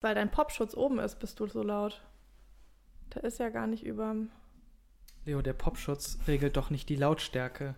Weil 0.00 0.14
dein 0.14 0.30
Popschutz 0.30 0.74
oben 0.74 0.98
ist, 1.00 1.18
bist 1.18 1.40
du 1.40 1.46
so 1.46 1.62
laut. 1.62 2.00
Der 3.14 3.24
ist 3.24 3.38
ja 3.38 3.48
gar 3.48 3.66
nicht 3.66 3.84
überm. 3.84 4.30
Leo, 5.24 5.42
der 5.42 5.54
Popschutz 5.54 6.18
regelt 6.28 6.56
doch 6.56 6.70
nicht 6.70 6.88
die 6.88 6.96
Lautstärke. 6.96 7.74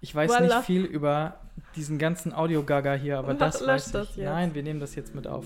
Ich 0.00 0.14
weiß 0.14 0.30
Voilà. 0.30 0.42
nicht 0.42 0.64
viel 0.66 0.84
über 0.84 1.40
diesen 1.74 1.98
ganzen 1.98 2.32
Audiogaga 2.32 2.94
hier, 2.94 3.18
aber 3.18 3.34
das 3.34 3.66
weiß 3.66 3.86
ich. 3.86 3.92
das. 3.92 4.16
Nein, 4.16 4.54
wir 4.54 4.62
nehmen 4.62 4.78
das 4.80 4.94
jetzt 4.94 5.12
mit 5.14 5.26
auf. 5.26 5.44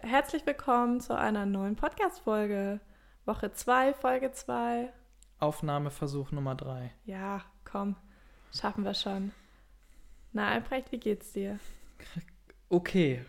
Herzlich 0.00 0.46
willkommen 0.46 1.00
zu 1.00 1.16
einer 1.16 1.46
neuen 1.46 1.76
Podcast-Folge. 1.76 2.80
Woche 3.26 3.52
2, 3.52 3.92
Folge 3.94 4.30
2. 4.30 4.92
Aufnahmeversuch 5.40 6.30
Nummer 6.30 6.54
drei. 6.54 6.92
Ja, 7.04 7.44
komm, 7.64 7.96
schaffen 8.54 8.84
wir 8.84 8.94
schon. 8.94 9.32
Na, 10.32 10.50
Albrecht, 10.50 10.92
wie 10.92 11.00
geht's 11.00 11.32
dir? 11.32 11.58
Okay. 12.68 13.24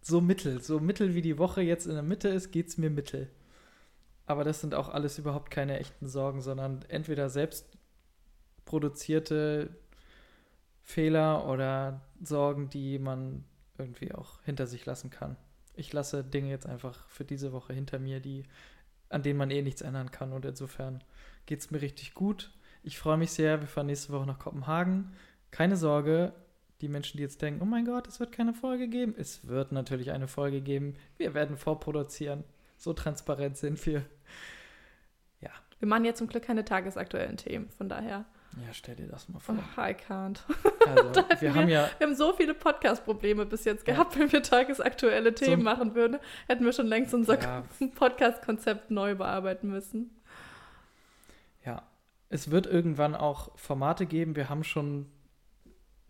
So 0.00 0.20
mittel. 0.22 0.62
So 0.62 0.80
mittel 0.80 1.14
wie 1.14 1.20
die 1.20 1.38
Woche 1.38 1.60
jetzt 1.60 1.86
in 1.86 1.92
der 1.94 2.02
Mitte 2.02 2.28
ist, 2.28 2.50
geht's 2.50 2.78
mir 2.78 2.88
mittel. 2.88 3.30
Aber 4.24 4.42
das 4.42 4.60
sind 4.60 4.74
auch 4.74 4.88
alles 4.88 5.18
überhaupt 5.18 5.50
keine 5.50 5.78
echten 5.78 6.06
Sorgen, 6.06 6.40
sondern 6.40 6.82
entweder 6.88 7.28
selbst 7.28 7.78
produzierte 8.64 9.76
Fehler 10.82 11.46
oder 11.46 12.00
Sorgen, 12.22 12.70
die 12.70 12.98
man 12.98 13.44
irgendwie 13.78 14.14
auch 14.14 14.42
hinter 14.44 14.66
sich 14.66 14.86
lassen 14.86 15.10
kann. 15.10 15.36
Ich 15.76 15.92
lasse 15.92 16.24
Dinge 16.24 16.50
jetzt 16.50 16.66
einfach 16.66 17.08
für 17.08 17.24
diese 17.24 17.52
Woche 17.52 17.72
hinter 17.72 17.98
mir, 17.98 18.20
die, 18.20 18.44
an 19.08 19.22
denen 19.22 19.38
man 19.38 19.50
eh 19.50 19.62
nichts 19.62 19.82
ändern 19.82 20.10
kann. 20.10 20.32
Und 20.32 20.44
insofern 20.44 21.02
geht's 21.46 21.70
mir 21.70 21.80
richtig 21.80 22.14
gut. 22.14 22.50
Ich 22.82 22.98
freue 22.98 23.18
mich 23.18 23.32
sehr. 23.32 23.60
Wir 23.60 23.68
fahren 23.68 23.86
nächste 23.86 24.12
Woche 24.12 24.26
nach 24.26 24.38
Kopenhagen. 24.38 25.12
Keine 25.50 25.76
Sorge, 25.76 26.32
die 26.80 26.88
Menschen, 26.88 27.16
die 27.16 27.22
jetzt 27.22 27.42
denken, 27.42 27.62
oh 27.62 27.66
mein 27.66 27.84
Gott, 27.84 28.06
es 28.08 28.20
wird 28.20 28.32
keine 28.32 28.54
Folge 28.54 28.88
geben. 28.88 29.14
Es 29.16 29.46
wird 29.46 29.72
natürlich 29.72 30.12
eine 30.12 30.28
Folge 30.28 30.60
geben. 30.60 30.94
Wir 31.16 31.34
werden 31.34 31.56
vorproduzieren. 31.56 32.44
So 32.76 32.92
transparent 32.92 33.56
sind 33.56 33.84
wir. 33.86 34.04
Wir 35.78 35.88
machen 35.88 36.04
jetzt 36.04 36.18
zum 36.18 36.28
Glück 36.28 36.44
keine 36.44 36.64
tagesaktuellen 36.64 37.36
Themen, 37.36 37.68
von 37.70 37.88
daher. 37.88 38.24
Ja, 38.56 38.72
stell 38.72 38.96
dir 38.96 39.06
das 39.06 39.28
mal 39.28 39.36
Oh, 39.38 39.40
vor. 39.40 39.54
I 39.86 39.90
can't. 39.94 40.38
Also, 40.86 41.20
hätten 41.28 41.40
wir 41.42 41.54
haben 41.54 41.68
ja, 41.68 41.90
Wir 41.98 42.06
haben 42.06 42.14
so 42.16 42.32
viele 42.32 42.54
Podcast-Probleme 42.54 43.44
bis 43.44 43.64
jetzt 43.64 43.86
Ja. 43.86 43.94
gehabt, 43.94 44.18
wenn 44.18 44.32
wir 44.32 44.42
tagesaktuelle 44.42 45.34
Themen 45.34 45.58
So- 45.60 45.64
machen 45.64 45.94
würden, 45.94 46.18
hätten 46.48 46.64
wir 46.64 46.72
schon 46.72 46.86
längst 46.86 47.12
unser 47.12 47.38
ja, 47.40 47.64
Podcast-Konzept 47.96 48.90
neu 48.90 49.14
bearbeiten 49.14 49.68
müssen. 49.68 50.10
ja, 51.64 51.82
es 52.28 52.50
wird 52.50 52.66
irgendwann 52.66 53.14
auch 53.14 53.56
Formate 53.58 54.06
geben. 54.06 54.36
Wir 54.36 54.48
haben 54.48 54.64
schon 54.64 55.06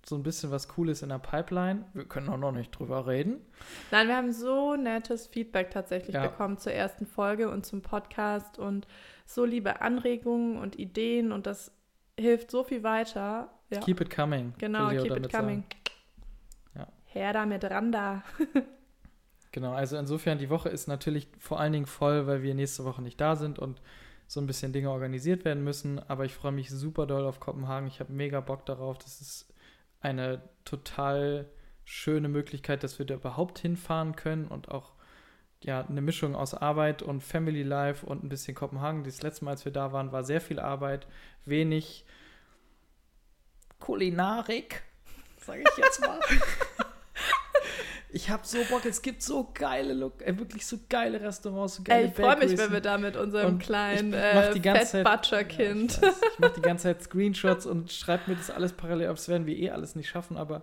so 0.09 0.15
ein 0.15 0.23
bisschen 0.23 0.53
was 0.53 0.69
Cooles 0.69 1.03
in 1.03 1.09
der 1.09 1.19
Pipeline. 1.19 1.85
Wir 1.93 2.05
können 2.05 2.29
auch 2.29 2.37
noch 2.39 2.53
nicht 2.53 2.71
drüber 2.71 3.09
reden. 3.09 3.45
Nein, 3.91 4.07
wir 4.07 4.17
haben 4.17 4.33
so 4.33 4.77
nettes 4.77 5.27
Feedback 5.27 5.71
tatsächlich 5.73 6.15
Ja. 6.15 6.23
bekommen 6.29 6.59
zur 6.59 6.73
ersten 6.73 7.07
Folge 7.07 7.51
und 7.51 7.67
zum 7.67 7.83
Podcast 7.83 8.57
und 8.61 8.87
so 9.27 9.45
liebe 9.45 9.81
Anregungen 9.81 10.59
und 10.59 10.79
Ideen 10.79 11.33
und 11.33 11.47
das 11.49 11.73
hilft 12.19 12.50
so 12.50 12.64
viel 12.64 12.83
weiter. 12.83 13.50
Ja, 13.70 13.81
Keep 13.81 14.00
it 14.00 14.11
coming. 14.14 14.55
genau, 14.59 14.91
keep 14.91 15.05
it 15.05 15.11
damit 15.11 15.33
coming. 15.33 15.64
Ja. 16.75 16.86
Her 17.06 17.33
da 17.33 17.47
mit 17.47 17.64
ran 17.64 17.92
da. 17.92 18.22
Genau, 19.53 19.72
also 19.72 19.97
insofern, 19.97 20.37
die 20.37 20.50
Woche 20.50 20.69
ist 20.69 20.87
natürlich 20.87 21.28
vor 21.39 21.59
allen 21.59 21.72
Dingen 21.72 21.87
voll, 21.87 22.27
weil 22.27 22.42
wir 22.42 22.55
nächste 22.55 22.84
Woche 22.84 23.00
nicht 23.00 23.19
da 23.19 23.37
sind 23.37 23.59
und 23.59 23.81
so 24.27 24.39
ein 24.39 24.47
bisschen 24.47 24.75
Dinge 24.75 24.91
organisiert 24.91 25.47
werden 25.47 25.64
müssen. 25.64 25.98
Aber 25.98 26.27
ich 26.27 26.34
freue 26.34 26.53
mich 26.53 26.69
super 26.69 27.06
doll 27.06 27.25
auf 27.25 27.41
Kopenhagen. 27.41 27.89
Ich 27.89 27.98
habe 27.98 28.12
mega 28.12 28.41
Bock 28.41 28.67
darauf. 28.67 28.98
Das 28.98 29.22
ist 29.22 29.50
eine 30.00 30.42
total 30.67 31.48
schöne 31.84 32.28
Möglichkeit, 32.28 32.84
dass 32.84 32.99
wir 32.99 33.06
da 33.06 33.15
überhaupt 33.15 33.59
hinfahren 33.59 34.15
können 34.15 34.47
und 34.47 34.71
auch 34.71 34.93
ja, 35.62 35.84
eine 35.87 36.00
Mischung 36.00 36.34
aus 36.34 36.55
Arbeit 36.55 37.03
und 37.03 37.22
Family 37.22 37.62
Life 37.62 38.05
und 38.06 38.22
ein 38.25 38.28
bisschen 38.28 38.55
Kopenhagen. 38.55 39.05
Das 39.05 39.22
letzte 39.22 39.44
Mal, 39.44 39.53
als 39.53 39.65
wir 39.65 39.72
da 39.72 39.93
waren, 39.93 40.12
war 40.12 40.22
sehr 40.25 40.41
viel 40.41 40.61
Arbeit, 40.61 41.06
wenig 41.44 42.05
Kulinarik, 43.78 44.83
sage 45.44 45.62
ich 45.62 45.77
jetzt 45.84 46.00
mal. 46.00 46.21
Ich 48.17 48.31
habe 48.31 48.47
so 48.47 48.56
Bock, 48.71 48.87
es 48.87 49.03
gibt 49.03 49.22
so 49.22 49.50
geile, 49.53 49.93
Look, 49.93 50.22
äh, 50.22 50.39
wirklich 50.39 50.65
so 50.65 50.78
geile 50.89 51.21
Restaurants, 51.21 51.75
so 51.75 51.83
geile 51.83 52.05
Ey, 52.05 52.09
ich 52.09 52.15
freue 52.15 52.37
mich, 52.38 52.56
wenn 52.56 52.73
wir 52.73 52.81
da 52.81 52.97
mit 52.97 53.15
unserem 53.15 53.47
Und 53.55 53.59
kleinen 53.59 54.15
äh, 54.15 54.55
die 54.55 54.62
ganze 54.62 55.03
Fat 55.03 55.27
Zeit- 55.27 55.41
Butcher 55.41 55.44
Kind. 55.44 56.00
Ja, 56.00 56.09
ich 56.09 56.15
ich 56.33 56.38
mache 56.38 56.53
die 56.55 56.62
ganze 56.62 56.84
Zeit 56.84 57.03
Screenshots 57.03 57.67
und 57.67 57.93
schreibe 57.93 58.31
mir 58.31 58.37
das 58.37 58.50
alles 58.50 58.73
parallel 58.73 59.09
auf. 59.11 59.17
Das 59.19 59.28
werden 59.28 59.47
wir 59.47 59.55
eh 59.55 59.69
alles 59.71 59.97
nicht 59.97 60.09
schaffen, 60.09 60.38
aber 60.38 60.62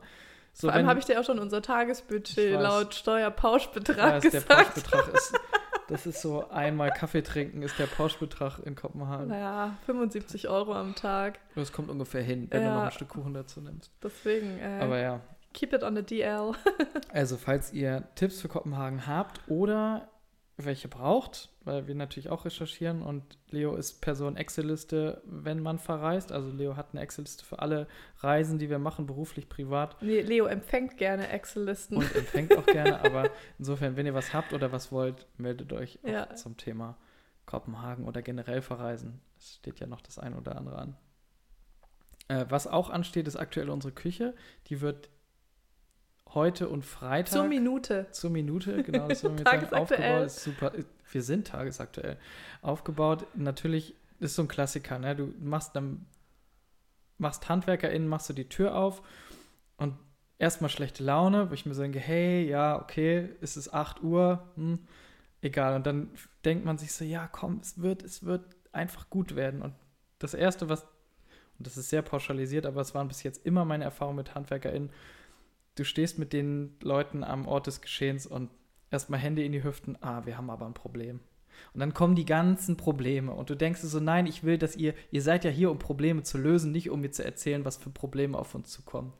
so 0.54 0.68
Vor 0.68 0.74
allem 0.76 0.88
habe 0.88 1.00
ich 1.00 1.06
dir 1.06 1.20
auch 1.20 1.24
schon 1.26 1.40
unser 1.40 1.62
Tagesbudget 1.62 2.54
weiß. 2.56 2.62
laut 2.62 2.94
Steuerpauschbetrag 2.96 3.98
Ja, 3.98 4.18
ist 4.18 4.24
der 4.34 4.42
gesagt. 4.42 4.74
Pauschbetrag 4.90 5.14
ist, 5.14 5.34
das 5.88 6.06
ist 6.06 6.22
so 6.22 6.48
einmal 6.50 6.92
Kaffee 6.92 7.22
trinken 7.24 7.62
ist 7.64 7.78
der 7.80 7.88
Pauschbetrag 7.88 8.60
in 8.60 8.76
Kopenhagen. 8.76 9.28
Naja, 9.28 9.76
75 9.86 10.48
Euro 10.50 10.74
am 10.74 10.96
Tag. 10.96 11.40
Das 11.56 11.72
kommt 11.72 11.90
ungefähr 11.90 12.22
hin, 12.24 12.48
wenn 12.52 12.62
du 12.62 12.68
Ja. 12.68 12.76
noch 12.76 12.84
ein 12.86 12.92
Stück 12.92 13.10
Kuchen 13.10 13.34
dazu 13.34 13.62
nimmst. 13.62 13.92
Deswegen, 14.04 14.60
äh, 14.60 14.80
Aber 14.82 15.00
ja, 15.00 15.20
keep 15.54 15.74
it 15.74 15.84
on 15.84 15.96
the 15.96 16.04
DL. 16.04 16.52
also 17.14 17.38
falls 17.38 17.74
ihr 17.74 18.04
Tipps 18.16 18.40
für 18.42 18.48
Kopenhagen 18.48 19.08
habt 19.08 19.42
oder 19.48 20.08
welche 20.58 20.88
braucht, 20.88 21.50
weil 21.64 21.88
wir 21.88 21.96
natürlich 21.96 22.30
auch 22.30 22.46
recherchieren 22.46 23.02
und 23.02 23.24
Leo 23.50 23.76
ist 23.76 24.02
Person 24.02 24.38
Excel-Liste, 24.38 25.22
wenn 25.26 25.60
man 25.60 25.80
verreist. 25.80 26.32
Also 26.32 26.52
Leo 26.52 26.76
hat 26.76 26.90
eine 26.92 27.02
Excel-Liste 27.02 27.44
für 27.44 27.60
alle 27.60 27.88
Reisen, 28.20 28.60
die 28.60 28.70
wir 28.70 28.78
machen, 28.78 29.08
beruflich, 29.08 29.50
privat. 29.50 30.00
Nee, 30.04 30.22
Leo 30.22 30.46
empfängt 30.46 30.98
gerne 30.98 31.30
Excel-Listen. 31.30 31.98
und 31.98 32.16
empfängt 32.16 32.56
auch 32.56 32.66
gerne. 32.68 33.04
Aber 33.04 33.32
insofern, 33.58 33.96
wenn 33.98 34.06
ihr 34.06 34.14
was 34.14 34.32
habt 34.34 34.54
oder 34.54 34.72
was 34.72 34.92
wollt, 34.92 35.26
meldet 35.38 35.74
euch 35.74 36.00
auch 36.04 36.10
Ja. 36.10 36.36
zum 36.36 36.56
Thema 36.56 36.98
Kopenhagen 37.48 38.06
oder 38.06 38.22
generell 38.22 38.62
verreisen. 38.62 39.22
Es 39.40 39.56
steht 39.56 39.80
ja 39.80 39.88
noch 39.88 40.02
das 40.02 40.20
eine 40.20 40.38
oder 40.38 40.56
andere 40.56 40.78
an. 40.78 40.96
Äh, 42.28 42.46
was 42.50 42.68
auch 42.68 42.90
ansteht, 42.90 43.28
ist 43.28 43.36
aktuell 43.36 43.70
unsere 43.70 43.92
Küche. 43.94 44.36
Die 44.68 44.82
wird 44.82 45.10
heute 46.34 46.70
und 46.70 46.84
Freitag 46.84 47.32
Zur 47.32 47.46
Minute. 47.46 48.08
zur 48.12 48.30
Minute, 48.30 48.84
genau, 48.84 49.08
das 49.08 49.24
wollen 49.24 49.38
wir 49.38 49.54
jetzt 49.62 49.74
aufgebaut. 49.74 50.26
Ist 50.26 50.44
super. 50.44 50.72
Wir 51.12 51.22
sind 51.22 51.48
tagesaktuell 51.48 52.18
aufgebaut. 52.62 53.26
Natürlich 53.36 53.96
ist 54.20 54.36
so 54.36 54.42
ein 54.42 54.48
Klassiker, 54.48 55.00
ne? 55.00 55.16
Du 55.16 55.34
machst 55.40 55.76
dann 55.76 56.06
machst 57.18 57.50
HandwerkerInnen, 57.50 58.08
machst 58.08 58.30
du 58.30 58.34
die 58.34 58.50
Tür 58.50 58.76
auf 58.76 59.02
und 59.78 59.96
erstmal 60.38 60.70
schlechte 60.70 61.04
Laune, 61.04 61.50
wo 61.50 61.54
ich 61.54 61.66
mir 61.66 61.74
denke, 61.74 62.00
hey, 62.00 62.48
ja, 62.48 62.80
okay, 62.80 63.30
es 63.42 63.58
ist 63.58 63.74
8 63.74 64.04
Uhr, 64.04 64.44
hm, 64.56 64.80
egal. 65.42 65.76
Und 65.76 65.88
dann 65.88 66.10
denkt 66.46 66.66
man 66.66 66.78
sich 66.78 66.94
so, 66.94 67.06
ja, 67.06 67.28
komm, 67.28 67.60
es 67.62 67.82
wird, 67.82 68.04
es 68.04 68.24
wird 68.24 68.44
einfach 68.72 69.10
gut 69.10 69.36
werden. 69.36 69.62
Und 69.62 69.74
das 70.20 70.34
Erste, 70.34 70.70
was, 70.70 70.84
und 71.58 71.68
das 71.68 71.78
ist 71.78 71.90
sehr 71.90 72.02
pauschalisiert, 72.02 72.66
aber 72.66 72.82
es 72.82 72.94
waren 72.94 73.08
bis 73.08 73.24
jetzt 73.24 73.46
immer 73.46 73.66
meine 73.66 73.84
Erfahrungen 73.84 74.18
mit 74.18 74.36
HandwerkerInnen, 74.36 74.92
du 75.76 75.84
stehst 75.86 76.20
mit 76.20 76.34
den 76.34 76.76
Leuten 76.82 77.24
am 77.24 77.48
Ort 77.48 77.68
des 77.68 77.82
Geschehens 77.82 78.26
und 78.26 78.50
erstmal 78.92 79.20
Hände 79.20 79.44
in 79.44 79.52
die 79.52 79.64
Hüften, 79.64 79.98
ah, 80.02 80.26
wir 80.26 80.38
haben 80.38 80.50
aber 80.50 80.66
ein 80.66 80.74
Problem. 80.74 81.20
Und 81.74 81.80
dann 81.80 81.94
kommen 81.94 82.16
die 82.16 82.26
ganzen 82.26 82.78
Probleme 82.78 83.32
und 83.32 83.50
du 83.50 83.56
denkst 83.56 83.82
so, 83.82 84.00
nein, 84.00 84.26
ich 84.26 84.44
will, 84.44 84.58
dass 84.58 84.76
ihr, 84.76 84.94
ihr 85.12 85.22
seid 85.22 85.44
ja 85.44 85.52
hier, 85.52 85.72
um 85.72 85.80
Probleme 85.80 86.24
zu 86.24 86.38
lösen, 86.38 86.72
nicht 86.72 86.90
um 86.90 87.02
mir 87.02 87.12
zu 87.12 87.24
erzählen, 87.24 87.66
was 87.66 87.78
für 87.78 87.90
Probleme 87.90 88.38
auf 88.38 88.56
uns 88.56 88.70
zukommen. 88.70 89.14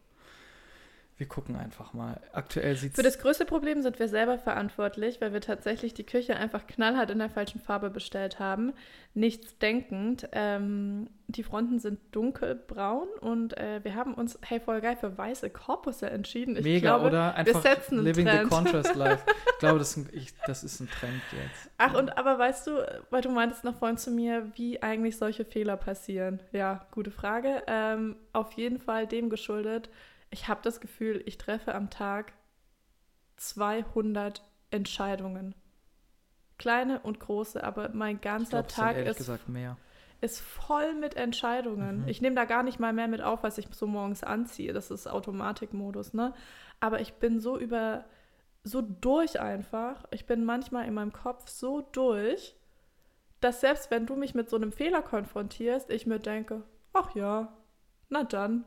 Wir 1.24 1.30
gucken 1.30 1.56
einfach 1.56 1.94
mal. 1.94 2.20
Aktuell 2.34 2.76
sieht 2.76 2.96
Für 2.96 3.02
das 3.02 3.18
größte 3.18 3.46
Problem 3.46 3.82
sind 3.82 3.98
wir 3.98 4.10
selber 4.10 4.38
verantwortlich, 4.38 5.22
weil 5.22 5.32
wir 5.32 5.40
tatsächlich 5.40 5.94
die 5.94 6.06
Küche 6.06 6.36
einfach 6.36 6.68
knallhart 6.68 7.12
in 7.12 7.20
der 7.20 7.30
falschen 7.30 7.62
Farbe 7.62 7.90
bestellt 7.90 8.40
haben. 8.40 8.74
Nichts 9.14 9.58
denkend. 9.58 10.28
Ähm, 10.34 11.08
die 11.28 11.44
Fronten 11.44 11.80
sind 11.80 12.02
dunkelbraun 12.12 13.08
und 13.22 13.58
äh, 13.58 13.80
wir 13.84 13.96
haben 13.96 14.16
uns, 14.16 14.38
hey, 14.42 14.60
voll 14.60 14.82
geil, 14.82 14.98
für 14.98 15.18
weiße 15.18 15.50
Korpusse 15.50 16.10
entschieden. 16.10 16.58
Ich 16.58 16.66
mega, 16.66 16.98
glaube, 16.98 17.08
oder? 17.08 17.36
Einfach 17.36 17.62
setzen 17.62 18.00
einen 18.00 18.04
living 18.04 18.26
Trend. 18.26 18.44
the 18.44 18.50
contrast 18.50 18.96
life. 18.98 19.24
Ich 19.54 19.60
glaube, 19.60 19.80
das 19.80 19.92
ist, 19.92 19.98
ein, 19.98 20.10
ich, 20.12 20.34
das 20.46 20.66
ist 20.66 20.82
ein 20.82 20.90
Trend 20.90 21.22
jetzt. 21.32 21.72
Ach, 21.78 21.94
und 21.94 22.18
aber 22.18 22.38
weißt 22.38 22.68
du, 22.68 22.72
weil 23.12 23.22
du 23.22 23.30
meintest 23.30 23.64
noch 23.64 23.76
vorhin 23.76 23.96
zu 23.98 24.12
mir, 24.12 24.52
wie 24.56 24.84
eigentlich 24.84 25.16
solche 25.16 25.46
Fehler 25.46 25.78
passieren. 25.78 26.42
Ja, 26.52 26.86
gute 26.92 27.12
Frage. 27.12 27.64
Ähm, 27.68 28.18
auf 28.34 28.52
jeden 28.54 28.80
Fall 28.80 29.08
dem 29.08 29.30
geschuldet. 29.30 29.90
Ich 30.34 30.48
habe 30.48 30.62
das 30.64 30.82
Gefühl, 30.82 31.22
ich 31.28 31.38
treffe 31.38 31.76
am 31.76 31.92
Tag 31.92 32.34
200 33.38 34.44
Entscheidungen. 34.72 35.54
Kleine 36.58 37.02
und 37.02 37.20
große, 37.20 37.64
aber 37.64 37.90
mein 37.94 38.20
ganzer 38.20 38.64
sind 38.64 38.72
Tag 38.72 38.98
ist, 38.98 39.30
ist 40.22 40.42
voll 40.42 40.96
mit 40.96 41.16
Entscheidungen. 41.16 42.02
Mhm. 42.02 42.08
Ich 42.08 42.20
nehme 42.20 42.36
da 42.36 42.46
gar 42.46 42.64
nicht 42.64 42.80
mal 42.80 42.94
mehr 42.94 43.08
mit 43.08 43.22
auf, 43.22 43.44
was 43.44 43.60
ich 43.60 43.68
so 43.74 43.86
morgens 43.86 44.24
anziehe. 44.24 44.74
Das 44.74 44.90
ist 44.90 45.06
Automatikmodus, 45.06 46.16
ne? 46.16 46.34
Aber 46.80 47.00
ich 47.00 47.14
bin 47.14 47.40
so 47.40 47.60
über, 47.60 48.06
so 48.64 48.82
durch 48.82 49.40
einfach. 49.40 50.04
Ich 50.10 50.26
bin 50.26 50.46
manchmal 50.46 50.88
in 50.88 50.96
meinem 50.96 51.14
Kopf 51.14 51.48
so 51.48 51.82
durch, 51.92 52.56
dass 53.40 53.62
selbst 53.62 53.92
wenn 53.92 54.08
du 54.08 54.16
mich 54.16 54.34
mit 54.34 54.50
so 54.50 54.56
einem 54.56 54.72
Fehler 54.72 55.04
konfrontierst, 55.04 55.92
ich 55.92 56.08
mir 56.08 56.20
denke, 56.20 56.64
ach 56.92 57.14
ja, 57.14 57.56
na 58.10 58.24
dann. 58.24 58.66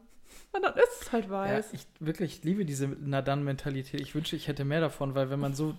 Na 0.53 0.61
dann 0.61 0.75
ist 0.75 1.03
es 1.03 1.13
halt 1.13 1.29
weiß. 1.31 1.73
Ja, 1.73 1.79
ich 1.79 1.87
wirklich 2.01 2.43
liebe 2.45 2.65
diese 2.65 2.89
Na 2.89 3.23
dann 3.23 3.45
Mentalität. 3.45 4.01
Ich 4.01 4.15
wünsche, 4.15 4.37
ich 4.37 4.49
hätte 4.49 4.65
mehr 4.65 4.81
davon, 4.81 5.15
weil 5.15 5.31
wenn 5.31 5.41
man 5.41 5.55
so 5.55 5.75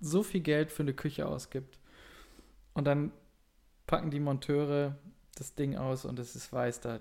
so 0.00 0.22
viel 0.22 0.40
Geld 0.40 0.70
für 0.70 0.82
eine 0.82 0.92
Küche 0.92 1.26
ausgibt 1.26 1.78
und 2.74 2.84
dann 2.84 3.12
packen 3.86 4.10
die 4.10 4.20
Monteure 4.20 4.96
das 5.36 5.54
Ding 5.54 5.76
aus 5.76 6.04
und 6.04 6.18
es 6.18 6.36
ist 6.36 6.52
weiß 6.52 6.80
da. 6.80 7.00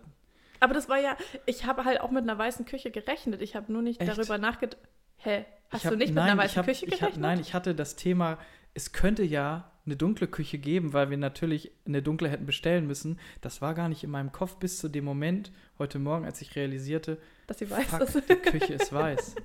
Aber 0.61 0.73
das 0.73 0.87
war 0.87 0.99
ja, 0.99 1.17
ich 1.45 1.65
habe 1.65 1.83
halt 1.83 1.99
auch 1.99 2.11
mit 2.11 2.23
einer 2.23 2.37
weißen 2.37 2.65
Küche 2.65 2.91
gerechnet. 2.91 3.41
Ich 3.41 3.55
habe 3.55 3.71
nur 3.71 3.81
nicht 3.81 3.99
Echt? 4.01 4.09
darüber 4.17 4.37
nachgedacht. 4.37 4.77
Hä? 5.17 5.45
Hast 5.69 5.85
hab- 5.85 5.91
du 5.91 5.97
nicht 5.97 6.13
nein, 6.13 6.25
mit 6.25 6.31
einer 6.33 6.43
ich 6.43 6.49
weißen 6.51 6.57
hab- 6.59 6.65
Küche 6.65 6.85
ich 6.85 6.91
hab, 6.93 6.99
gerechnet? 6.99 7.21
Nein, 7.21 7.39
ich 7.39 7.53
hatte 7.53 7.75
das 7.75 7.95
Thema, 7.97 8.37
es 8.73 8.93
könnte 8.93 9.23
ja 9.23 9.69
eine 9.85 9.95
dunkle 9.95 10.27
Küche 10.27 10.57
geben, 10.57 10.93
weil 10.93 11.09
wir 11.09 11.17
natürlich 11.17 11.71
eine 11.85 12.01
dunkle 12.01 12.27
hätten 12.29 12.45
bestellen 12.45 12.87
müssen. 12.87 13.19
Das 13.41 13.61
war 13.61 13.73
gar 13.75 13.87
nicht 13.89 14.03
in 14.03 14.09
meinem 14.09 14.31
Kopf 14.31 14.55
bis 14.57 14.79
zu 14.79 14.89
dem 14.89 15.05
Moment 15.05 15.51
heute 15.77 15.99
Morgen, 15.99 16.25
als 16.25 16.41
ich 16.41 16.55
realisierte, 16.55 17.17
dass 17.47 17.59
sie 17.59 17.69
weiß 17.69 17.85
fuck, 17.85 18.01
ist. 18.01 18.29
die 18.29 18.35
Küche 18.35 18.73
ist 18.73 18.91
weiß. 18.91 19.35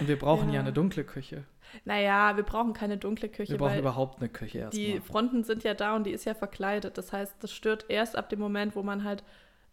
Und 0.00 0.08
wir 0.08 0.18
brauchen 0.18 0.48
ja, 0.48 0.54
Ja. 0.56 0.60
eine 0.60 0.72
dunkle 0.72 1.04
Küche. 1.04 1.44
Naja, 1.84 2.36
wir 2.36 2.42
brauchen 2.44 2.72
keine 2.72 2.98
dunkle 2.98 3.28
Küche, 3.28 3.52
Wir 3.52 3.58
brauchen 3.58 3.78
überhaupt 3.78 4.18
eine 4.20 4.28
Küche 4.28 4.58
erstmal. 4.58 4.84
die 4.84 5.00
Fronten 5.00 5.44
sind 5.44 5.64
ja 5.64 5.74
da 5.74 5.96
und 5.96 6.04
die 6.04 6.10
ist 6.12 6.24
ja 6.24 6.34
verkleidet. 6.34 6.98
Das 6.98 7.12
heißt, 7.12 7.34
das 7.40 7.52
stört 7.52 7.86
erst 7.88 8.16
ab 8.16 8.28
dem 8.28 8.38
Moment, 8.40 8.76
wo 8.76 8.82
man 8.82 9.02
halt 9.04 9.24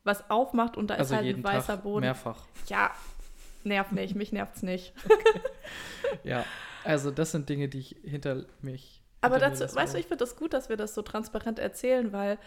was 0.03 0.29
aufmacht 0.31 0.77
und 0.77 0.89
da 0.89 0.95
also 0.95 1.13
ist 1.13 1.17
halt 1.21 1.35
ein 1.35 1.43
weißer 1.43 1.75
Tag 1.75 1.83
Boden. 1.83 2.01
mehrfach. 2.01 2.45
Ja, 2.67 2.91
nervt 3.63 3.91
nicht, 3.91 4.15
mich 4.15 4.31
nervt's 4.31 4.61
nicht. 4.63 4.93
Ja, 6.23 6.45
also 6.83 7.09
das 7.11 7.31
sind 7.31 7.47
Dinge, 7.49 7.67
die 7.69 7.79
ich 7.79 7.95
hinter 8.03 8.45
mich. 8.61 9.00
Aber 9.21 9.39
dazu, 9.39 9.63
weißt 9.63 9.93
du, 9.93 9.99
ich 9.99 10.07
finde 10.07 10.17
das 10.17 10.35
gut, 10.35 10.53
dass 10.53 10.69
wir 10.69 10.77
das 10.77 10.95
so 10.95 11.01
transparent 11.01 11.59
erzählen, 11.59 12.11
weil 12.11 12.37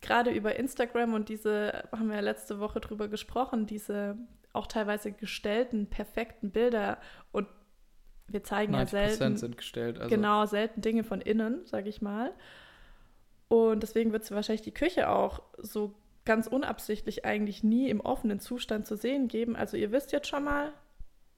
gerade 0.00 0.30
über 0.30 0.56
Instagram 0.56 1.14
und 1.14 1.28
diese, 1.28 1.84
haben 1.90 2.08
wir 2.08 2.16
ja 2.16 2.22
letzte 2.22 2.60
Woche 2.60 2.80
drüber 2.80 3.08
gesprochen, 3.08 3.66
diese 3.66 4.16
auch 4.52 4.66
teilweise 4.66 5.12
gestellten, 5.12 5.88
perfekten 5.88 6.50
Bilder 6.50 6.98
und 7.32 7.48
wir 8.28 8.44
zeigen 8.44 8.74
ja 8.74 8.80
90% 8.80 8.86
selten, 8.88 9.36
sind 9.36 9.56
gestellt. 9.56 9.98
Also 9.98 10.14
genau, 10.14 10.44
selten 10.46 10.82
Dinge 10.82 11.02
von 11.02 11.20
innen, 11.20 11.66
sage 11.66 11.88
ich 11.88 12.02
mal. 12.02 12.32
Und 13.48 13.82
deswegen 13.82 14.12
wird 14.12 14.24
es 14.24 14.30
wahrscheinlich 14.30 14.62
die 14.62 14.74
Küche 14.74 15.08
auch 15.08 15.42
so 15.56 15.94
ganz 16.26 16.46
unabsichtlich 16.46 17.24
eigentlich 17.24 17.64
nie 17.64 17.88
im 17.88 18.00
offenen 18.00 18.38
Zustand 18.38 18.86
zu 18.86 18.96
sehen 18.96 19.28
geben. 19.28 19.56
Also 19.56 19.78
ihr 19.78 19.92
wisst 19.92 20.12
jetzt 20.12 20.28
schon 20.28 20.44
mal, 20.44 20.72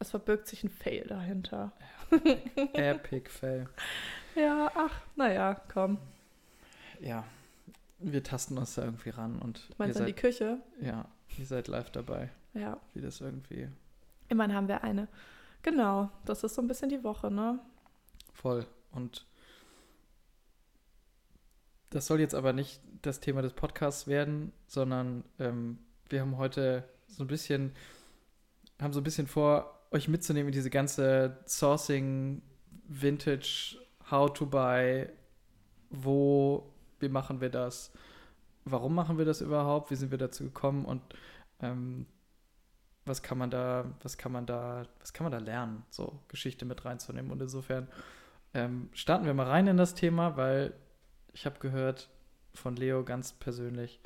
es 0.00 0.10
verbirgt 0.10 0.48
sich 0.48 0.64
ein 0.64 0.70
Fail 0.70 1.06
dahinter. 1.06 1.72
Epic 2.72 3.30
Fail. 3.30 3.68
Ja, 4.36 4.70
ach, 4.74 5.00
naja, 5.16 5.60
komm. 5.72 5.98
Ja, 7.00 7.24
wir 7.98 8.22
tasten 8.22 8.58
uns 8.58 8.74
da 8.74 8.84
irgendwie 8.84 9.10
ran 9.10 9.38
und 9.38 9.68
Meinst 9.78 9.96
du 9.98 10.02
an 10.02 10.06
die 10.06 10.12
Küche? 10.12 10.58
ja, 10.80 11.06
ihr 11.38 11.46
seid 11.46 11.68
live 11.68 11.90
dabei, 11.90 12.30
Ja, 12.54 12.78
wie 12.94 13.00
das 13.00 13.20
irgendwie 13.20 13.68
immerhin 14.28 14.54
haben 14.54 14.68
wir 14.68 14.84
eine. 14.84 15.08
Genau, 15.62 16.10
das 16.24 16.44
ist 16.44 16.54
so 16.54 16.62
ein 16.62 16.68
bisschen 16.68 16.88
die 16.88 17.02
Woche, 17.04 17.30
ne? 17.30 17.58
voll 18.32 18.64
und 18.92 19.26
das 21.90 22.06
soll 22.06 22.20
jetzt 22.20 22.34
aber 22.34 22.52
nicht 22.52 22.80
das 23.02 23.20
Thema 23.20 23.42
des 23.42 23.52
Podcasts 23.52 24.06
werden, 24.06 24.52
sondern 24.66 25.24
ähm, 25.38 25.78
wir 26.08 26.20
haben 26.20 26.38
heute 26.38 26.88
so 27.08 27.24
ein 27.24 27.26
bisschen, 27.26 27.72
haben 28.80 28.92
so 28.92 29.00
ein 29.00 29.04
bisschen 29.04 29.26
vor, 29.26 29.76
euch 29.90 30.06
mitzunehmen 30.06 30.48
in 30.48 30.52
diese 30.52 30.70
ganze 30.70 31.38
Sourcing, 31.46 32.40
Vintage, 32.86 33.76
How 34.10 34.32
to 34.32 34.46
Buy, 34.46 35.08
wo, 35.90 36.72
wie 36.98 37.08
machen 37.08 37.40
wir 37.40 37.50
das, 37.50 37.92
warum 38.64 38.94
machen 38.94 39.18
wir 39.18 39.24
das 39.24 39.40
überhaupt, 39.40 39.90
wie 39.90 39.96
sind 39.96 40.10
wir 40.10 40.18
dazu 40.18 40.44
gekommen 40.44 40.84
und 40.84 41.02
ähm, 41.60 42.06
was 43.06 43.22
kann 43.22 43.38
man 43.38 43.50
da, 43.50 43.84
was 44.02 44.18
kann 44.18 44.32
man 44.32 44.46
da, 44.46 44.84
was 45.00 45.12
kann 45.12 45.24
man 45.24 45.32
da 45.32 45.38
lernen, 45.38 45.84
so 45.90 46.20
Geschichte 46.28 46.64
mit 46.64 46.84
reinzunehmen. 46.84 47.30
Und 47.30 47.40
insofern 47.42 47.88
ähm, 48.54 48.88
starten 48.92 49.26
wir 49.26 49.34
mal 49.34 49.46
rein 49.46 49.66
in 49.66 49.76
das 49.76 49.94
Thema, 49.94 50.36
weil 50.36 50.74
ich 51.32 51.46
habe 51.46 51.58
gehört 51.58 52.08
von 52.54 52.76
Leo 52.76 53.04
ganz 53.04 53.32
persönlich, 53.32 54.00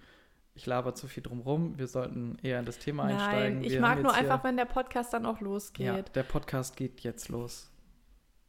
ich 0.55 0.67
laber 0.67 0.95
zu 0.95 1.09
viel 1.09 1.23
drumrum. 1.23 1.79
Wir 1.79 1.89
sollten 1.89 2.39
eher 2.43 2.61
in 2.61 2.65
das 2.65 2.79
Thema 2.79 3.05
einsteigen. 3.05 3.59
Nein, 3.59 3.65
ich 3.65 3.73
wir 3.73 3.81
mag 3.81 3.97
haben 3.97 4.03
nur 4.03 4.15
einfach, 4.15 4.45
wenn 4.45 4.57
der 4.57 4.67
Podcast 4.67 5.13
dann 5.13 5.27
auch 5.27 5.41
losgeht. 5.41 5.87
Ja, 5.87 6.03
der 6.03 6.23
Podcast 6.23 6.77
geht 6.77 7.01
jetzt 7.01 7.29
los. 7.29 7.71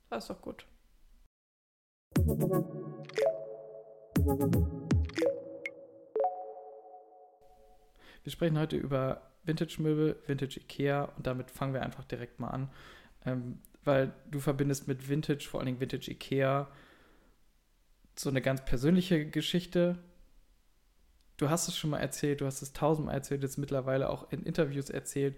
Das 0.09 0.25
ist 0.25 0.29
doch 0.29 0.41
gut. 0.41 0.67
Wir 8.23 8.31
sprechen 8.31 8.57
heute 8.57 8.77
über 8.77 9.21
Vintage-Möbel, 9.43 10.15
Vintage 10.25 10.59
Ikea 10.59 11.05
und 11.17 11.27
damit 11.27 11.51
fangen 11.51 11.73
wir 11.73 11.83
einfach 11.83 12.03
direkt 12.05 12.39
mal 12.39 12.49
an. 12.49 12.71
Ähm, 13.25 13.59
weil 13.83 14.13
du 14.31 14.39
verbindest 14.39 14.87
mit 14.87 15.09
Vintage, 15.09 15.47
vor 15.47 15.59
allen 15.59 15.67
Dingen 15.67 15.79
Vintage 15.79 16.09
Ikea, 16.09 16.67
so 18.17 18.29
eine 18.29 18.41
ganz 18.41 18.65
persönliche 18.65 19.29
Geschichte. 19.29 19.99
Du 21.37 21.49
hast 21.49 21.67
es 21.67 21.77
schon 21.77 21.91
mal 21.91 21.99
erzählt, 21.99 22.41
du 22.41 22.45
hast 22.45 22.61
es 22.61 22.73
tausendmal 22.73 23.13
erzählt, 23.13 23.43
jetzt 23.43 23.57
mittlerweile 23.57 24.09
auch 24.09 24.31
in 24.31 24.41
Interviews 24.43 24.89
erzählt. 24.89 25.37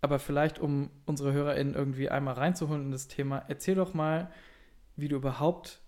Aber 0.00 0.18
vielleicht, 0.18 0.58
um 0.58 0.90
unsere 1.06 1.32
HörerInnen 1.32 1.74
irgendwie 1.74 2.08
einmal 2.08 2.34
reinzuholen 2.34 2.84
in 2.84 2.92
das 2.92 3.08
Thema, 3.08 3.44
erzähl 3.48 3.74
doch 3.74 3.94
mal, 3.94 4.30
wie 4.96 5.08
du 5.08 5.16
überhaupt 5.16 5.83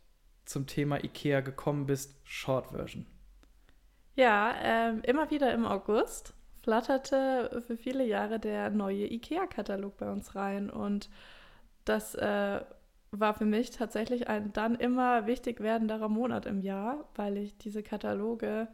zum 0.47 0.67
Thema 0.67 1.05
Ikea 1.05 1.41
gekommen 1.41 1.87
bist, 1.87 2.17
Short 2.25 2.69
Version. 2.69 3.07
Ja, 4.15 4.55
ähm, 4.63 5.03
immer 5.03 5.31
wieder 5.31 5.53
im 5.53 5.67
August 5.67 6.33
flatterte 6.63 7.63
für 7.65 7.77
viele 7.77 8.05
Jahre 8.05 8.41
der 8.41 8.71
neue 8.71 9.07
IKEA-Katalog 9.13 9.97
bei 9.99 10.11
uns 10.11 10.35
rein. 10.35 10.69
Und 10.69 11.11
das 11.85 12.17
äh, 12.17 12.61
war 13.13 13.35
für 13.35 13.45
mich 13.45 13.71
tatsächlich 13.71 14.29
ein 14.29 14.53
dann 14.53 14.75
immer 14.75 15.29
wichtig 15.29 15.61
werdenderer 15.61 16.09
Monat 16.09 16.47
im 16.47 16.61
Jahr, 16.61 17.09
weil 17.15 17.37
ich 17.37 17.57
diese 17.59 17.85
Kataloge 17.85 18.67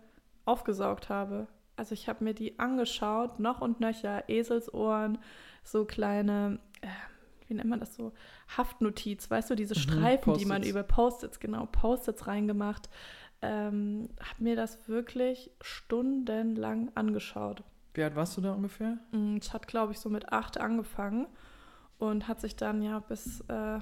aufgesaugt 0.47 1.09
habe. 1.09 1.49
Also 1.77 1.93
ich 1.93 2.09
habe 2.09 2.25
mir 2.25 2.35
die 2.35 2.59
angeschaut, 2.59 3.39
noch 3.39 3.61
und 3.61 3.81
nöcher, 3.81 4.29
Eselsohren, 4.29 5.19
so 5.63 5.85
kleine, 5.85 6.61
äh, 6.81 6.87
wie 7.53 7.57
nennt 7.57 7.71
man 7.71 7.81
das 7.81 7.95
so, 7.95 8.13
Haftnotiz, 8.57 9.31
weißt 9.31 9.51
du, 9.51 9.55
diese 9.55 9.75
Mhm, 9.75 9.77
Streifen, 9.77 10.35
die 10.35 10.45
man 10.47 10.63
über 10.65 10.83
Post-its, 10.83 11.41
genau, 11.41 11.67
Post-its 11.67 12.27
reingemacht 12.27 12.89
ähm, 13.43 14.09
habe 14.21 14.43
mir 14.45 14.57
das 14.57 14.89
wirklich 14.89 15.51
stundenlang 15.61 16.93
angeschaut. 16.95 17.65
Wie 17.95 18.03
alt 18.03 18.17
warst 18.17 18.37
du 18.37 18.41
da 18.43 18.53
ungefähr? 18.53 18.99
Mm, 19.13 19.37
Es 19.37 19.53
hat, 19.53 19.67
glaube 19.67 19.93
ich, 19.93 20.01
so 20.01 20.09
mit 20.09 20.33
acht 20.33 20.59
angefangen 20.59 21.27
und 21.99 22.29
hat 22.29 22.41
sich 22.41 22.57
dann 22.57 22.83
ja 22.83 23.01
bis 23.01 23.41
äh, 23.49 23.81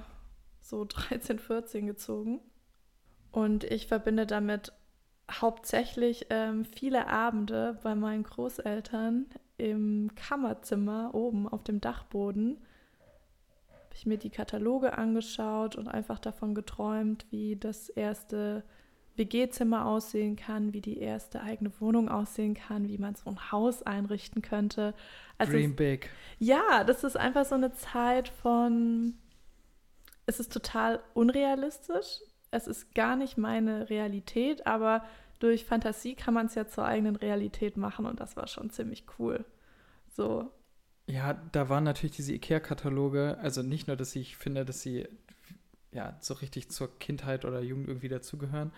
so 0.60 0.84
13, 0.88 1.38
14 1.38 1.86
gezogen. 1.86 2.40
Und 3.32 3.64
ich 3.64 3.86
verbinde 3.86 4.26
damit 4.26 4.72
hauptsächlich 5.30 6.26
ähm, 6.30 6.64
viele 6.64 7.08
Abende 7.08 7.78
bei 7.82 7.94
meinen 7.94 8.24
Großeltern 8.24 9.26
im 9.58 10.10
Kammerzimmer 10.16 11.14
oben 11.14 11.48
auf 11.48 11.62
dem 11.64 11.80
Dachboden. 11.80 12.58
Ich 14.00 14.06
mir 14.06 14.16
die 14.16 14.30
Kataloge 14.30 14.96
angeschaut 14.96 15.76
und 15.76 15.86
einfach 15.86 16.18
davon 16.18 16.54
geträumt, 16.54 17.26
wie 17.28 17.56
das 17.56 17.90
erste 17.90 18.64
WG-Zimmer 19.16 19.84
aussehen 19.84 20.36
kann, 20.36 20.72
wie 20.72 20.80
die 20.80 21.00
erste 21.00 21.42
eigene 21.42 21.70
Wohnung 21.82 22.08
aussehen 22.08 22.54
kann, 22.54 22.88
wie 22.88 22.96
man 22.96 23.14
so 23.14 23.28
ein 23.28 23.52
Haus 23.52 23.82
einrichten 23.82 24.40
könnte. 24.40 24.94
Also 25.36 25.52
Dream 25.52 25.76
Big. 25.76 26.08
ja, 26.38 26.82
das 26.82 27.04
ist 27.04 27.18
einfach 27.18 27.44
so 27.44 27.56
eine 27.56 27.74
Zeit 27.74 28.28
von, 28.28 29.18
es 30.24 30.40
ist 30.40 30.50
total 30.50 31.00
unrealistisch. 31.12 32.20
Es 32.50 32.66
ist 32.66 32.94
gar 32.94 33.16
nicht 33.16 33.36
meine 33.36 33.90
Realität, 33.90 34.66
aber 34.66 35.04
durch 35.40 35.66
Fantasie 35.66 36.14
kann 36.14 36.32
man 36.32 36.46
es 36.46 36.54
ja 36.54 36.66
zur 36.66 36.86
eigenen 36.86 37.16
Realität 37.16 37.76
machen 37.76 38.06
und 38.06 38.18
das 38.18 38.34
war 38.34 38.46
schon 38.46 38.70
ziemlich 38.70 39.04
cool. 39.18 39.44
So, 40.08 40.50
Ja, 41.10 41.34
da 41.50 41.68
waren 41.68 41.82
natürlich 41.82 42.14
diese 42.14 42.32
IKEA-Kataloge, 42.34 43.36
also 43.42 43.62
nicht 43.62 43.88
nur, 43.88 43.96
dass 43.96 44.14
ich 44.14 44.36
finde, 44.36 44.64
dass 44.64 44.80
sie 44.80 45.08
ja 45.90 46.16
so 46.20 46.34
richtig 46.34 46.70
zur 46.70 46.98
Kindheit 46.98 47.44
oder 47.44 47.60
Jugend 47.60 47.88
irgendwie 47.88 48.08
dazugehören, 48.08 48.70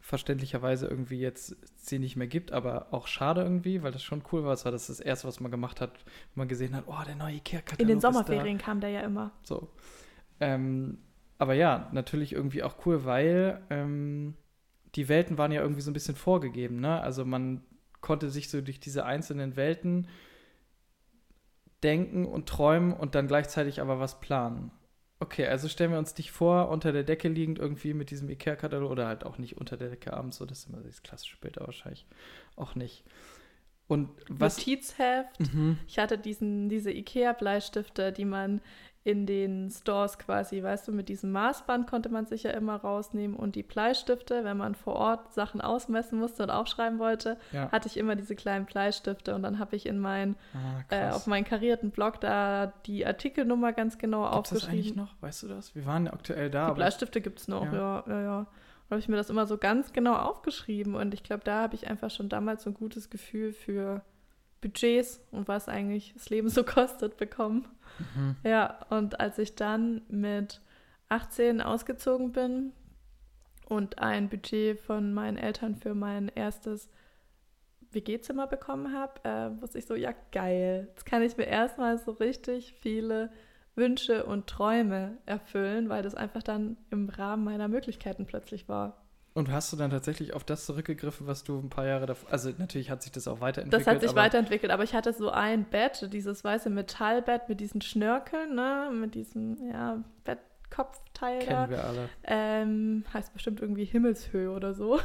verständlicherweise 0.00 0.86
irgendwie 0.86 1.20
jetzt 1.20 1.56
sie 1.76 1.98
nicht 1.98 2.16
mehr 2.16 2.28
gibt, 2.28 2.52
aber 2.52 2.94
auch 2.94 3.06
schade 3.06 3.42
irgendwie, 3.42 3.82
weil 3.82 3.92
das 3.92 4.02
schon 4.02 4.22
cool 4.32 4.42
war. 4.44 4.54
Es 4.54 4.64
war 4.64 4.72
das, 4.72 4.86
das 4.86 5.00
erste, 5.00 5.28
was 5.28 5.40
man 5.40 5.50
gemacht 5.50 5.82
hat, 5.82 5.92
wenn 6.34 6.42
man 6.42 6.48
gesehen 6.48 6.74
hat, 6.74 6.84
oh, 6.86 7.04
der 7.06 7.16
neue 7.16 7.36
IKEA-Katalog 7.36 7.80
in 7.80 7.88
den. 7.88 8.00
Sommerferien 8.00 8.56
kam 8.56 8.80
der 8.80 8.90
ja 8.90 9.02
immer. 9.02 9.32
So. 9.42 9.68
Ähm, 10.40 10.96
aber 11.36 11.52
ja, 11.52 11.90
natürlich 11.92 12.32
irgendwie 12.32 12.62
auch 12.62 12.86
cool, 12.86 13.04
weil 13.04 13.60
ähm, 13.68 14.34
die 14.94 15.10
Welten 15.10 15.36
waren 15.36 15.52
ja 15.52 15.60
irgendwie 15.60 15.82
so 15.82 15.90
ein 15.90 15.94
bisschen 15.94 16.16
vorgegeben, 16.16 16.80
ne? 16.80 17.02
Also 17.02 17.26
man 17.26 17.62
konnte 18.00 18.30
sich 18.30 18.48
so 18.48 18.62
durch 18.62 18.80
diese 18.80 19.04
einzelnen 19.04 19.56
Welten 19.56 20.08
denken 21.82 22.26
und 22.26 22.48
träumen 22.48 22.92
und 22.92 23.14
dann 23.14 23.26
gleichzeitig 23.26 23.80
aber 23.80 24.00
was 24.00 24.20
planen. 24.20 24.70
Okay, 25.22 25.46
also 25.46 25.68
stellen 25.68 25.90
wir 25.90 25.98
uns 25.98 26.14
dich 26.14 26.32
vor, 26.32 26.70
unter 26.70 26.92
der 26.92 27.04
Decke 27.04 27.28
liegend 27.28 27.58
irgendwie 27.58 27.92
mit 27.92 28.10
diesem 28.10 28.30
Ikea-Katalog 28.30 28.90
oder 28.90 29.06
halt 29.06 29.24
auch 29.24 29.36
nicht 29.36 29.58
unter 29.58 29.76
der 29.76 29.90
Decke 29.90 30.14
abends, 30.14 30.38
so 30.38 30.46
das 30.46 30.60
ist 30.60 30.68
immer 30.70 30.80
das 30.80 31.02
klassische 31.02 31.36
Bild, 31.38 31.58
aber 31.58 31.66
wahrscheinlich 31.66 32.06
auch 32.56 32.74
nicht. 32.74 33.04
Und 33.86 34.08
was. 34.28 34.56
Notizheft. 34.56 35.40
Mhm. 35.40 35.78
Ich 35.86 35.98
hatte 35.98 36.16
diesen, 36.16 36.68
diese 36.68 36.92
Ikea-Bleistifte, 36.92 38.12
die 38.12 38.24
man 38.24 38.62
in 39.02 39.24
den 39.24 39.70
Stores 39.70 40.18
quasi, 40.18 40.62
weißt 40.62 40.86
du, 40.86 40.92
mit 40.92 41.08
diesem 41.08 41.32
Maßband 41.32 41.86
konnte 41.88 42.10
man 42.10 42.26
sich 42.26 42.42
ja 42.42 42.50
immer 42.50 42.76
rausnehmen 42.76 43.34
und 43.34 43.54
die 43.56 43.62
Bleistifte, 43.62 44.44
wenn 44.44 44.58
man 44.58 44.74
vor 44.74 44.94
Ort 44.96 45.32
Sachen 45.32 45.62
ausmessen 45.62 46.18
musste 46.18 46.42
und 46.42 46.50
aufschreiben 46.50 46.98
wollte, 46.98 47.38
Ja. 47.50 47.70
hatte 47.72 47.88
ich 47.88 47.96
immer 47.96 48.14
diese 48.14 48.36
kleinen 48.36 48.66
Bleistifte 48.66 49.34
und 49.34 49.42
dann 49.42 49.58
habe 49.58 49.74
ich 49.74 49.86
in 49.86 49.98
mein, 49.98 50.36
Ah, 50.52 50.94
äh, 50.94 51.10
auf 51.12 51.26
meinen 51.26 51.44
karierten 51.44 51.90
Block 51.90 52.20
da 52.20 52.74
die 52.84 53.06
Artikelnummer 53.06 53.72
ganz 53.72 53.96
genau 53.96 54.30
Gibt's 54.34 54.50
das 54.50 54.64
eigentlich 54.68 54.80
aufgeschrieben. 54.90 55.02
noch? 55.02 55.22
Weißt 55.22 55.42
du 55.44 55.48
das? 55.48 55.74
Wir 55.74 55.86
waren 55.86 56.06
aktuell 56.06 56.50
da, 56.50 56.68
Die 56.68 56.74
Bleistifte 56.74 57.22
gibt 57.22 57.38
es 57.40 57.48
noch, 57.48 57.72
ja, 57.72 58.04
ja, 58.06 58.20
ja. 58.20 58.46
Da 58.88 58.94
habe 58.96 59.00
ich 59.00 59.08
mir 59.08 59.16
das 59.16 59.30
immer 59.30 59.46
so 59.46 59.56
ganz 59.56 59.92
genau 59.94 60.16
aufgeschrieben 60.16 60.94
und 60.94 61.14
ich 61.14 61.22
glaube, 61.22 61.42
da 61.44 61.62
habe 61.62 61.74
ich 61.74 61.88
einfach 61.88 62.10
schon 62.10 62.28
damals 62.28 62.64
so 62.64 62.70
ein 62.70 62.74
gutes 62.74 63.08
Gefühl 63.08 63.52
für 63.54 64.02
Budgets 64.60 65.20
und 65.30 65.48
was 65.48 65.68
eigentlich 65.68 66.12
das 66.14 66.28
Leben 66.28 66.48
so 66.50 66.64
kostet 66.64 67.16
bekommen. 67.16 67.66
Mhm. 67.98 68.36
Ja, 68.44 68.80
und 68.90 69.20
als 69.20 69.38
ich 69.38 69.54
dann 69.54 70.02
mit 70.08 70.60
18 71.08 71.60
ausgezogen 71.60 72.32
bin 72.32 72.72
und 73.68 73.98
ein 73.98 74.28
Budget 74.28 74.78
von 74.80 75.12
meinen 75.12 75.36
Eltern 75.36 75.76
für 75.76 75.94
mein 75.94 76.28
erstes 76.28 76.88
WG-Zimmer 77.92 78.46
bekommen 78.46 78.92
habe, 78.92 79.24
äh, 79.24 79.60
wusste 79.60 79.78
ich 79.78 79.86
so, 79.86 79.94
ja 79.94 80.14
geil, 80.32 80.88
jetzt 80.90 81.04
kann 81.04 81.22
ich 81.22 81.36
mir 81.36 81.46
erstmal 81.46 81.98
so 81.98 82.12
richtig 82.12 82.74
viele 82.80 83.30
Wünsche 83.74 84.24
und 84.24 84.46
Träume 84.46 85.18
erfüllen, 85.26 85.88
weil 85.88 86.02
das 86.02 86.14
einfach 86.14 86.42
dann 86.42 86.76
im 86.90 87.08
Rahmen 87.08 87.44
meiner 87.44 87.68
Möglichkeiten 87.68 88.26
plötzlich 88.26 88.68
war. 88.68 89.00
Und 89.32 89.50
hast 89.52 89.72
du 89.72 89.76
dann 89.76 89.90
tatsächlich 89.90 90.34
auf 90.34 90.42
das 90.42 90.66
zurückgegriffen, 90.66 91.26
was 91.26 91.44
du 91.44 91.58
ein 91.58 91.70
paar 91.70 91.86
Jahre 91.86 92.06
davor. 92.06 92.32
Also, 92.32 92.50
natürlich 92.58 92.90
hat 92.90 93.02
sich 93.02 93.12
das 93.12 93.28
auch 93.28 93.40
weiterentwickelt. 93.40 93.86
Das 93.86 93.92
hat 93.92 94.00
sich 94.00 94.10
aber 94.10 94.22
weiterentwickelt, 94.22 94.72
aber 94.72 94.82
ich 94.82 94.94
hatte 94.94 95.12
so 95.12 95.30
ein 95.30 95.64
Bett, 95.64 96.08
dieses 96.12 96.42
weiße 96.42 96.68
Metallbett 96.68 97.48
mit 97.48 97.60
diesen 97.60 97.80
Schnörkeln, 97.80 98.56
ne, 98.56 98.90
mit 98.92 99.14
diesem 99.14 99.56
ja, 99.70 100.02
Bettkopfteil 100.24 101.38
da. 101.40 101.46
Kennen 101.46 101.70
wir 101.70 101.84
alle. 101.84 102.08
Ähm, 102.24 103.04
heißt 103.14 103.32
bestimmt 103.32 103.60
irgendwie 103.60 103.84
Himmelshöhe 103.84 104.50
oder 104.50 104.74
so. 104.74 104.98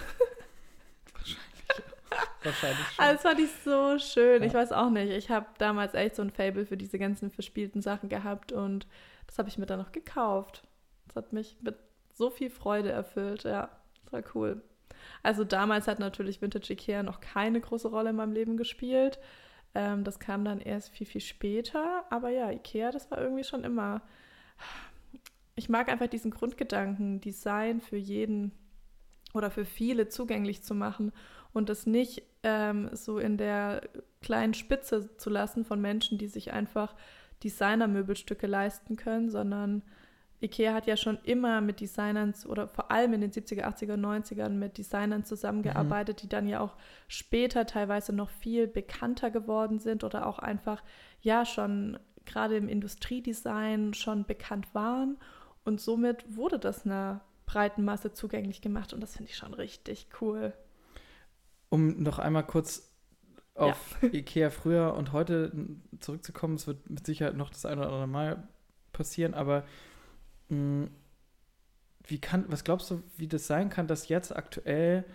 Wahrscheinlich 2.44 2.88
schon. 2.96 3.05
Also, 3.05 3.13
das 3.13 3.22
fand 3.22 3.39
ich 3.39 3.51
so 3.63 4.00
schön. 4.00 4.41
Ja. 4.41 4.48
Ich 4.48 4.53
weiß 4.55 4.72
auch 4.72 4.89
nicht. 4.89 5.12
Ich 5.12 5.29
habe 5.29 5.46
damals 5.60 5.94
echt 5.94 6.15
so 6.15 6.24
ein 6.24 6.32
Fable 6.32 6.65
für 6.65 6.77
diese 6.77 6.98
ganzen 6.98 7.29
verspielten 7.29 7.84
Sachen 7.84 8.10
gehabt 8.10 8.51
und 8.51 8.88
das 9.27 9.38
habe 9.38 9.50
ich 9.50 9.60
mir 9.60 9.67
dann 9.67 9.79
noch 9.79 9.91
gekauft. 9.91 10.63
Das 11.08 11.15
hat 11.15 11.34
mich 11.34 11.58
mit 11.62 11.75
so 12.13 12.32
viel 12.32 12.50
Freude 12.50 12.91
erfüllt. 12.91 13.44
Ja, 13.44 13.70
war 14.15 14.24
cool. 14.34 14.63
Also 15.22 15.43
damals 15.43 15.88
hat 15.88 16.00
natürlich 16.00 16.41
Vintage 16.41 16.74
Ikea 16.74 17.03
noch 17.03 17.19
keine 17.19 17.60
große 17.60 17.89
Rolle 17.89 18.12
in 18.12 18.15
meinem 18.15 18.31
Leben 18.31 18.57
gespielt. 18.57 19.19
Ähm, 19.74 20.03
das 20.03 20.19
kam 20.19 20.45
dann 20.45 20.60
erst 20.60 20.89
viel, 20.89 21.05
viel 21.05 21.22
später. 21.22 22.05
Aber 22.10 22.29
ja, 22.29 22.50
Ikea, 22.51 22.91
das 22.91 23.12
war 23.12 23.19
irgendwie 23.19 23.43
schon 23.43 23.63
immer. 23.63 24.01
Ich 25.55 25.69
mag 25.69 25.89
einfach 25.89 26.07
diesen 26.07 26.31
Grundgedanken, 26.31 27.22
Design 27.22 27.81
für 27.81 27.98
jeden 27.98 28.51
oder 29.34 29.51
für 29.51 29.65
viele 29.65 30.07
zugänglich 30.07 30.63
zu 30.63 30.74
machen 30.74 31.12
und 31.53 31.69
das 31.69 31.86
nicht 31.86 32.24
ähm, 32.43 32.89
so 32.93 33.19
in 33.19 33.38
der 33.38 33.81
kleinen 34.22 34.53
Spitze 34.53 35.15
zu 35.17 35.29
lassen 35.29 35.65
von 35.65 35.81
Menschen, 35.81 36.17
die 36.17 36.27
sich 36.27 36.51
einfach 36.51 36.95
Designermöbelstücke 37.43 38.48
leisten 38.48 38.95
können, 38.95 39.29
sondern 39.29 39.84
Ikea 40.45 40.73
hat 40.73 40.87
ja 40.87 40.95
schon 40.95 41.17
immer 41.23 41.59
mit 41.59 41.81
Designern 41.81 42.33
oder 42.47 42.67
vor 42.67 42.91
allem 42.91 43.13
in 43.13 43.21
den 43.21 43.31
70er, 43.31 43.63
80er, 43.63 43.95
90ern 43.95 44.49
mit 44.49 44.77
Designern 44.77 45.25
zusammengearbeitet, 45.25 46.21
die 46.21 46.29
dann 46.29 46.47
ja 46.47 46.59
auch 46.59 46.75
später 47.07 47.65
teilweise 47.65 48.13
noch 48.13 48.29
viel 48.29 48.67
bekannter 48.67 49.31
geworden 49.31 49.79
sind 49.79 50.03
oder 50.03 50.27
auch 50.27 50.39
einfach 50.39 50.83
ja 51.21 51.45
schon 51.45 51.99
gerade 52.25 52.57
im 52.57 52.69
Industriedesign 52.69 53.93
schon 53.93 54.25
bekannt 54.25 54.73
waren. 54.73 55.17
Und 55.63 55.81
somit 55.81 56.23
wurde 56.35 56.59
das 56.59 56.85
einer 56.85 57.21
breiten 57.45 57.83
Masse 57.83 58.13
zugänglich 58.13 58.61
gemacht 58.61 58.93
und 58.93 59.01
das 59.01 59.15
finde 59.15 59.31
ich 59.31 59.37
schon 59.37 59.53
richtig 59.53 60.07
cool. 60.21 60.53
Um 61.69 62.03
noch 62.03 62.19
einmal 62.19 62.45
kurz 62.45 62.91
auf 63.55 63.97
Ikea 64.13 64.51
früher 64.51 64.93
und 64.93 65.11
heute 65.11 65.51
zurückzukommen, 65.99 66.55
es 66.55 66.67
wird 66.67 66.89
mit 66.89 67.05
Sicherheit 67.05 67.35
noch 67.35 67.49
das 67.49 67.65
eine 67.65 67.81
oder 67.81 67.89
andere 67.89 68.07
Mal 68.07 68.47
passieren, 68.93 69.33
aber 69.33 69.63
wie 70.49 72.19
kann, 72.19 72.45
was 72.47 72.63
glaubst 72.63 72.91
du, 72.91 73.01
wie 73.17 73.27
das 73.27 73.47
sein 73.47 73.69
kann, 73.69 73.87
dass 73.87 74.07
jetzt 74.07 74.35
aktuell 74.35 75.05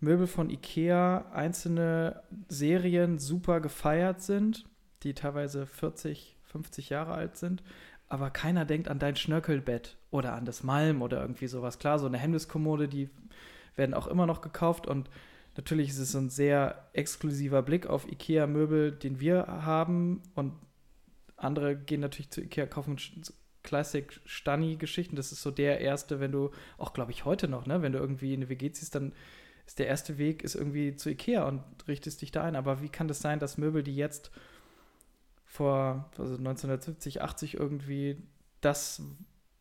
Möbel 0.00 0.26
von 0.26 0.48
Ikea, 0.50 1.30
einzelne 1.32 2.22
Serien 2.48 3.18
super 3.18 3.60
gefeiert 3.60 4.22
sind, 4.22 4.64
die 5.02 5.14
teilweise 5.14 5.66
40, 5.66 6.36
50 6.44 6.88
Jahre 6.88 7.14
alt 7.14 7.36
sind, 7.36 7.62
aber 8.08 8.30
keiner 8.30 8.64
denkt 8.64 8.88
an 8.88 8.98
dein 8.98 9.16
Schnörkelbett 9.16 9.96
oder 10.10 10.34
an 10.34 10.44
das 10.44 10.62
Malm 10.62 11.02
oder 11.02 11.20
irgendwie 11.20 11.48
sowas. 11.48 11.78
Klar, 11.78 11.98
so 11.98 12.06
eine 12.06 12.18
Hemmniskommode, 12.18 12.88
die 12.88 13.10
werden 13.76 13.94
auch 13.94 14.06
immer 14.06 14.26
noch 14.26 14.40
gekauft 14.40 14.86
und 14.86 15.10
natürlich 15.56 15.90
ist 15.90 15.98
es 15.98 16.14
ein 16.14 16.30
sehr 16.30 16.88
exklusiver 16.92 17.62
Blick 17.62 17.86
auf 17.86 18.10
Ikea-Möbel, 18.10 18.92
den 18.92 19.20
wir 19.20 19.46
haben 19.46 20.22
und 20.34 20.54
andere 21.36 21.76
gehen 21.76 22.00
natürlich 22.00 22.30
zu 22.30 22.40
Ikea, 22.40 22.66
kaufen 22.66 22.98
Classic 23.68 24.18
Stani-Geschichten. 24.24 25.14
Das 25.14 25.30
ist 25.30 25.42
so 25.42 25.50
der 25.50 25.80
erste, 25.80 26.20
wenn 26.20 26.32
du, 26.32 26.50
auch 26.78 26.94
glaube 26.94 27.12
ich 27.12 27.26
heute 27.26 27.48
noch, 27.48 27.66
ne, 27.66 27.82
wenn 27.82 27.92
du 27.92 27.98
irgendwie 27.98 28.32
in 28.32 28.40
eine 28.40 28.48
WG 28.48 28.72
ziehst, 28.72 28.94
dann 28.94 29.12
ist 29.66 29.78
der 29.78 29.86
erste 29.86 30.16
Weg 30.16 30.42
ist 30.42 30.54
irgendwie 30.54 30.96
zu 30.96 31.10
Ikea 31.10 31.46
und 31.46 31.62
richtest 31.86 32.22
dich 32.22 32.32
da 32.32 32.42
ein. 32.44 32.56
Aber 32.56 32.80
wie 32.80 32.88
kann 32.88 33.08
das 33.08 33.20
sein, 33.20 33.38
dass 33.38 33.58
Möbel, 33.58 33.82
die 33.82 33.94
jetzt 33.94 34.30
vor 35.44 36.08
also 36.12 36.36
1970, 36.36 37.20
80 37.20 37.54
irgendwie 37.54 38.16
das 38.62 39.02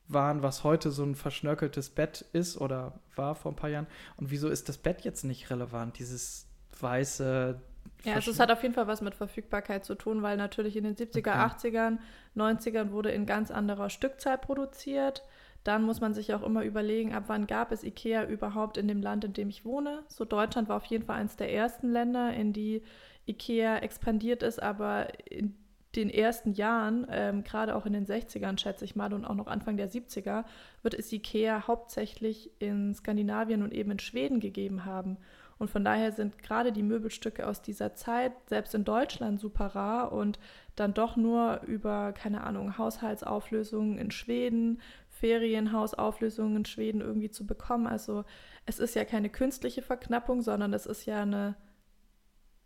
waren, 0.07 0.41
was 0.41 0.63
heute 0.63 0.91
so 0.91 1.03
ein 1.03 1.15
verschnörkeltes 1.15 1.89
Bett 1.89 2.23
ist 2.31 2.55
oder 2.55 3.01
war 3.15 3.35
vor 3.35 3.51
ein 3.51 3.57
paar 3.57 3.69
Jahren. 3.69 3.87
Und 4.15 4.31
wieso 4.31 4.47
ist 4.47 4.69
das 4.69 4.77
Bett 4.77 5.01
jetzt 5.01 5.25
nicht 5.25 5.49
relevant? 5.49 5.99
Dieses 5.99 6.47
weiße. 6.79 7.59
Ja, 8.03 8.13
also 8.15 8.31
es 8.31 8.39
hat 8.39 8.51
auf 8.51 8.61
jeden 8.63 8.73
Fall 8.73 8.87
was 8.87 9.01
mit 9.01 9.15
Verfügbarkeit 9.15 9.83
zu 9.83 9.95
tun, 9.95 10.21
weil 10.21 10.37
natürlich 10.37 10.77
in 10.77 10.83
den 10.83 10.95
70er, 10.95 11.31
Okay. 11.33 11.37
80ern, 11.37 11.97
90ern 12.35 12.91
wurde 12.91 13.11
in 13.11 13.25
ganz 13.25 13.51
anderer 13.51 13.89
Stückzahl 13.89 14.37
produziert. 14.37 15.23
Dann 15.63 15.83
muss 15.83 15.99
man 15.99 16.13
sich 16.13 16.33
auch 16.33 16.43
immer 16.43 16.63
überlegen, 16.63 17.13
ab 17.13 17.25
wann 17.27 17.47
gab 17.47 17.71
es 17.73 17.83
Ikea 17.83 18.25
überhaupt 18.25 18.77
in 18.77 18.87
dem 18.87 19.01
Land, 19.01 19.25
in 19.25 19.33
dem 19.33 19.49
ich 19.49 19.65
wohne. 19.65 20.03
So 20.07 20.23
Deutschland 20.23 20.69
war 20.69 20.77
auf 20.77 20.85
jeden 20.85 21.05
Fall 21.05 21.17
eines 21.19 21.35
der 21.35 21.51
ersten 21.51 21.91
Länder, 21.91 22.33
in 22.33 22.53
die 22.53 22.83
Ikea 23.25 23.79
expandiert 23.79 24.43
ist, 24.43 24.61
aber 24.63 25.07
in 25.29 25.55
den 25.95 26.09
ersten 26.09 26.53
Jahren, 26.53 27.07
ähm, 27.09 27.43
gerade 27.43 27.75
auch 27.75 27.85
in 27.85 27.93
den 27.93 28.05
60ern, 28.05 28.57
schätze 28.59 28.85
ich 28.85 28.95
mal, 28.95 29.11
und 29.13 29.25
auch 29.25 29.35
noch 29.35 29.47
Anfang 29.47 29.75
der 29.77 29.89
70er, 29.89 30.45
wird 30.83 30.93
es 30.93 31.11
Ikea 31.11 31.67
hauptsächlich 31.67 32.51
in 32.59 32.93
Skandinavien 32.93 33.63
und 33.63 33.73
eben 33.73 33.91
in 33.91 33.99
Schweden 33.99 34.39
gegeben 34.39 34.85
haben. 34.85 35.17
Und 35.59 35.69
von 35.69 35.83
daher 35.83 36.11
sind 36.11 36.41
gerade 36.43 36.71
die 36.71 36.83
Möbelstücke 36.83 37.47
aus 37.47 37.61
dieser 37.61 37.95
Zeit, 37.95 38.31
selbst 38.47 38.75
in 38.75 38.83
Deutschland, 38.83 39.39
super 39.39 39.67
rar 39.67 40.11
und 40.11 40.39
dann 40.75 40.93
doch 40.93 41.15
nur 41.15 41.61
über, 41.65 42.13
keine 42.13 42.43
Ahnung, 42.43 42.77
Haushaltsauflösungen 42.77 43.97
in 43.97 44.11
Schweden, 44.11 44.81
Ferienhausauflösungen 45.09 46.57
in 46.57 46.65
Schweden 46.65 47.01
irgendwie 47.01 47.31
zu 47.31 47.47
bekommen. 47.47 47.87
Also 47.87 48.23
es 48.65 48.77
ist 48.77 48.95
ja 48.95 49.03
keine 49.03 49.29
künstliche 49.29 49.81
Verknappung, 49.81 50.41
sondern 50.41 50.73
es 50.73 50.85
ist 50.85 51.05
ja 51.05 51.23
eine 51.23 51.55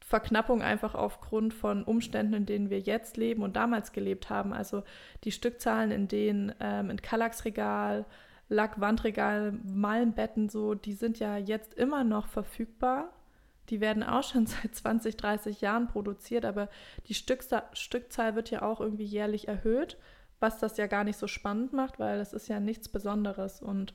Verknappung 0.01 0.61
einfach 0.61 0.93
aufgrund 0.93 1.53
von 1.53 1.85
Umständen, 1.85 2.33
in 2.33 2.45
denen 2.45 2.69
wir 2.69 2.81
jetzt 2.81 3.15
leben 3.15 3.43
und 3.43 3.55
damals 3.55 3.93
gelebt 3.93 4.29
haben. 4.29 4.51
Also 4.51 4.83
die 5.23 5.31
Stückzahlen, 5.31 5.91
in 5.91 6.09
denen 6.09 6.53
ähm, 6.59 6.89
ein 6.89 7.01
Kallaxregal, 7.01 8.05
Lackwandregal, 8.51 9.53
Malmbetten 9.63 10.49
so, 10.49 10.75
die 10.75 10.91
sind 10.91 11.19
ja 11.19 11.37
jetzt 11.37 11.73
immer 11.73 12.03
noch 12.03 12.27
verfügbar. 12.27 13.13
Die 13.69 13.79
werden 13.79 14.03
auch 14.03 14.23
schon 14.23 14.45
seit 14.45 14.75
20, 14.75 15.15
30 15.15 15.61
Jahren 15.61 15.87
produziert, 15.87 16.43
aber 16.43 16.67
die 17.07 17.13
Stückza 17.13 17.63
Stückzahl 17.71 18.35
wird 18.35 18.51
ja 18.51 18.61
auch 18.61 18.81
irgendwie 18.81 19.05
jährlich 19.05 19.47
erhöht, 19.47 19.97
was 20.41 20.59
das 20.59 20.75
ja 20.75 20.87
gar 20.87 21.05
nicht 21.05 21.17
so 21.17 21.27
spannend 21.27 21.71
macht, 21.71 21.97
weil 21.97 22.17
das 22.17 22.33
ist 22.33 22.49
ja 22.49 22.59
nichts 22.59 22.89
Besonderes. 22.89 23.61
Und 23.61 23.93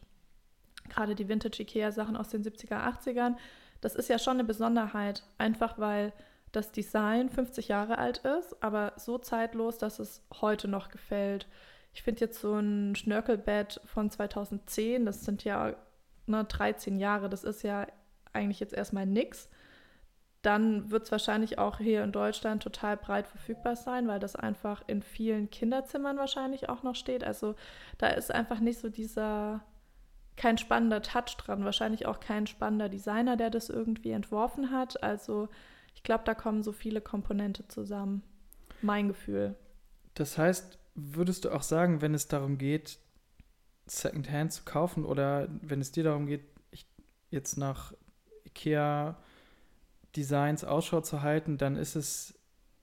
gerade 0.88 1.14
die 1.14 1.28
Vintage-Ikea-Sachen 1.28 2.16
aus 2.16 2.30
den 2.30 2.42
70er, 2.42 2.82
80ern, 2.82 3.36
das 3.82 3.94
ist 3.94 4.08
ja 4.08 4.18
schon 4.18 4.38
eine 4.38 4.44
Besonderheit, 4.44 5.22
einfach 5.36 5.78
weil 5.78 6.14
das 6.52 6.72
Design 6.72 7.28
50 7.28 7.68
Jahre 7.68 7.98
alt 7.98 8.18
ist, 8.18 8.56
aber 8.62 8.94
so 8.96 9.18
zeitlos, 9.18 9.76
dass 9.76 9.98
es 9.98 10.24
heute 10.40 10.66
noch 10.66 10.88
gefällt. 10.88 11.46
Ich 11.96 12.02
finde 12.02 12.20
jetzt 12.20 12.42
so 12.42 12.58
ein 12.58 12.94
Schnörkelbett 12.94 13.80
von 13.86 14.10
2010, 14.10 15.06
das 15.06 15.24
sind 15.24 15.44
ja 15.44 15.74
ne, 16.26 16.44
13 16.44 16.98
Jahre, 16.98 17.30
das 17.30 17.42
ist 17.42 17.62
ja 17.62 17.86
eigentlich 18.34 18.60
jetzt 18.60 18.74
erstmal 18.74 19.06
nix. 19.06 19.48
dann 20.42 20.90
wird 20.90 21.04
es 21.04 21.10
wahrscheinlich 21.10 21.58
auch 21.58 21.78
hier 21.78 22.04
in 22.04 22.12
Deutschland 22.12 22.62
total 22.62 22.98
breit 22.98 23.26
verfügbar 23.26 23.76
sein, 23.76 24.08
weil 24.08 24.20
das 24.20 24.36
einfach 24.36 24.82
in 24.86 25.02
vielen 25.02 25.48
Kinderzimmern 25.48 26.18
wahrscheinlich 26.18 26.68
auch 26.68 26.82
noch 26.82 26.94
steht. 26.94 27.24
Also 27.24 27.54
da 27.96 28.08
ist 28.08 28.30
einfach 28.30 28.60
nicht 28.60 28.78
so 28.78 28.90
dieser, 28.90 29.64
kein 30.36 30.58
spannender 30.58 31.00
Touch 31.00 31.34
dran, 31.38 31.64
wahrscheinlich 31.64 32.04
auch 32.04 32.20
kein 32.20 32.46
spannender 32.46 32.90
Designer, 32.90 33.38
der 33.38 33.48
das 33.48 33.70
irgendwie 33.70 34.10
entworfen 34.10 34.70
hat. 34.70 35.02
Also 35.02 35.48
ich 35.94 36.02
glaube, 36.02 36.24
da 36.24 36.34
kommen 36.34 36.62
so 36.62 36.72
viele 36.72 37.00
Komponente 37.00 37.66
zusammen. 37.68 38.22
Mein 38.82 39.08
Gefühl. 39.08 39.56
Das 40.12 40.36
heißt, 40.36 40.78
würdest 40.96 41.44
du 41.44 41.50
auch 41.50 41.62
sagen, 41.62 42.00
wenn 42.00 42.14
es 42.14 42.26
darum 42.26 42.58
geht, 42.58 42.98
Secondhand 43.86 44.52
zu 44.52 44.64
kaufen 44.64 45.04
oder 45.04 45.48
wenn 45.62 45.80
es 45.80 45.92
dir 45.92 46.02
darum 46.02 46.26
geht, 46.26 46.44
jetzt 47.30 47.56
nach 47.56 47.92
IKEA 48.46 49.16
Designs 50.16 50.64
Ausschau 50.64 51.02
zu 51.02 51.22
halten, 51.22 51.58
dann 51.58 51.76
ist 51.76 51.94
es 51.94 52.34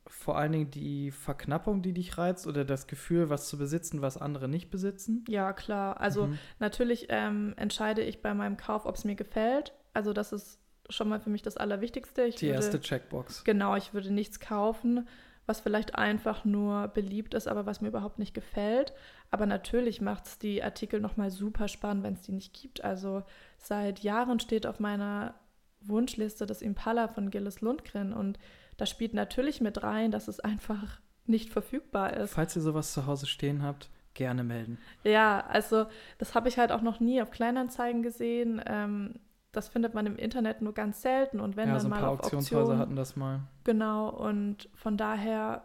vor 0.06 0.38
allen 0.38 0.52
Dingen 0.52 0.72
die 0.72 1.12
Verknappung, 1.12 1.82
die 1.82 1.94
dich 1.94 2.18
reizt 2.18 2.46
oder 2.46 2.64
das 2.66 2.88
Gefühl, 2.88 3.30
was 3.30 3.48
zu 3.48 3.58
besitzen, 3.58 4.02
was 4.02 4.18
andere 4.18 4.48
nicht 4.48 4.70
besitzen? 4.70 5.26
Ja, 5.28 5.54
klar. 5.54 6.00
Also 6.00 6.28
mhm. 6.28 6.40
natürlich 6.60 7.08
ähm, 7.10 7.54
entscheide 7.58 8.02
ich 8.04 8.22
bei 8.22 8.34
meinem 8.34 8.58
Kauf, 8.58 8.86
ob 8.86 8.96
es 8.96 9.06
mir 9.06 9.16
gefällt. 9.16 9.74
Also 9.94 10.14
das 10.14 10.32
ist 10.32 10.60
schon 10.90 11.10
mal 11.10 11.20
für 11.20 11.30
mich 11.30 11.42
das 11.42 11.58
Allerwichtigste. 11.58 12.24
Ich 12.24 12.36
die 12.36 12.48
würde, 12.48 12.56
erste 12.56 12.80
Checkbox. 12.80 13.44
Genau, 13.44 13.76
ich 13.76 13.94
würde 13.94 14.12
nichts 14.12 14.40
kaufen, 14.40 15.08
was 15.46 15.60
vielleicht 15.60 15.96
einfach 15.96 16.46
nur 16.46 16.88
beliebt 16.90 17.34
ist, 17.34 17.48
aber 17.48 17.66
was 17.66 17.82
mir 17.82 17.90
überhaupt 17.90 18.20
nicht 18.20 18.34
gefällt. 18.34 18.94
Aber 19.30 19.46
natürlich 19.46 20.00
macht 20.00 20.26
es 20.26 20.40
die 20.40 20.64
Artikel 20.64 21.02
nochmal 21.02 21.32
super 21.32 21.68
spannend, 21.68 22.04
wenn 22.04 22.14
es 22.14 22.22
die 22.22 22.32
nicht 22.32 22.54
gibt. 22.54 22.84
Also 22.84 23.24
seit 23.58 24.00
Jahren 24.00 24.40
steht 24.40 24.66
auf 24.66 24.80
meiner 24.80 25.36
Wunschliste 25.82 26.46
das 26.46 26.62
Impala 26.62 27.08
von 27.08 27.30
Gilles 27.30 27.62
Lundgren 27.62 28.14
und 28.14 28.40
da 28.78 28.86
spielt 28.86 29.14
natürlich 29.14 29.62
mit 29.62 29.84
rein, 29.84 30.12
dass 30.12 30.28
es 30.28 30.40
einfach 30.40 31.00
nicht 31.26 31.50
verfügbar 31.50 32.14
ist. 32.14 32.34
Falls 32.34 32.56
ihr 32.56 32.62
sowas 32.62 32.94
zu 32.94 33.06
Hause 33.06 33.28
stehen 33.28 33.64
habt, 33.64 33.90
gerne 34.14 34.44
melden. 34.44 34.78
Ja, 35.04 35.42
also 35.48 35.86
das 36.18 36.36
habe 36.36 36.50
ich 36.50 36.58
halt 36.58 36.72
auch 36.72 36.82
noch 36.82 37.00
nie 37.00 37.22
auf 37.22 37.32
Kleinanzeigen 37.32 38.02
gesehen. 38.04 38.62
Ähm, 38.66 39.20
das 39.54 39.70
findet 39.70 39.94
man 39.94 40.06
im 40.06 40.18
Internet 40.18 40.62
nur 40.62 40.74
ganz 40.74 41.02
selten 41.02 41.40
und 41.40 41.56
wenn 41.56 41.70
ja, 41.70 41.76
dann 41.76 41.82
so 41.82 41.88
ein 41.88 41.92
mal 41.92 42.00
paar 42.00 42.10
auf 42.10 42.20
Auktionshäuser 42.20 42.60
Auktion, 42.60 42.80
hatten 42.80 42.96
das 42.96 43.16
mal. 43.16 43.42
Genau 43.64 44.10
und 44.10 44.68
von 44.74 44.98
daher 44.98 45.64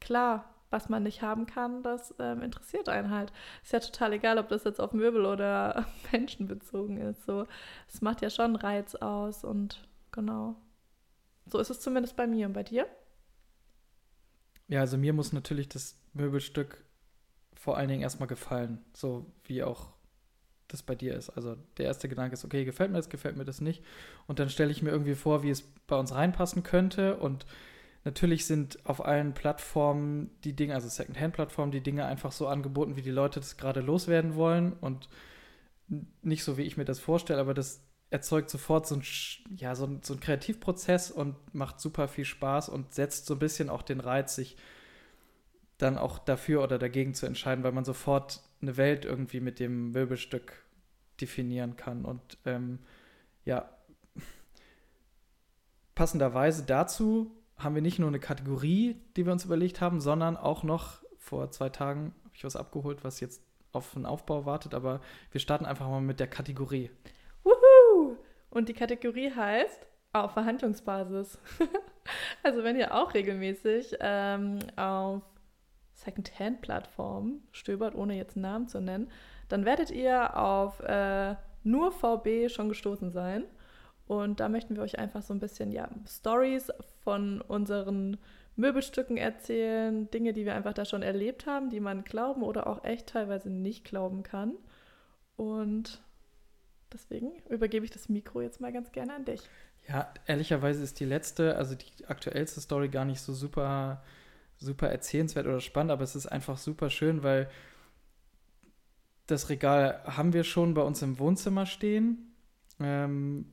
klar, 0.00 0.44
was 0.70 0.88
man 0.88 1.02
nicht 1.02 1.22
haben 1.22 1.46
kann, 1.46 1.82
das 1.82 2.14
ähm, 2.18 2.42
interessiert 2.42 2.88
einen 2.88 3.10
halt. 3.10 3.32
Ist 3.62 3.72
ja 3.72 3.80
total 3.80 4.12
egal, 4.12 4.38
ob 4.38 4.48
das 4.48 4.64
jetzt 4.64 4.80
auf 4.80 4.92
Möbel 4.92 5.26
oder 5.26 5.86
Menschen 6.12 6.46
bezogen 6.46 6.98
ist. 6.98 7.24
So, 7.24 7.46
es 7.88 8.00
macht 8.00 8.22
ja 8.22 8.30
schon 8.30 8.56
Reiz 8.56 8.94
aus 8.94 9.44
und 9.44 9.86
genau. 10.12 10.56
So 11.46 11.58
ist 11.58 11.70
es 11.70 11.80
zumindest 11.80 12.16
bei 12.16 12.26
mir 12.26 12.46
und 12.46 12.52
bei 12.52 12.62
dir. 12.62 12.86
Ja, 14.68 14.80
also 14.80 14.96
mir 14.96 15.12
muss 15.12 15.32
natürlich 15.32 15.68
das 15.68 15.98
Möbelstück 16.14 16.84
vor 17.54 17.76
allen 17.76 17.88
Dingen 17.88 18.02
erstmal 18.02 18.28
gefallen, 18.28 18.84
so 18.94 19.26
wie 19.44 19.62
auch 19.62 19.91
das 20.72 20.82
bei 20.82 20.94
dir 20.94 21.14
ist. 21.14 21.30
Also 21.30 21.56
der 21.78 21.86
erste 21.86 22.08
Gedanke 22.08 22.34
ist, 22.34 22.44
okay, 22.44 22.64
gefällt 22.64 22.90
mir 22.90 22.96
das, 22.96 23.08
gefällt 23.08 23.36
mir 23.36 23.44
das 23.44 23.60
nicht. 23.60 23.82
Und 24.26 24.38
dann 24.38 24.48
stelle 24.48 24.70
ich 24.70 24.82
mir 24.82 24.90
irgendwie 24.90 25.14
vor, 25.14 25.42
wie 25.42 25.50
es 25.50 25.62
bei 25.86 25.96
uns 25.96 26.14
reinpassen 26.14 26.62
könnte. 26.62 27.16
Und 27.16 27.46
natürlich 28.04 28.46
sind 28.46 28.78
auf 28.84 29.04
allen 29.04 29.34
Plattformen 29.34 30.30
die 30.44 30.54
Dinge, 30.54 30.74
also 30.74 30.88
Secondhand-Plattformen, 30.88 31.72
die 31.72 31.82
Dinge 31.82 32.06
einfach 32.06 32.32
so 32.32 32.48
angeboten, 32.48 32.96
wie 32.96 33.02
die 33.02 33.10
Leute 33.10 33.40
das 33.40 33.56
gerade 33.56 33.80
loswerden 33.80 34.34
wollen. 34.34 34.72
Und 34.72 35.08
nicht 36.22 36.44
so, 36.44 36.56
wie 36.56 36.62
ich 36.62 36.76
mir 36.76 36.84
das 36.84 36.98
vorstelle, 36.98 37.40
aber 37.40 37.54
das 37.54 37.82
erzeugt 38.10 38.50
sofort 38.50 38.86
so 38.86 38.96
ein, 38.96 39.02
ja, 39.56 39.74
so 39.74 39.86
ein, 39.86 40.00
so 40.02 40.14
ein 40.14 40.20
Kreativprozess 40.20 41.10
und 41.10 41.36
macht 41.54 41.80
super 41.80 42.08
viel 42.08 42.24
Spaß 42.26 42.68
und 42.68 42.92
setzt 42.92 43.26
so 43.26 43.34
ein 43.34 43.38
bisschen 43.38 43.70
auch 43.70 43.82
den 43.82 44.00
Reiz, 44.00 44.34
sich 44.34 44.56
dann 45.78 45.98
auch 45.98 46.18
dafür 46.18 46.62
oder 46.62 46.78
dagegen 46.78 47.14
zu 47.14 47.26
entscheiden, 47.26 47.64
weil 47.64 47.72
man 47.72 47.84
sofort 47.84 48.40
eine 48.60 48.76
Welt 48.76 49.04
irgendwie 49.04 49.40
mit 49.40 49.58
dem 49.58 49.90
Möbelstück 49.90 50.61
definieren 51.22 51.76
kann. 51.76 52.04
Und 52.04 52.38
ähm, 52.44 52.80
ja, 53.44 53.70
passenderweise 55.94 56.64
dazu 56.64 57.30
haben 57.56 57.74
wir 57.74 57.82
nicht 57.82 57.98
nur 57.98 58.08
eine 58.08 58.20
Kategorie, 58.20 58.96
die 59.16 59.24
wir 59.24 59.32
uns 59.32 59.44
überlegt 59.44 59.80
haben, 59.80 60.00
sondern 60.00 60.36
auch 60.36 60.62
noch 60.62 61.02
vor 61.18 61.50
zwei 61.50 61.68
Tagen 61.68 62.14
habe 62.24 62.34
ich 62.34 62.44
was 62.44 62.56
abgeholt, 62.56 63.04
was 63.04 63.20
jetzt 63.20 63.42
auf 63.72 63.96
einen 63.96 64.06
Aufbau 64.06 64.44
wartet, 64.44 64.74
aber 64.74 65.00
wir 65.30 65.40
starten 65.40 65.64
einfach 65.64 65.88
mal 65.88 66.00
mit 66.00 66.20
der 66.20 66.26
Kategorie. 66.26 66.90
Wuhu! 67.42 68.16
Und 68.50 68.68
die 68.68 68.74
Kategorie 68.74 69.30
heißt 69.34 69.86
auf 70.12 70.32
Verhandlungsbasis. 70.32 71.38
also 72.42 72.64
wenn 72.64 72.76
ihr 72.76 72.94
auch 72.94 73.14
regelmäßig 73.14 73.96
ähm, 74.00 74.58
auf 74.76 75.22
Secondhand-Plattformen 76.04 77.42
stöbert, 77.52 77.94
ohne 77.94 78.16
jetzt 78.16 78.36
einen 78.36 78.42
Namen 78.42 78.68
zu 78.68 78.80
nennen, 78.80 79.10
dann 79.48 79.64
werdet 79.64 79.90
ihr 79.90 80.36
auf 80.36 80.80
äh, 80.80 81.34
nur 81.64 81.92
VB 81.92 82.48
schon 82.48 82.68
gestoßen 82.68 83.10
sein. 83.10 83.44
Und 84.06 84.40
da 84.40 84.48
möchten 84.48 84.76
wir 84.76 84.82
euch 84.82 84.98
einfach 84.98 85.22
so 85.22 85.32
ein 85.32 85.40
bisschen 85.40 85.70
ja, 85.72 85.88
Stories 86.06 86.70
von 87.04 87.40
unseren 87.40 88.18
Möbelstücken 88.56 89.16
erzählen, 89.16 90.10
Dinge, 90.10 90.32
die 90.32 90.44
wir 90.44 90.54
einfach 90.54 90.74
da 90.74 90.84
schon 90.84 91.02
erlebt 91.02 91.46
haben, 91.46 91.70
die 91.70 91.80
man 91.80 92.04
glauben 92.04 92.42
oder 92.42 92.66
auch 92.66 92.84
echt 92.84 93.08
teilweise 93.08 93.48
nicht 93.48 93.84
glauben 93.84 94.22
kann. 94.22 94.54
Und 95.36 96.02
deswegen 96.92 97.32
übergebe 97.48 97.84
ich 97.84 97.90
das 97.90 98.08
Mikro 98.08 98.42
jetzt 98.42 98.60
mal 98.60 98.72
ganz 98.72 98.92
gerne 98.92 99.14
an 99.14 99.24
dich. 99.24 99.40
Ja, 99.88 100.12
ehrlicherweise 100.26 100.82
ist 100.82 101.00
die 101.00 101.04
letzte, 101.04 101.56
also 101.56 101.74
die 101.74 102.06
aktuellste 102.06 102.60
Story 102.60 102.88
gar 102.88 103.04
nicht 103.04 103.20
so 103.20 103.32
super 103.32 104.02
super 104.62 104.88
erzählenswert 104.88 105.46
oder 105.46 105.60
spannend, 105.60 105.92
aber 105.92 106.04
es 106.04 106.16
ist 106.16 106.26
einfach 106.26 106.58
super 106.58 106.90
schön, 106.90 107.22
weil 107.22 107.50
das 109.26 109.48
Regal 109.48 110.02
haben 110.04 110.32
wir 110.32 110.44
schon 110.44 110.74
bei 110.74 110.82
uns 110.82 111.02
im 111.02 111.18
Wohnzimmer 111.18 111.66
stehen. 111.66 112.34
Ähm, 112.80 113.46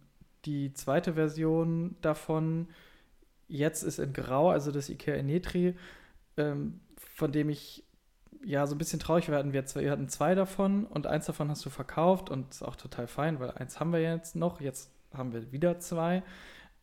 die 0.45 0.73
zweite 0.73 1.13
Version 1.13 1.95
davon 2.01 2.67
jetzt 3.47 3.83
ist 3.83 3.99
in 3.99 4.13
Grau, 4.13 4.49
also 4.49 4.71
das 4.71 4.89
Ikea 4.89 5.15
Enetri, 5.15 5.75
ähm, 6.37 6.81
von 7.13 7.31
dem 7.31 7.49
ich 7.49 7.83
ja 8.43 8.65
so 8.67 8.75
ein 8.75 8.77
bisschen 8.77 8.99
traurig 8.99 9.27
werden 9.29 9.51
wir, 9.51 9.63
wir 9.75 9.91
hatten 9.91 10.07
zwei 10.07 10.33
davon 10.33 10.85
und 10.85 11.07
eins 11.07 11.25
davon 11.25 11.49
hast 11.49 11.65
du 11.65 11.69
verkauft 11.69 12.29
und 12.29 12.51
ist 12.51 12.63
auch 12.63 12.75
total 12.75 13.07
fein, 13.07 13.39
weil 13.39 13.51
eins 13.51 13.79
haben 13.79 13.91
wir 13.91 14.01
jetzt 14.01 14.35
noch, 14.35 14.61
jetzt 14.61 14.91
haben 15.13 15.33
wir 15.33 15.51
wieder 15.51 15.79
zwei. 15.79 16.23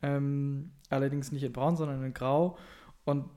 Ähm, 0.03 0.73
allerdings 0.91 1.33
nicht 1.33 1.43
in 1.43 1.53
Braun, 1.53 1.77
sondern 1.77 2.05
in 2.05 2.13
Grau. 2.13 2.59
Und 3.05 3.31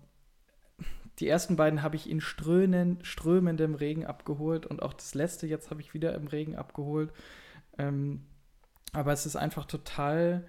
die 1.19 1.27
ersten 1.27 1.55
beiden 1.55 1.81
habe 1.81 1.95
ich 1.95 2.09
in 2.09 2.21
strömen, 2.21 3.03
strömendem 3.03 3.75
Regen 3.75 4.05
abgeholt 4.05 4.65
und 4.65 4.81
auch 4.81 4.93
das 4.93 5.15
letzte 5.15 5.47
jetzt 5.47 5.69
habe 5.69 5.81
ich 5.81 5.93
wieder 5.93 6.15
im 6.15 6.27
Regen 6.27 6.55
abgeholt. 6.55 7.11
Ähm, 7.77 8.25
aber 8.93 9.11
es 9.11 9.25
ist 9.25 9.35
einfach 9.35 9.65
total, 9.65 10.47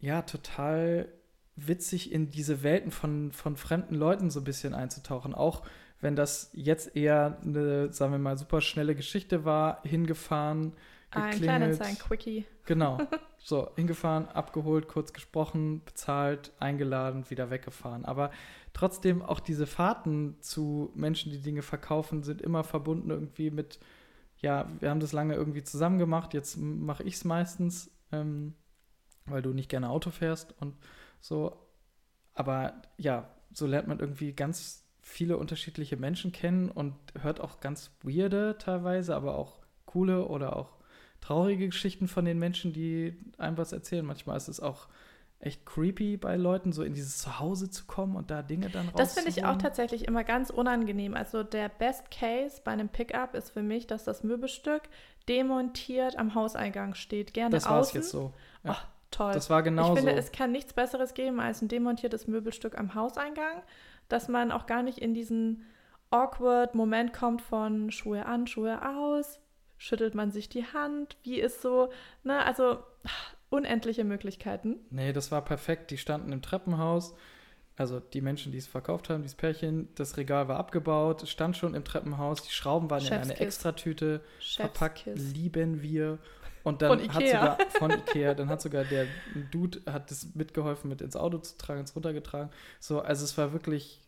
ja, 0.00 0.22
total 0.22 1.08
witzig, 1.56 2.12
in 2.12 2.30
diese 2.30 2.62
Welten 2.62 2.90
von, 2.90 3.32
von 3.32 3.56
fremden 3.56 3.94
Leuten 3.94 4.30
so 4.30 4.40
ein 4.40 4.44
bisschen 4.44 4.74
einzutauchen. 4.74 5.34
Auch 5.34 5.62
wenn 6.00 6.16
das 6.16 6.50
jetzt 6.54 6.96
eher 6.96 7.38
eine, 7.42 7.92
sagen 7.92 8.12
wir 8.12 8.18
mal, 8.18 8.38
super 8.38 8.60
schnelle 8.60 8.94
Geschichte 8.94 9.44
war, 9.44 9.82
hingefahren, 9.84 10.72
geklingelt. 11.12 11.34
Ein 11.34 11.42
kleines, 11.42 11.80
ein 11.80 11.98
Quickie. 11.98 12.46
Genau. 12.66 12.98
So, 13.44 13.70
hingefahren, 13.74 14.28
abgeholt, 14.28 14.86
kurz 14.86 15.12
gesprochen, 15.12 15.82
bezahlt, 15.84 16.52
eingeladen, 16.60 17.28
wieder 17.28 17.50
weggefahren. 17.50 18.04
Aber 18.04 18.30
trotzdem 18.72 19.20
auch 19.20 19.40
diese 19.40 19.66
Fahrten 19.66 20.36
zu 20.40 20.92
Menschen, 20.94 21.32
die 21.32 21.40
Dinge 21.40 21.62
verkaufen, 21.62 22.22
sind 22.22 22.40
immer 22.40 22.62
verbunden 22.62 23.10
irgendwie 23.10 23.50
mit, 23.50 23.80
ja, 24.38 24.70
wir 24.78 24.90
haben 24.90 25.00
das 25.00 25.12
lange 25.12 25.34
irgendwie 25.34 25.64
zusammen 25.64 25.98
gemacht, 25.98 26.34
jetzt 26.34 26.56
mache 26.56 27.02
ich 27.02 27.14
es 27.14 27.24
meistens, 27.24 27.90
ähm, 28.12 28.54
weil 29.26 29.42
du 29.42 29.52
nicht 29.52 29.68
gerne 29.68 29.90
Auto 29.90 30.10
fährst 30.10 30.54
und 30.60 30.76
so. 31.20 31.56
Aber 32.34 32.80
ja, 32.98 33.28
so 33.52 33.66
lernt 33.66 33.88
man 33.88 33.98
irgendwie 33.98 34.34
ganz 34.34 34.84
viele 35.00 35.36
unterschiedliche 35.36 35.96
Menschen 35.96 36.30
kennen 36.30 36.70
und 36.70 36.94
hört 37.20 37.40
auch 37.40 37.58
ganz 37.58 37.90
weirde 38.02 38.56
teilweise, 38.58 39.16
aber 39.16 39.36
auch 39.36 39.62
coole 39.84 40.26
oder 40.28 40.56
auch 40.56 40.78
traurige 41.22 41.68
Geschichten 41.68 42.08
von 42.08 42.26
den 42.26 42.38
Menschen, 42.38 42.74
die 42.74 43.16
einem 43.38 43.56
was 43.56 43.72
erzählen. 43.72 44.04
Manchmal 44.04 44.36
ist 44.36 44.48
es 44.48 44.60
auch 44.60 44.88
echt 45.42 45.66
creepy 45.66 46.16
bei 46.16 46.36
Leuten, 46.36 46.72
so 46.72 46.82
in 46.82 46.94
dieses 46.94 47.18
Zuhause 47.18 47.68
zu 47.70 47.84
kommen 47.86 48.14
und 48.16 48.30
da 48.30 48.42
Dinge 48.42 48.68
dann. 48.70 48.90
Das 48.96 49.14
finde 49.14 49.30
ich 49.30 49.44
auch 49.44 49.56
tatsächlich 49.56 50.06
immer 50.06 50.24
ganz 50.24 50.50
unangenehm. 50.50 51.14
Also 51.14 51.42
der 51.42 51.68
Best 51.68 52.10
Case 52.10 52.60
bei 52.62 52.72
einem 52.72 52.88
Pickup 52.88 53.34
ist 53.34 53.50
für 53.50 53.62
mich, 53.62 53.86
dass 53.86 54.04
das 54.04 54.22
Möbelstück 54.22 54.82
demontiert 55.28 56.16
am 56.16 56.34
Hauseingang 56.34 56.94
steht. 56.94 57.34
Gerne 57.34 57.50
das 57.50 57.66
außen. 57.66 58.00
Das 58.00 58.14
war 58.14 58.22
jetzt 58.22 58.32
so. 58.32 58.34
Ja. 58.64 58.72
Oh, 58.72 58.86
toll. 59.10 59.32
Das 59.32 59.50
war 59.50 59.62
genau 59.62 59.88
Ich 59.94 60.00
finde, 60.00 60.12
so. 60.12 60.18
es 60.18 60.30
kann 60.30 60.52
nichts 60.52 60.72
Besseres 60.72 61.14
geben 61.14 61.40
als 61.40 61.60
ein 61.60 61.68
demontiertes 61.68 62.28
Möbelstück 62.28 62.78
am 62.78 62.94
Hauseingang, 62.94 63.62
dass 64.08 64.28
man 64.28 64.52
auch 64.52 64.66
gar 64.66 64.82
nicht 64.84 64.98
in 64.98 65.12
diesen 65.12 65.64
awkward 66.10 66.76
Moment 66.76 67.12
kommt 67.12 67.42
von 67.42 67.90
Schuhe 67.90 68.26
an, 68.26 68.46
Schuhe 68.46 68.80
aus, 68.96 69.40
schüttelt 69.82 70.14
man 70.14 70.30
sich 70.30 70.48
die 70.48 70.64
Hand, 70.64 71.16
wie 71.24 71.40
ist 71.40 71.60
so, 71.60 71.90
ne, 72.22 72.44
also 72.46 72.78
unendliche 73.50 74.04
Möglichkeiten. 74.04 74.76
Nee, 74.90 75.12
das 75.12 75.32
war 75.32 75.44
perfekt. 75.44 75.90
Die 75.90 75.98
standen 75.98 76.30
im 76.30 76.40
Treppenhaus. 76.40 77.16
Also 77.76 77.98
die 77.98 78.20
Menschen, 78.20 78.52
die 78.52 78.58
es 78.58 78.68
verkauft 78.68 79.10
haben, 79.10 79.22
dieses 79.22 79.34
Pärchen, 79.34 79.88
das 79.96 80.16
Regal 80.16 80.46
war 80.46 80.58
abgebaut, 80.58 81.26
stand 81.28 81.56
schon 81.56 81.74
im 81.74 81.84
Treppenhaus, 81.84 82.42
die 82.42 82.52
Schrauben 82.52 82.90
waren 82.90 83.04
in 83.04 83.12
eine 83.12 83.24
Chefskiss. 83.24 83.40
Extratüte 83.40 84.20
verpackt, 84.38 85.00
Chefskiss. 85.00 85.32
lieben 85.32 85.82
wir. 85.82 86.18
Und 86.62 86.80
dann 86.82 87.00
Von 87.00 87.14
hat 87.14 87.26
sogar 87.26 87.58
von 87.70 87.90
Ikea, 87.90 88.34
dann 88.34 88.48
hat 88.50 88.62
sogar 88.62 88.84
der 88.84 89.06
Dude 89.50 89.80
hat 89.90 90.12
das 90.12 90.32
mitgeholfen, 90.34 90.90
mit 90.90 91.00
ins 91.00 91.16
Auto 91.16 91.38
zu 91.38 91.58
tragen, 91.58 91.80
ins 91.80 91.96
runtergetragen. 91.96 92.50
So, 92.78 93.00
also 93.00 93.24
es 93.24 93.36
war 93.36 93.52
wirklich 93.52 94.00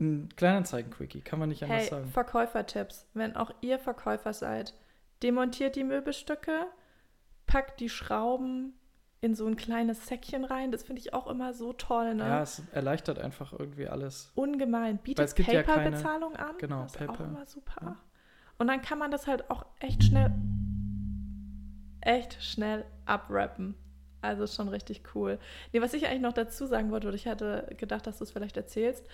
ein 0.00 0.30
Kleinanzeigen-Quickie, 0.34 1.20
kann 1.20 1.38
man 1.38 1.48
nicht 1.50 1.62
anders 1.62 1.82
Hey, 1.82 1.88
sagen. 1.90 2.10
Verkäufertipps. 2.10 3.06
Wenn 3.14 3.36
auch 3.36 3.52
ihr 3.60 3.78
Verkäufer 3.78 4.32
seid, 4.32 4.74
demontiert 5.22 5.76
die 5.76 5.84
Möbelstücke, 5.84 6.66
packt 7.46 7.80
die 7.80 7.88
Schrauben 7.88 8.74
in 9.20 9.34
so 9.34 9.46
ein 9.46 9.56
kleines 9.56 10.06
Säckchen 10.06 10.44
rein. 10.44 10.70
Das 10.70 10.82
finde 10.82 11.00
ich 11.00 11.14
auch 11.14 11.26
immer 11.26 11.54
so 11.54 11.72
toll, 11.72 12.14
ne? 12.14 12.24
Ja, 12.24 12.42
es 12.42 12.62
erleichtert 12.72 13.18
einfach 13.18 13.52
irgendwie 13.52 13.88
alles. 13.88 14.30
Ungemein. 14.34 14.98
Bietet 14.98 15.34
gibt 15.34 15.48
ja 15.48 15.62
PayPal-Bezahlung 15.62 16.36
an. 16.36 16.56
genau, 16.58 16.82
das 16.82 16.96
ist 16.96 17.08
auch 17.08 17.20
immer 17.20 17.46
super. 17.46 17.80
Ja. 17.82 17.96
Und 18.58 18.68
dann 18.68 18.82
kann 18.82 18.98
man 18.98 19.10
das 19.10 19.26
halt 19.26 19.50
auch 19.50 19.66
echt 19.80 20.04
schnell, 20.04 20.32
echt 22.00 22.42
schnell 22.42 22.84
abrappen. 23.04 23.74
Also 24.22 24.44
ist 24.44 24.54
schon 24.54 24.68
richtig 24.68 25.02
cool. 25.14 25.38
Nee, 25.72 25.80
was 25.80 25.94
ich 25.94 26.06
eigentlich 26.06 26.22
noch 26.22 26.32
dazu 26.32 26.66
sagen 26.66 26.90
wollte, 26.90 27.08
oder 27.08 27.16
ich 27.16 27.26
hatte 27.26 27.74
gedacht, 27.76 28.06
dass 28.06 28.18
du 28.18 28.24
es 28.24 28.30
vielleicht 28.30 28.56
erzählst. 28.56 29.06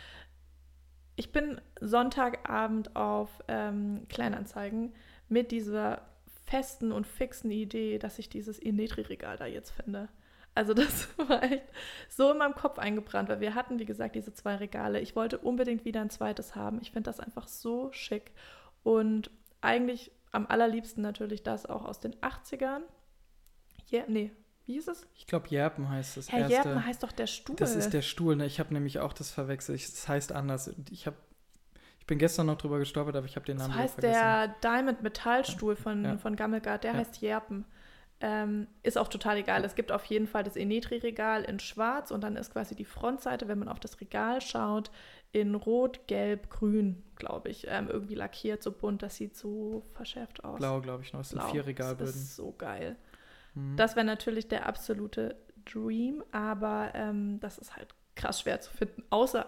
Ich 1.16 1.32
bin 1.32 1.60
Sonntagabend 1.80 2.96
auf 2.96 3.30
ähm, 3.48 4.06
Kleinanzeigen 4.08 4.94
mit 5.32 5.50
dieser 5.50 6.02
festen 6.46 6.92
und 6.92 7.06
fixen 7.06 7.50
Idee, 7.50 7.98
dass 7.98 8.18
ich 8.18 8.28
dieses 8.28 8.58
Inetri-Regal 8.58 9.36
da 9.38 9.46
jetzt 9.46 9.70
finde. 9.70 10.08
Also 10.54 10.74
das 10.74 11.08
war 11.28 11.42
echt 11.42 11.64
so 12.08 12.30
in 12.30 12.38
meinem 12.38 12.54
Kopf 12.54 12.78
eingebrannt, 12.78 13.28
weil 13.30 13.40
wir 13.40 13.54
hatten, 13.54 13.78
wie 13.78 13.86
gesagt, 13.86 14.14
diese 14.14 14.34
zwei 14.34 14.56
Regale. 14.56 15.00
Ich 15.00 15.16
wollte 15.16 15.38
unbedingt 15.38 15.84
wieder 15.86 16.02
ein 16.02 16.10
zweites 16.10 16.54
haben. 16.54 16.78
Ich 16.82 16.90
finde 16.90 17.08
das 17.08 17.20
einfach 17.20 17.48
so 17.48 17.90
schick. 17.92 18.32
Und 18.82 19.30
eigentlich 19.62 20.12
am 20.30 20.46
allerliebsten 20.46 21.02
natürlich 21.02 21.42
das 21.42 21.64
auch 21.66 21.84
aus 21.86 22.00
den 22.00 22.14
80ern. 22.16 22.80
Ja, 23.88 24.02
nee, 24.08 24.30
wie 24.66 24.76
ist 24.76 24.88
es? 24.88 25.06
Ich 25.14 25.26
glaube, 25.26 25.48
Jerpen 25.48 25.88
heißt 25.88 26.16
das 26.18 26.30
Herr 26.30 26.40
erste. 26.40 26.54
Jerpen 26.54 26.86
heißt 26.86 27.02
doch 27.02 27.12
der 27.12 27.26
Stuhl. 27.26 27.56
Das 27.56 27.74
ist 27.74 27.90
der 27.94 28.02
Stuhl, 28.02 28.36
ne? 28.36 28.44
Ich 28.46 28.60
habe 28.60 28.72
nämlich 28.74 28.98
auch 29.00 29.12
das 29.14 29.30
verwechselt. 29.30 29.78
Ich- 29.78 29.86
Das 29.90 30.06
heißt 30.08 30.32
anders. 30.32 30.70
Ich 30.90 31.06
habe 31.06 31.16
ich 32.02 32.06
bin 32.08 32.18
gestern 32.18 32.46
noch 32.46 32.56
drüber 32.58 32.80
gestolpert, 32.80 33.14
aber 33.14 33.26
ich 33.26 33.36
habe 33.36 33.46
den 33.46 33.58
Namen 33.58 33.72
wieder 33.72 33.82
heißt 33.84 33.94
vergessen. 33.94 34.20
der 34.20 34.48
Diamond 34.60 35.02
Metallstuhl 35.04 35.76
von, 35.76 36.04
Ja. 36.04 36.18
von 36.18 36.34
Gammelgard, 36.34 36.82
der 36.82 36.94
Ja. 36.94 36.98
heißt 36.98 37.18
Jerpen. 37.22 37.64
Ähm, 38.20 38.66
ist 38.82 38.98
auch 38.98 39.06
total 39.06 39.36
egal. 39.36 39.64
Es 39.64 39.76
gibt 39.76 39.92
auf 39.92 40.04
jeden 40.06 40.26
Fall 40.26 40.42
das 40.42 40.56
Enetri-Regal 40.56 41.44
in 41.44 41.60
schwarz 41.60 42.10
und 42.10 42.22
dann 42.24 42.34
ist 42.34 42.52
quasi 42.52 42.74
die 42.74 42.84
Frontseite, 42.84 43.46
wenn 43.46 43.60
man 43.60 43.68
auf 43.68 43.78
das 43.78 44.00
Regal 44.00 44.40
schaut, 44.40 44.90
in 45.30 45.54
rot, 45.54 46.08
gelb, 46.08 46.50
grün, 46.50 47.04
glaube 47.14 47.48
ich, 47.50 47.66
ähm, 47.68 47.88
irgendwie 47.88 48.16
lackiert, 48.16 48.64
so 48.64 48.72
bunt. 48.72 49.02
Das 49.02 49.14
sieht 49.16 49.36
so 49.36 49.84
verschärft 49.94 50.44
aus. 50.44 50.58
Blau, 50.58 50.80
glaube 50.80 51.04
ich 51.04 51.12
noch. 51.12 51.20
Es 51.20 51.28
sind 51.30 51.42
vier 51.44 51.60
Das 51.62 51.68
Regalböden. 51.68 52.12
ist 52.12 52.34
so 52.34 52.52
geil. 52.58 52.96
Mhm. 53.54 53.76
Das 53.76 53.94
wäre 53.94 54.06
natürlich 54.06 54.48
der 54.48 54.66
absolute 54.66 55.36
Dream, 55.64 56.24
aber 56.32 56.90
ähm, 56.94 57.38
das 57.38 57.58
ist 57.58 57.76
halt 57.76 57.94
krass 58.16 58.40
schwer 58.40 58.60
zu 58.60 58.72
finden. 58.72 59.04
Außer 59.10 59.46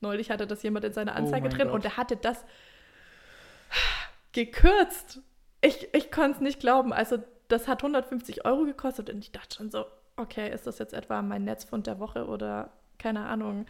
neulich 0.00 0.30
hatte 0.30 0.46
das 0.46 0.62
jemand 0.62 0.84
in 0.84 0.92
seiner 0.92 1.12
Oh 1.12 1.18
Anzeige 1.18 1.48
mein 1.48 1.50
drin 1.56 1.66
Gott. 1.68 1.74
und 1.74 1.84
der 1.84 1.96
hatte 1.96 2.16
das 2.16 2.44
gekürzt. 4.32 5.20
Ich, 5.60 5.88
ich 5.94 6.10
konnte 6.10 6.32
es 6.36 6.40
nicht 6.40 6.60
glauben. 6.60 6.92
Also 6.92 7.18
das 7.48 7.68
hat 7.68 7.82
150 7.82 8.44
Euro 8.44 8.64
gekostet 8.64 9.10
und 9.10 9.18
ich 9.18 9.32
dachte 9.32 9.56
schon 9.56 9.70
so, 9.70 9.84
okay, 10.16 10.52
ist 10.52 10.66
das 10.66 10.78
jetzt 10.78 10.94
etwa 10.94 11.22
mein 11.22 11.44
Netzfund 11.44 11.86
der 11.86 11.98
Woche 11.98 12.26
oder 12.26 12.72
keine 12.98 13.26
Ahnung, 13.26 13.66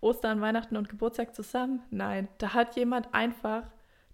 Ostern, 0.00 0.40
Weihnachten 0.40 0.76
und 0.76 0.88
Geburtstag 0.88 1.34
zusammen? 1.34 1.82
Nein, 1.90 2.28
da 2.38 2.54
hat 2.54 2.76
jemand 2.76 3.12
einfach 3.14 3.64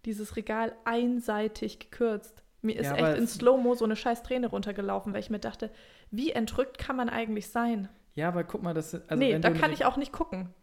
dieses 0.04 0.36
Regal 0.36 0.74
einseitig 0.84 1.78
gekürzt. 1.78 2.42
Mir 2.62 2.78
ist 2.78 2.86
Ja, 2.86 2.96
echt 2.96 3.18
in 3.18 3.26
Slow-Mo 3.26 3.74
so 3.74 3.84
eine 3.84 3.96
scheiß 3.96 4.22
Träne 4.22 4.46
runtergelaufen, 4.46 5.12
weil 5.12 5.20
ich 5.20 5.28
mir 5.30 5.38
dachte, 5.38 5.70
wie 6.10 6.30
entrückt 6.32 6.78
kann 6.78 6.96
man 6.96 7.08
eigentlich 7.08 7.48
sein? 7.50 7.88
ja, 8.14 8.28
aber 8.28 8.44
guck 8.44 8.62
mal, 8.62 8.72
das. 8.74 8.94
Also 8.94 9.16
nee, 9.16 9.38
da 9.38 9.50
kann 9.50 9.72
ich 9.72 9.84
auch 9.84 9.96
nicht 9.96 10.12
gucken. 10.12 10.54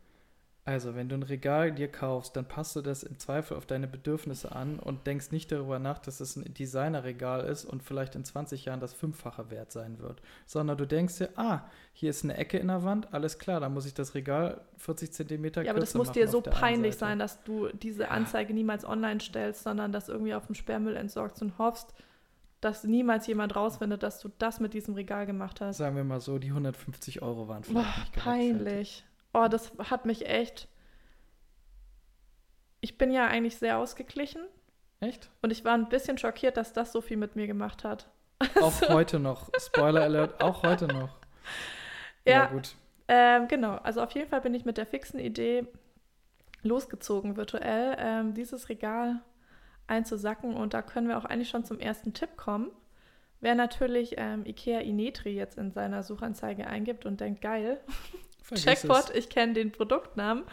Also, 0.64 0.96
wenn 0.96 1.10
du 1.10 1.16
ein 1.16 1.24
Regal 1.24 1.72
dir 1.72 1.88
kaufst, 1.88 2.36
dann 2.36 2.46
passt 2.46 2.76
du 2.76 2.82
das 2.82 3.02
im 3.02 3.18
Zweifel 3.18 3.58
auf 3.58 3.66
deine 3.66 3.88
Bedürfnisse 3.88 4.52
an 4.52 4.78
und 4.78 5.08
denkst 5.08 5.32
nicht 5.32 5.52
darüber 5.52 5.80
nach, 5.80 5.98
dass 5.98 6.20
es 6.20 6.36
ein 6.36 6.54
Designerregal 6.54 7.46
ist 7.46 7.66
und 7.66 7.82
vielleicht 7.82 8.14
in 8.14 8.24
20 8.24 8.66
Jahren 8.66 8.80
das 8.80 8.94
Fünffache 8.94 9.50
wert 9.50 9.72
sein 9.72 9.98
wird. 9.98 10.22
Sondern 10.46 10.78
du 10.78 10.86
denkst 10.86 11.18
dir, 11.18 11.30
ah, 11.36 11.62
hier 11.94 12.12
ist 12.12 12.24
eine 12.24 12.38
Ecke 12.38 12.60
in 12.60 12.68
der 12.68 12.84
Wand, 12.84 13.12
alles 13.12 13.40
klar, 13.40 13.60
dann 13.60 13.74
muss 13.74 13.88
ich 13.88 13.96
das 13.96 14.14
Regal 14.14 14.62
40 14.78 15.12
Zentimeter 15.12 15.64
Ja, 15.64 15.72
aber 15.72 15.80
das 15.80 15.96
muss 15.96 16.12
dir 16.12 16.28
so 16.28 16.42
peinlich 16.42 16.96
sein, 16.96 17.18
dass 17.18 17.44
du 17.44 17.70
diese 17.70 18.12
Anzeige 18.12 18.54
niemals 18.54 18.86
online 18.86 19.20
stellst, 19.20 19.64
sondern 19.64 19.92
das 19.92 20.10
irgendwie 20.10 20.36
auf 20.36 20.46
dem 20.46 20.54
Sperrmüll 20.54 20.96
entsorgst 20.96 21.42
und 21.42 21.58
hoffst, 21.58 21.92
dass 22.60 22.84
niemals 22.84 23.26
jemand 23.26 23.56
rausfindet, 23.56 24.04
dass 24.04 24.20
du 24.20 24.30
das 24.38 24.60
mit 24.60 24.76
diesem 24.76 24.94
Regal 24.94 25.26
gemacht 25.26 25.60
hast. 25.60 25.78
Sagen 25.78 25.96
wir 25.96 26.04
mal 26.04 26.22
so, 26.22 26.38
die 26.38 26.50
150 26.50 27.24
Euro 27.24 27.48
waren 27.48 27.64
Boah, 27.64 27.82
vielleicht 27.82 27.98
nicht 27.98 28.14
gerechtfertigt. 28.14 28.64
peinlich. 28.64 29.06
Oh, 29.34 29.48
das 29.48 29.72
hat 29.90 30.06
mich 30.06 30.28
echt. 30.28 30.68
Ich 32.82 32.98
bin 32.98 33.12
ja 33.12 33.28
eigentlich 33.28 33.58
sehr 33.58 33.78
ausgeglichen 33.78 34.42
Echt? 35.00 35.30
und 35.42 35.52
ich 35.52 35.64
war 35.64 35.74
ein 35.74 35.90
bisschen 35.90 36.18
schockiert, 36.18 36.58
dass 36.58 36.74
das 36.74 36.92
so 36.92 37.02
viel 37.02 37.18
mit 37.18 37.36
mir 37.36 37.48
gemacht 37.48 37.84
hat. 37.84 38.10
Auch 38.60 38.82
heute 38.90 39.20
noch. 39.20 39.50
Spoiler 39.60 40.02
Alert, 40.02 40.44
auch 40.44 40.64
heute 40.64 40.88
noch. 40.88 41.16
Ja, 42.26 42.48
gut. 42.48 42.76
Ähm, 43.08 43.48
genau, 43.48 43.76
also 43.76 44.02
auf 44.02 44.12
jeden 44.12 44.30
Fall 44.30 44.42
bin 44.42 44.54
ich 44.54 44.66
mit 44.66 44.78
der 44.78 44.86
fixen 44.86 45.20
Idee 45.20 45.68
losgezogen 46.64 47.36
virtuell, 47.36 47.96
ähm, 48.00 48.34
dieses 48.34 48.70
Regal 48.70 49.22
einzusacken 49.88 50.56
und 50.56 50.74
da 50.74 50.82
können 50.82 51.08
wir 51.08 51.18
auch 51.18 51.26
eigentlich 51.26 51.50
schon 51.50 51.66
zum 51.66 51.80
ersten 51.80 52.14
Tipp 52.14 52.38
kommen. 52.38 52.72
Wer 53.42 53.56
natürlich 53.56 54.16
ähm, 54.18 54.46
Ikea 54.46 54.80
Inetri 54.80 55.36
jetzt 55.36 55.58
in 55.58 55.72
seiner 55.72 56.04
Suchanzeige 56.04 56.68
eingibt 56.68 57.06
und 57.06 57.20
denkt, 57.20 57.42
geil, 57.42 57.82
Vergiss 58.42 58.66
Checkpot, 58.66 59.10
es. 59.10 59.16
ich 59.16 59.30
kenne 59.30 59.54
den 59.54 59.72
Produktnamen, 59.72 60.44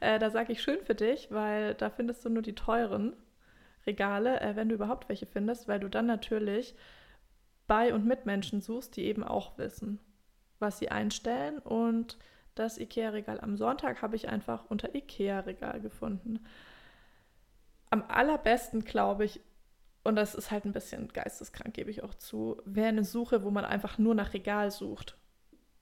äh, 0.00 0.18
da 0.18 0.30
sage 0.30 0.52
ich 0.52 0.62
schön 0.62 0.80
für 0.84 0.94
dich, 0.94 1.28
weil 1.30 1.74
da 1.74 1.90
findest 1.90 2.24
du 2.24 2.28
nur 2.28 2.42
die 2.42 2.54
teuren 2.54 3.16
Regale, 3.86 4.40
äh, 4.40 4.54
wenn 4.54 4.68
du 4.68 4.74
überhaupt 4.74 5.08
welche 5.08 5.26
findest, 5.26 5.66
weil 5.66 5.80
du 5.80 5.88
dann 5.88 6.06
natürlich 6.06 6.74
bei 7.66 7.94
und 7.94 8.06
mit 8.06 8.26
Menschen 8.26 8.60
suchst, 8.60 8.96
die 8.96 9.04
eben 9.04 9.22
auch 9.22 9.58
wissen, 9.58 10.00
was 10.58 10.78
sie 10.78 10.90
einstellen. 10.90 11.58
Und 11.58 12.18
das 12.54 12.78
IKEA-Regal 12.78 13.40
am 13.40 13.56
Sonntag 13.56 14.02
habe 14.02 14.16
ich 14.16 14.28
einfach 14.28 14.64
unter 14.68 14.94
IKEA-Regal 14.94 15.80
gefunden. 15.80 16.44
Am 17.90 18.04
allerbesten, 18.08 18.84
glaube 18.84 19.24
ich, 19.24 19.40
und 20.02 20.16
das 20.16 20.34
ist 20.34 20.50
halt 20.50 20.64
ein 20.64 20.72
bisschen 20.72 21.08
geisteskrank, 21.08 21.74
gebe 21.74 21.90
ich 21.90 22.02
auch 22.02 22.14
zu, 22.14 22.60
wäre 22.64 22.88
eine 22.88 23.04
Suche, 23.04 23.44
wo 23.44 23.50
man 23.50 23.64
einfach 23.64 23.98
nur 23.98 24.14
nach 24.14 24.32
Regal 24.32 24.70
sucht. 24.70 25.17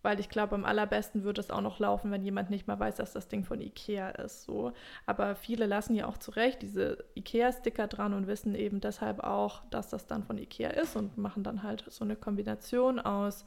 Weil 0.07 0.21
ich 0.21 0.29
glaube, 0.29 0.55
am 0.55 0.65
allerbesten 0.65 1.25
würde 1.25 1.41
es 1.41 1.51
auch 1.51 1.63
noch 1.63 1.81
laufen, 1.81 2.13
wenn 2.13 2.23
jemand 2.23 2.49
nicht 2.49 2.69
mal 2.69 2.79
weiß, 2.79 2.95
dass 2.95 3.13
das 3.13 3.27
Ding 3.27 3.43
von 3.43 3.61
Ikea 3.61 4.11
ist. 4.11 4.45
So. 4.45 4.73
Aber 5.05 5.35
viele 5.35 5.67
lassen 5.67 5.97
ja 5.97 6.07
auch 6.07 6.17
zurecht 6.17 6.63
diese 6.63 7.05
Ikea-Sticker 7.17 7.89
dran 7.89 8.15
und 8.15 8.29
wissen 8.29 8.55
eben 8.55 8.81
deshalb 8.81 9.19
auch, 9.19 9.65
dass 9.71 9.89
das 9.89 10.07
dann 10.07 10.23
von 10.23 10.39
Ikea 10.39 10.71
ist 10.71 10.95
und 10.95 11.19
machen 11.19 11.43
dann 11.43 11.65
halt 11.65 11.87
so 11.89 12.05
eine 12.05 12.15
Kombination 12.15 13.01
aus 13.01 13.47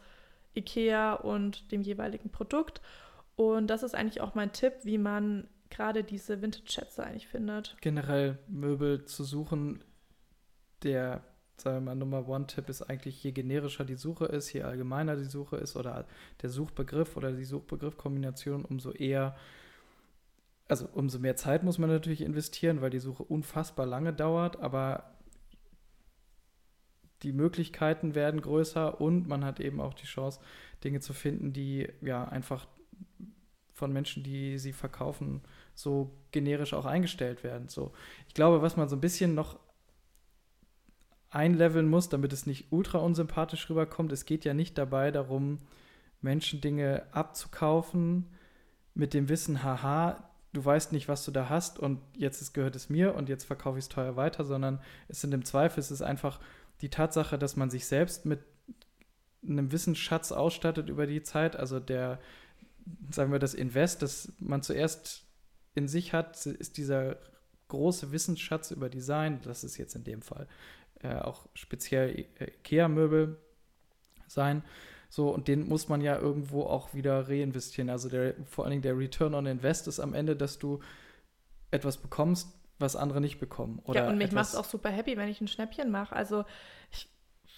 Ikea 0.54 1.14
und 1.14 1.72
dem 1.72 1.82
jeweiligen 1.82 2.30
Produkt. 2.30 2.82
Und 3.38 3.68
das 3.68 3.82
ist 3.82 3.96
eigentlich 3.96 4.20
auch 4.20 4.36
mein 4.36 4.52
Tipp, 4.52 4.74
wie 4.84 4.98
man 4.98 5.48
gerade 5.70 6.04
diese 6.04 6.42
Vintage-Schätze 6.42 7.06
eigentlich 7.06 7.30
findet. 7.30 7.78
Generell 7.80 8.38
Möbel 8.50 9.06
zu 9.06 9.24
suchen, 9.24 9.82
der, 10.84 11.24
sagen 11.62 11.78
wir 11.78 11.82
mal, 11.82 11.96
Nummer 11.96 12.28
One-Tipp 12.28 12.70
ist 12.70 12.82
eigentlich, 12.84 13.24
je 13.24 13.32
generischer 13.32 13.86
die 13.86 13.96
Suche 13.96 14.26
ist, 14.26 14.52
je 14.54 14.64
allgemeiner 14.64 15.16
die 15.16 15.26
Suche 15.26 15.58
ist 15.58 15.76
oder 15.76 16.06
der 16.42 16.50
Suchbegriff 16.50 17.18
oder 17.18 17.32
die 17.32 17.46
Suchbegriffkombination, 17.46 18.66
umso 18.66 18.92
eher, 18.92 19.36
also 20.68 20.88
umso 20.94 21.20
mehr 21.20 21.36
Zeit 21.36 21.64
muss 21.64 21.78
man 21.78 21.90
natürlich 21.90 22.22
investieren, 22.22 22.82
weil 22.82 22.90
die 22.90 23.00
Suche 23.00 23.24
unfassbar 23.24 23.86
lange 23.86 24.14
dauert, 24.14 24.60
aber 24.62 25.16
die 27.24 27.34
Möglichkeiten 27.34 28.16
werden 28.16 28.42
größer 28.42 29.02
und 29.02 29.28
man 29.28 29.44
hat 29.44 29.60
eben 29.60 29.82
auch 29.82 29.94
die 29.94 30.06
Chance, 30.06 30.40
Dinge 30.84 31.02
zu 31.02 31.14
finden, 31.14 31.52
die 31.52 31.88
ja 32.02 32.26
einfach 32.26 32.68
von 33.74 33.92
Menschen, 33.94 34.24
die 34.24 34.58
sie 34.58 34.74
verkaufen, 34.74 35.42
so 35.74 36.12
generisch 36.32 36.74
auch 36.74 36.86
eingestellt 36.86 37.44
werden. 37.44 37.70
So, 37.70 37.94
ich 38.28 38.34
glaube, 38.34 38.62
was 38.62 38.78
man 38.78 38.90
so 38.90 38.96
ein 38.96 39.02
bisschen 39.02 39.34
noch 39.36 39.60
einleveln 41.30 41.88
muss, 41.88 42.10
damit 42.10 42.34
es 42.34 42.46
nicht 42.46 42.68
ultra 42.72 43.00
unsympathisch 43.00 43.70
rüberkommt, 43.70 44.12
es 44.12 44.26
geht 44.26 44.46
ja 44.46 44.54
nicht 44.54 44.78
dabei 44.78 45.12
darum, 45.12 45.60
Menschen 46.22 46.62
Dinge 46.62 47.04
abzukaufen 47.12 48.26
mit 48.94 49.14
dem 49.14 49.30
Wissen, 49.30 49.64
haha, 49.64 50.30
du 50.54 50.66
weißt 50.66 50.92
nicht, 50.92 51.08
was 51.08 51.24
du 51.24 51.32
da 51.32 51.48
hast 51.48 51.80
und 51.80 52.00
jetzt 52.16 52.54
gehört 52.54 52.76
es 52.76 52.90
mir 52.90 53.16
und 53.16 53.30
jetzt 53.30 53.46
verkaufe 53.46 53.78
ich 53.78 53.86
es 53.86 53.90
teuer 53.90 54.16
weiter, 54.16 54.44
sondern 54.44 54.82
es 55.08 55.22
sind 55.22 55.34
im 55.34 55.46
Zweifel, 55.46 55.80
es 55.80 55.92
ist 55.92 56.02
einfach 56.02 56.40
die 56.82 56.90
Tatsache, 56.90 57.38
dass 57.38 57.56
man 57.56 57.70
sich 57.70 57.86
selbst 57.86 58.26
mit 58.26 58.40
einem 59.48 59.72
Wissensschatz 59.72 60.32
ausstattet 60.32 60.90
über 60.90 61.08
die 61.08 61.24
Zeit. 61.24 61.56
Also 61.56 61.80
der, 61.80 62.20
sagen 63.12 63.32
wir, 63.32 63.40
das 63.40 63.54
Invest, 63.54 64.02
das 64.02 64.32
man 64.40 64.64
zuerst 64.64 65.24
in 65.76 65.88
sich 65.88 66.14
hat, 66.14 66.46
ist 66.46 66.78
dieser 66.78 67.18
große 67.68 68.12
Wissensschatz 68.12 68.72
über 68.72 68.90
Design. 68.90 69.40
Das 69.44 69.64
ist 69.64 69.78
jetzt 69.78 69.96
in 69.96 70.04
dem 70.04 70.22
Fall 70.22 70.48
äh, 71.04 71.16
auch 71.16 71.48
speziell 71.54 72.28
IKEA-Möbel 72.40 73.38
sein. 74.28 74.64
So, 75.10 75.30
und 75.30 75.48
den 75.48 75.68
muss 75.68 75.90
man 75.90 76.02
ja 76.02 76.18
irgendwo 76.20 76.64
auch 76.64 76.94
wieder 76.94 77.28
reinvestieren. 77.28 77.90
Also 77.90 78.10
der, 78.10 78.36
vor 78.46 78.64
allen 78.66 78.72
Dingen 78.72 78.84
der 78.84 78.98
Return 78.98 79.34
on 79.34 79.48
Invest 79.48 79.88
ist 79.88 80.00
am 80.00 80.14
Ende, 80.14 80.36
dass 80.36 80.60
du 80.60 80.80
etwas 81.72 81.98
bekommst, 81.98 82.54
was 82.78 82.96
andere 82.96 83.20
nicht 83.20 83.40
bekommen. 83.40 83.82
Oder 83.86 84.04
ja, 84.04 84.10
und 84.10 84.18
mich 84.18 84.32
macht 84.32 84.50
es 84.50 84.56
auch 84.56 84.66
super 84.66 84.90
happy, 84.90 85.18
wenn 85.18 85.30
ich 85.30 85.42
ein 85.42 85.48
Schnäppchen 85.48 85.90
mache. 85.90 86.16
Also 86.16 86.46
ich 86.92 87.10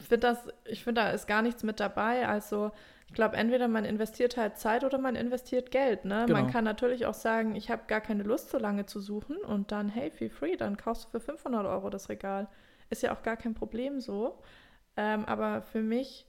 finde 0.07 0.27
das, 0.27 0.37
ich 0.65 0.83
finde, 0.83 1.01
da 1.01 1.09
ist 1.09 1.27
gar 1.27 1.41
nichts 1.41 1.63
mit 1.63 1.79
dabei. 1.79 2.27
Also 2.27 2.71
ich 3.07 3.13
glaube, 3.13 3.35
entweder 3.35 3.67
man 3.67 3.83
investiert 3.83 4.37
halt 4.37 4.57
Zeit 4.57 4.85
oder 4.85 4.97
man 4.97 5.17
investiert 5.17 5.69
Geld. 5.69 6.05
Ne? 6.05 6.23
Genau. 6.27 6.39
Man 6.39 6.51
kann 6.51 6.63
natürlich 6.63 7.05
auch 7.05 7.13
sagen, 7.13 7.55
ich 7.55 7.69
habe 7.69 7.83
gar 7.87 7.99
keine 7.99 8.23
Lust, 8.23 8.49
so 8.49 8.57
lange 8.57 8.85
zu 8.85 9.01
suchen 9.01 9.35
und 9.35 9.73
dann, 9.73 9.89
hey, 9.89 10.09
feel 10.09 10.29
free, 10.29 10.55
dann 10.55 10.77
kaufst 10.77 11.05
du 11.05 11.09
für 11.09 11.19
500 11.19 11.65
Euro 11.65 11.89
das 11.89 12.07
Regal. 12.07 12.47
Ist 12.91 13.01
ja 13.01 13.15
auch 13.15 13.23
gar 13.23 13.37
kein 13.37 13.55
Problem 13.55 13.99
so. 13.99 14.39
Ähm, 14.95 15.25
aber 15.25 15.63
für 15.63 15.81
mich 15.81 16.27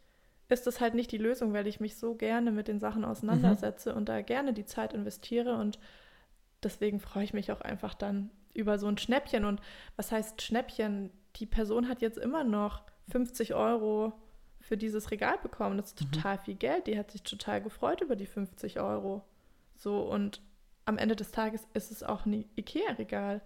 ist 0.48 0.66
das 0.66 0.80
halt 0.80 0.94
nicht 0.94 1.12
die 1.12 1.18
Lösung, 1.18 1.52
weil 1.52 1.66
ich 1.66 1.80
mich 1.80 1.96
so 1.96 2.14
gerne 2.14 2.50
mit 2.52 2.68
den 2.68 2.78
Sachen 2.78 3.04
auseinandersetze 3.04 3.90
mhm. 3.90 3.98
und 3.98 4.08
da 4.08 4.22
gerne 4.22 4.52
die 4.52 4.64
Zeit 4.64 4.94
investiere 4.94 5.56
und 5.56 5.78
deswegen 6.62 7.00
freue 7.00 7.24
ich 7.24 7.34
mich 7.34 7.52
auch 7.52 7.60
einfach 7.60 7.94
dann 7.94 8.30
über 8.54 8.78
so 8.78 8.86
ein 8.86 8.98
Schnäppchen. 8.98 9.44
Und 9.44 9.60
was 9.96 10.12
heißt 10.12 10.42
Schnäppchen? 10.42 11.10
Die 11.36 11.46
Person 11.46 11.88
hat 11.88 12.02
jetzt 12.02 12.18
immer 12.18 12.44
noch 12.44 12.82
50 13.10 13.54
Euro 13.54 14.12
für 14.60 14.76
dieses 14.76 15.10
Regal 15.10 15.38
bekommen. 15.42 15.76
Das 15.76 15.86
ist 15.88 16.00
mhm. 16.00 16.12
total 16.12 16.38
viel 16.38 16.54
Geld. 16.54 16.86
Die 16.86 16.98
hat 16.98 17.10
sich 17.10 17.22
total 17.22 17.62
gefreut 17.62 18.00
über 18.00 18.16
die 18.16 18.26
50 18.26 18.80
Euro. 18.80 19.24
So, 19.76 20.02
und 20.02 20.40
am 20.84 20.98
Ende 20.98 21.16
des 21.16 21.30
Tages 21.30 21.66
ist 21.74 21.90
es 21.90 22.02
auch 22.02 22.26
ein 22.26 22.44
IKEA-Regal. 22.56 23.40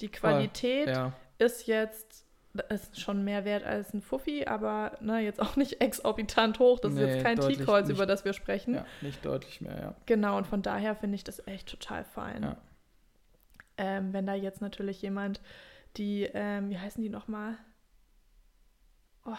Die 0.00 0.10
Qualität 0.10 0.88
ja. 0.88 1.12
ist 1.38 1.66
jetzt 1.66 2.26
ist 2.70 3.00
schon 3.00 3.24
mehr 3.24 3.44
wert 3.44 3.64
als 3.64 3.92
ein 3.94 4.00
Fuffi, 4.00 4.46
aber 4.46 4.92
ne, 5.00 5.20
jetzt 5.20 5.40
auch 5.40 5.56
nicht 5.56 5.80
exorbitant 5.80 6.58
hoch. 6.58 6.78
Das 6.80 6.92
nee, 6.92 7.02
ist 7.02 7.08
jetzt 7.08 7.24
kein 7.24 7.40
T-Calls, 7.40 7.88
über 7.90 8.06
das 8.06 8.24
wir 8.24 8.32
sprechen. 8.32 8.74
Ja, 8.74 8.86
nicht 9.00 9.24
deutlich 9.24 9.60
mehr, 9.60 9.78
ja. 9.80 9.94
Genau, 10.06 10.36
und 10.36 10.46
von 10.46 10.62
daher 10.62 10.94
finde 10.94 11.16
ich 11.16 11.24
das 11.24 11.46
echt 11.46 11.68
total 11.68 12.04
fein. 12.04 12.42
Ja. 12.42 12.56
Ähm, 13.76 14.12
wenn 14.12 14.26
da 14.26 14.34
jetzt 14.34 14.60
natürlich 14.60 15.02
jemand 15.02 15.40
die, 15.96 16.24
ähm, 16.32 16.70
wie 16.70 16.78
heißen 16.78 17.02
die 17.02 17.08
nochmal? 17.08 17.56
Oh, 19.24 19.36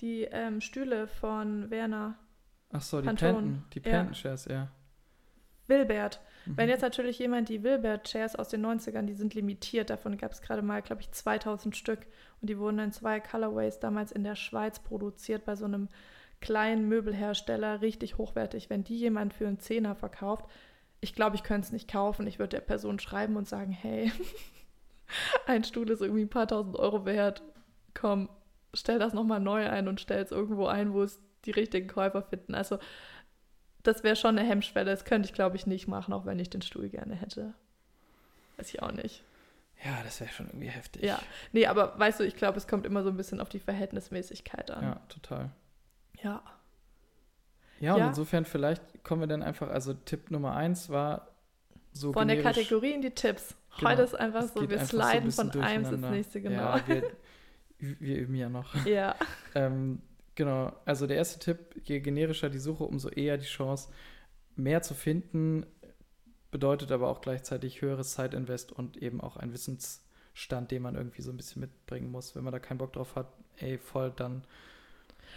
die 0.00 0.22
ähm, 0.24 0.60
Stühle 0.60 1.06
von 1.06 1.70
Werner. 1.70 2.16
Ach 2.72 2.82
so, 2.82 3.00
die 3.00 3.06
Panton, 3.06 3.64
die 3.72 3.80
Panton-Chairs, 3.80 4.46
ja. 4.46 4.68
Wilbert. 5.66 6.20
Mhm. 6.46 6.56
Wenn 6.56 6.68
jetzt 6.68 6.82
natürlich 6.82 7.18
jemand 7.18 7.48
die 7.48 7.62
Wilbert-Chairs 7.62 8.36
aus 8.36 8.48
den 8.48 8.64
90ern, 8.64 9.02
die 9.02 9.14
sind 9.14 9.34
limitiert, 9.34 9.90
davon 9.90 10.16
gab 10.16 10.32
es 10.32 10.42
gerade 10.42 10.62
mal, 10.62 10.82
glaube 10.82 11.02
ich, 11.02 11.10
2000 11.10 11.76
Stück 11.76 12.06
und 12.40 12.50
die 12.50 12.58
wurden 12.58 12.78
in 12.78 12.92
zwei 12.92 13.20
Colorways 13.20 13.80
damals 13.80 14.12
in 14.12 14.24
der 14.24 14.36
Schweiz 14.36 14.78
produziert 14.78 15.44
bei 15.44 15.56
so 15.56 15.64
einem 15.64 15.88
kleinen 16.40 16.88
Möbelhersteller, 16.88 17.80
richtig 17.80 18.18
hochwertig. 18.18 18.68
Wenn 18.68 18.84
die 18.84 18.98
jemand 18.98 19.32
für 19.32 19.46
einen 19.46 19.58
Zehner 19.58 19.94
verkauft, 19.94 20.46
ich 21.00 21.14
glaube, 21.14 21.36
ich 21.36 21.42
könnte 21.42 21.66
es 21.66 21.72
nicht 21.72 21.90
kaufen. 21.90 22.26
Ich 22.26 22.38
würde 22.38 22.56
der 22.56 22.60
Person 22.60 22.98
schreiben 22.98 23.36
und 23.36 23.48
sagen, 23.48 23.72
hey, 23.72 24.10
ein 25.46 25.64
Stuhl 25.64 25.88
ist 25.90 26.00
irgendwie 26.00 26.22
ein 26.22 26.30
paar 26.30 26.48
tausend 26.48 26.76
Euro 26.76 27.04
wert. 27.04 27.42
Komm, 27.94 28.28
stell 28.72 28.98
das 28.98 29.14
nochmal 29.14 29.40
neu 29.40 29.68
ein 29.68 29.88
und 29.88 30.00
stell 30.00 30.22
es 30.22 30.32
irgendwo 30.32 30.66
ein, 30.66 30.92
wo 30.92 31.02
es 31.02 31.20
die 31.44 31.50
richtigen 31.50 31.88
Käufer 31.88 32.22
finden. 32.22 32.54
Also 32.54 32.78
das 33.84 34.02
wäre 34.02 34.16
schon 34.16 34.36
eine 34.38 34.48
Hemmschwelle. 34.48 34.90
Das 34.90 35.04
könnte 35.04 35.28
ich, 35.28 35.34
glaube 35.34 35.56
ich, 35.56 35.66
nicht 35.66 35.86
machen, 35.86 36.12
auch 36.12 36.26
wenn 36.26 36.38
ich 36.38 36.50
den 36.50 36.62
Stuhl 36.62 36.88
gerne 36.88 37.14
hätte. 37.14 37.54
Weiß 38.56 38.68
ich 38.68 38.82
auch 38.82 38.92
nicht. 38.92 39.22
Ja, 39.84 40.02
das 40.02 40.20
wäre 40.20 40.30
schon 40.30 40.46
irgendwie 40.46 40.68
heftig. 40.68 41.02
Ja, 41.02 41.20
nee, 41.52 41.66
aber 41.66 41.98
weißt 41.98 42.20
du, 42.20 42.24
ich 42.24 42.36
glaube, 42.36 42.58
es 42.58 42.66
kommt 42.66 42.86
immer 42.86 43.02
so 43.02 43.10
ein 43.10 43.16
bisschen 43.16 43.40
auf 43.40 43.48
die 43.48 43.58
Verhältnismäßigkeit 43.58 44.70
an. 44.70 44.82
Ja, 44.82 45.00
total. 45.08 45.50
Ja. 46.22 46.42
Ja, 47.80 47.94
und 47.94 48.00
ja. 48.00 48.08
insofern 48.08 48.44
vielleicht 48.44 48.82
kommen 49.04 49.20
wir 49.20 49.26
dann 49.26 49.42
einfach, 49.42 49.68
also 49.68 49.92
Tipp 49.92 50.30
Nummer 50.30 50.54
eins 50.56 50.88
war 50.88 51.28
so 51.92 52.12
Von 52.12 52.28
der 52.28 52.42
Kategorie 52.42 52.92
in 52.92 53.02
die 53.02 53.10
Tipps. 53.10 53.54
Genau. 53.78 53.90
Heute 53.90 54.02
ist 54.02 54.14
einfach 54.14 54.44
so, 54.44 54.68
wir 54.68 54.78
sliden 54.80 55.30
so 55.30 55.42
von 55.42 55.62
einem 55.62 55.84
ins 55.92 56.10
nächste, 56.10 56.40
genau. 56.40 56.76
Ja, 56.76 56.88
wir, 56.88 57.02
wir 57.78 58.16
üben 58.18 58.34
ja 58.34 58.48
noch. 58.48 58.74
Ja. 58.86 59.14
ähm, 59.54 60.00
Genau, 60.34 60.72
also 60.84 61.06
der 61.06 61.16
erste 61.16 61.38
Tipp, 61.38 61.80
je 61.84 62.00
generischer 62.00 62.50
die 62.50 62.58
Suche, 62.58 62.84
umso 62.84 63.08
eher 63.08 63.38
die 63.38 63.46
Chance, 63.46 63.90
mehr 64.56 64.82
zu 64.82 64.94
finden, 64.94 65.66
bedeutet 66.50 66.92
aber 66.92 67.08
auch 67.08 67.20
gleichzeitig 67.20 67.82
höheres 67.82 68.12
Zeitinvest 68.12 68.72
und 68.72 68.96
eben 68.96 69.20
auch 69.20 69.36
ein 69.36 69.52
Wissensstand, 69.52 70.70
den 70.70 70.82
man 70.82 70.94
irgendwie 70.94 71.22
so 71.22 71.30
ein 71.30 71.36
bisschen 71.36 71.60
mitbringen 71.60 72.10
muss. 72.10 72.34
Wenn 72.36 72.44
man 72.44 72.52
da 72.52 72.58
keinen 72.58 72.78
Bock 72.78 72.92
drauf 72.92 73.16
hat, 73.16 73.32
ey, 73.56 73.78
voll, 73.78 74.12
dann 74.14 74.44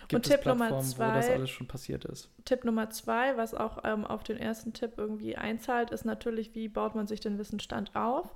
gibt 0.08 0.14
und 0.14 0.26
es 0.26 0.32
Tipp 0.32 0.42
Plattformen, 0.42 0.84
zwei, 0.84 1.10
wo 1.10 1.16
das 1.16 1.30
alles 1.30 1.50
schon 1.50 1.68
passiert 1.68 2.06
ist. 2.06 2.30
Tipp 2.46 2.64
Nummer 2.64 2.90
zwei, 2.90 3.36
was 3.38 3.54
auch 3.54 3.80
ähm, 3.84 4.06
auf 4.06 4.24
den 4.24 4.38
ersten 4.38 4.74
Tipp 4.74 4.94
irgendwie 4.98 5.36
einzahlt, 5.36 5.92
ist 5.92 6.06
natürlich, 6.06 6.56
wie 6.56 6.70
baut 6.70 6.96
man 6.96 7.08
sich 7.08 7.20
den 7.20 7.38
Wissensstand 7.38 7.96
auf? 7.96 8.36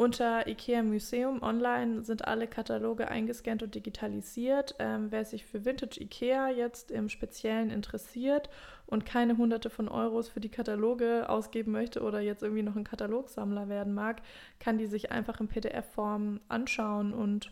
Unter 0.00 0.46
IKEA 0.46 0.84
Museum 0.84 1.42
online 1.42 2.04
sind 2.04 2.24
alle 2.24 2.46
Kataloge 2.46 3.08
eingescannt 3.08 3.64
und 3.64 3.74
digitalisiert. 3.74 4.76
Ähm, 4.78 5.10
wer 5.10 5.24
sich 5.24 5.44
für 5.44 5.64
Vintage 5.64 6.00
IKEA 6.00 6.50
jetzt 6.50 6.92
im 6.92 7.08
Speziellen 7.08 7.68
interessiert 7.68 8.48
und 8.86 9.04
keine 9.04 9.36
hunderte 9.36 9.70
von 9.70 9.88
Euros 9.88 10.28
für 10.28 10.38
die 10.38 10.50
Kataloge 10.50 11.28
ausgeben 11.28 11.72
möchte 11.72 12.00
oder 12.00 12.20
jetzt 12.20 12.44
irgendwie 12.44 12.62
noch 12.62 12.76
ein 12.76 12.84
Katalogsammler 12.84 13.68
werden 13.68 13.92
mag, 13.92 14.22
kann 14.60 14.78
die 14.78 14.86
sich 14.86 15.10
einfach 15.10 15.40
in 15.40 15.48
PDF-Form 15.48 16.42
anschauen 16.46 17.12
und 17.12 17.50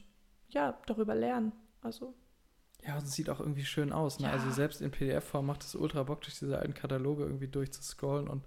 ja, 0.49 0.79
darüber 0.87 1.17
lernen. 1.17 1.51
Also. 1.83 2.15
Ja, 2.87 2.99
es 2.99 3.13
sieht 3.13 3.29
auch 3.29 3.41
irgendwie 3.41 3.65
schön 3.65 3.91
aus. 3.91 4.21
Ne? 4.21 4.29
Ja. 4.29 4.35
Also 4.35 4.53
selbst 4.53 4.81
in 4.83 4.93
PDF-Form 4.93 5.47
macht 5.47 5.65
es 5.65 5.75
ultra 5.75 6.05
Bock, 6.05 6.21
durch 6.21 6.39
diese 6.39 6.61
alten 6.61 6.75
Kataloge 6.75 7.25
irgendwie 7.25 7.49
durchzuscrollen 7.49 8.29
und 8.29 8.45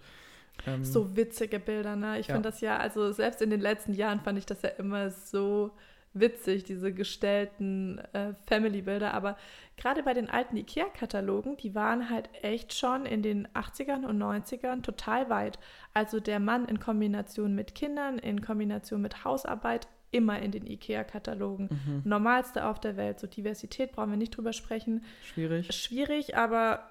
ähm, 0.65 0.83
so 0.83 1.15
witzige 1.15 1.59
Bilder, 1.59 1.95
ne? 1.95 2.19
Ich 2.19 2.27
ja. 2.27 2.35
finde 2.35 2.49
das 2.49 2.61
ja, 2.61 2.77
also 2.77 3.11
selbst 3.11 3.41
in 3.41 3.49
den 3.49 3.61
letzten 3.61 3.93
Jahren 3.93 4.19
fand 4.19 4.37
ich 4.37 4.45
das 4.45 4.61
ja 4.61 4.69
immer 4.69 5.09
so 5.09 5.71
witzig, 6.13 6.63
diese 6.63 6.93
gestellten 6.93 7.99
äh, 8.13 8.33
Family-Bilder. 8.47 9.13
Aber 9.13 9.37
gerade 9.77 10.03
bei 10.03 10.13
den 10.13 10.29
alten 10.29 10.57
IKEA-Katalogen, 10.57 11.57
die 11.57 11.75
waren 11.75 12.09
halt 12.09 12.29
echt 12.41 12.73
schon 12.73 13.05
in 13.05 13.21
den 13.21 13.47
80ern 13.49 14.05
und 14.05 14.21
90ern 14.21 14.81
total 14.81 15.29
weit. 15.29 15.59
Also 15.93 16.19
der 16.19 16.39
Mann 16.39 16.65
in 16.65 16.79
Kombination 16.79 17.55
mit 17.55 17.75
Kindern, 17.75 18.17
in 18.17 18.41
Kombination 18.41 19.01
mit 19.01 19.23
Hausarbeit, 19.23 19.87
immer 20.11 20.39
in 20.39 20.51
den 20.51 20.65
IKEA-Katalogen. 20.65 21.69
Mhm. 21.69 22.01
Normalste 22.03 22.65
auf 22.65 22.79
der 22.79 22.97
Welt. 22.97 23.19
So 23.19 23.27
Diversität 23.27 23.91
brauchen 23.91 24.09
wir 24.09 24.17
nicht 24.17 24.35
drüber 24.35 24.53
sprechen. 24.53 25.03
Schwierig. 25.23 25.71
Schwierig, 25.73 26.35
aber 26.35 26.89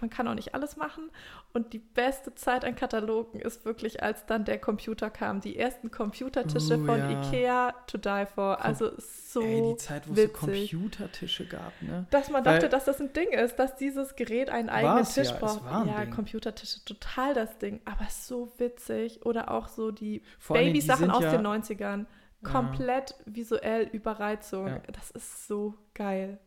man 0.00 0.10
kann 0.10 0.28
auch 0.28 0.34
nicht 0.34 0.54
alles 0.54 0.76
machen. 0.76 1.10
Und 1.52 1.72
die 1.72 1.78
beste 1.78 2.34
Zeit 2.34 2.64
an 2.64 2.74
Katalogen 2.74 3.40
ist 3.40 3.64
wirklich, 3.64 4.02
als 4.02 4.26
dann 4.26 4.44
der 4.44 4.58
Computer 4.58 5.10
kam. 5.10 5.40
Die 5.40 5.58
ersten 5.58 5.90
Computertische 5.90 6.78
uh, 6.78 6.86
von 6.86 6.98
ja. 6.98 7.22
Ikea 7.22 7.74
to 7.86 7.98
die 7.98 8.26
for. 8.34 8.64
Also 8.64 8.92
so 8.98 9.42
Ey, 9.42 9.62
die 9.62 9.76
Zeit, 9.76 10.08
wo 10.08 10.16
witzig. 10.16 10.30
es 10.32 10.40
so 10.40 10.46
Computertische 10.46 11.46
gab, 11.46 11.72
ne? 11.82 12.06
Dass 12.10 12.30
man 12.30 12.44
Weil, 12.44 12.54
dachte, 12.54 12.68
dass 12.68 12.84
das 12.84 13.00
ein 13.00 13.12
Ding 13.12 13.28
ist, 13.30 13.56
dass 13.56 13.76
dieses 13.76 14.16
Gerät 14.16 14.50
einen 14.50 14.68
eigenen 14.68 15.04
Tisch 15.04 15.30
ja, 15.30 15.36
braucht. 15.36 15.62
ja, 15.64 16.00
Ding. 16.00 16.14
Computertische, 16.14 16.84
total 16.84 17.34
das 17.34 17.58
Ding. 17.58 17.80
Aber 17.84 18.06
so 18.10 18.52
witzig. 18.58 19.24
Oder 19.24 19.50
auch 19.50 19.68
so 19.68 19.90
die 19.90 20.22
Babysachen 20.48 21.10
aus 21.10 21.22
ja, 21.22 21.36
den 21.36 21.46
90ern. 21.46 22.06
Komplett 22.42 23.16
visuell 23.26 23.88
Überreizung. 23.92 24.80
Das 24.92 25.10
ist 25.10 25.48
so 25.48 25.74
geil. 25.94 26.38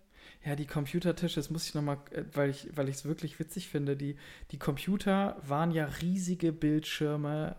Ja, 0.43 0.55
die 0.55 0.65
Computertische, 0.65 1.35
das 1.35 1.51
muss 1.51 1.67
ich 1.67 1.75
nochmal, 1.75 1.97
äh, 2.11 2.23
weil 2.33 2.49
ich 2.49 2.69
weil 2.75 2.89
es 2.89 3.05
wirklich 3.05 3.39
witzig 3.39 3.69
finde, 3.69 3.95
die, 3.95 4.15
die 4.51 4.57
Computer 4.57 5.37
waren 5.45 5.71
ja 5.71 5.85
riesige 6.01 6.51
Bildschirme, 6.51 7.55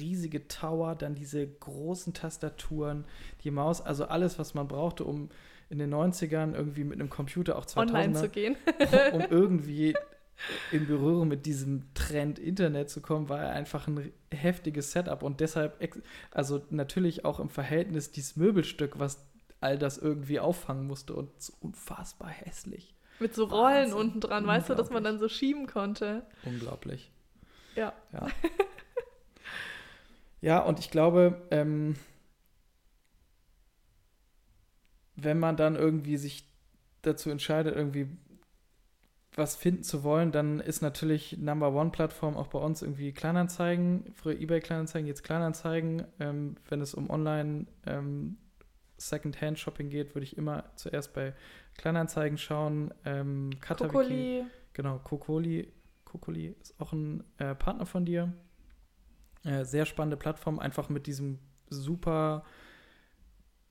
riesige 0.00 0.48
Tower, 0.48 0.94
dann 0.94 1.14
diese 1.14 1.46
großen 1.46 2.14
Tastaturen, 2.14 3.04
die 3.42 3.50
Maus, 3.50 3.82
also 3.82 4.06
alles, 4.06 4.38
was 4.38 4.54
man 4.54 4.66
brauchte, 4.66 5.04
um 5.04 5.28
in 5.68 5.78
den 5.78 5.92
90ern 5.92 6.54
irgendwie 6.54 6.84
mit 6.84 7.00
einem 7.00 7.10
Computer 7.10 7.58
auch 7.58 7.66
2000 7.66 7.98
Online 7.98 8.18
zu 8.18 8.28
gehen. 8.30 8.56
um 9.12 9.20
irgendwie 9.20 9.94
in 10.72 10.86
Berührung 10.86 11.28
mit 11.28 11.46
diesem 11.46 11.92
Trend 11.94 12.38
Internet 12.38 12.90
zu 12.90 13.00
kommen, 13.00 13.28
war 13.28 13.50
einfach 13.50 13.86
ein 13.86 14.12
heftiges 14.32 14.92
Setup 14.92 15.22
und 15.22 15.40
deshalb, 15.40 15.78
also 16.30 16.62
natürlich 16.70 17.24
auch 17.24 17.40
im 17.40 17.50
Verhältnis 17.50 18.10
dieses 18.10 18.36
Möbelstück, 18.36 18.98
was 18.98 19.26
all 19.64 19.78
das 19.78 19.96
irgendwie 19.96 20.38
auffangen 20.38 20.86
musste 20.86 21.14
und 21.14 21.40
so 21.40 21.54
unfassbar 21.60 22.28
hässlich. 22.28 22.94
Mit 23.18 23.34
so 23.34 23.44
Rollen 23.44 23.92
Wahnsinn. 23.92 23.98
unten 23.98 24.20
dran, 24.20 24.46
weißt 24.46 24.68
du, 24.68 24.74
dass 24.74 24.90
man 24.90 25.02
dann 25.02 25.18
so 25.18 25.28
schieben 25.28 25.66
konnte. 25.66 26.26
Unglaublich. 26.44 27.10
Ja. 27.74 27.94
Ja, 28.12 28.26
ja 30.42 30.58
und 30.60 30.80
ich 30.80 30.90
glaube, 30.90 31.40
ähm, 31.50 31.96
wenn 35.16 35.38
man 35.38 35.56
dann 35.56 35.76
irgendwie 35.76 36.18
sich 36.18 36.46
dazu 37.02 37.30
entscheidet, 37.30 37.74
irgendwie 37.74 38.08
was 39.36 39.56
finden 39.56 39.82
zu 39.82 40.04
wollen, 40.04 40.30
dann 40.30 40.60
ist 40.60 40.82
natürlich 40.82 41.38
Number 41.38 41.72
One 41.72 41.90
Plattform 41.90 42.36
auch 42.36 42.48
bei 42.48 42.58
uns 42.58 42.82
irgendwie 42.82 43.12
Kleinanzeigen, 43.12 44.12
früher 44.14 44.38
eBay 44.38 44.60
Kleinanzeigen, 44.60 45.08
jetzt 45.08 45.24
Kleinanzeigen. 45.24 46.04
Ähm, 46.20 46.56
wenn 46.68 46.80
es 46.80 46.94
um 46.94 47.10
Online 47.10 47.66
ähm, 47.86 48.36
Secondhand 49.08 49.58
Shopping 49.58 49.90
geht, 49.90 50.14
würde 50.14 50.24
ich 50.24 50.36
immer 50.36 50.64
zuerst 50.76 51.12
bei 51.12 51.34
Kleinanzeigen 51.76 52.38
schauen. 52.38 52.92
Ähm, 53.04 53.50
Kokoli. 53.60 54.44
Genau, 54.72 54.98
Kokoli. 54.98 55.72
Kokoli 56.04 56.54
ist 56.60 56.80
auch 56.80 56.92
ein 56.92 57.24
äh, 57.38 57.54
Partner 57.54 57.86
von 57.86 58.04
dir. 58.04 58.32
Äh, 59.44 59.64
sehr 59.64 59.84
spannende 59.84 60.16
Plattform, 60.16 60.58
einfach 60.58 60.88
mit 60.88 61.06
diesem 61.06 61.38
super 61.68 62.44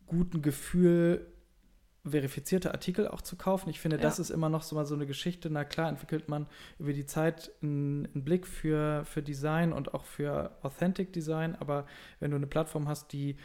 guten 0.06 0.41
Gefühl, 0.41 1.34
verifizierte 2.06 2.72
Artikel 2.72 3.08
auch 3.08 3.22
zu 3.22 3.38
kaufen. 3.38 3.69
Ich 3.69 3.80
finde, 3.80 3.96
ja. 3.96 4.04
das 4.04 4.19
ist 4.19 4.30
immer 4.30 4.50
noch 4.50 4.62
so 4.62 4.76
mal 4.76 4.86
so 4.86 4.93
eine 4.93 5.06
Geschichte. 5.06 5.50
Na 5.50 5.63
klar, 5.63 5.89
entwickelt 5.89 6.28
man 6.28 6.48
über 6.78 6.91
die 6.91 7.06
Zeit 7.06 7.52
einen, 7.62 8.08
einen, 8.13 8.26
Blick 8.26 8.46
für, 8.46 9.06
für 9.06 9.24
Design 9.24 9.72
und 9.72 9.93
auch 9.93 10.04
für 10.04 10.58
Authentic 10.63 11.13
Design, 11.13 11.56
aber 11.56 11.86
wenn 12.19 12.32
du 12.32 12.38
eine 12.38 12.48
Plattform 12.48 12.88
hast, 12.88 13.13
die 13.13 13.38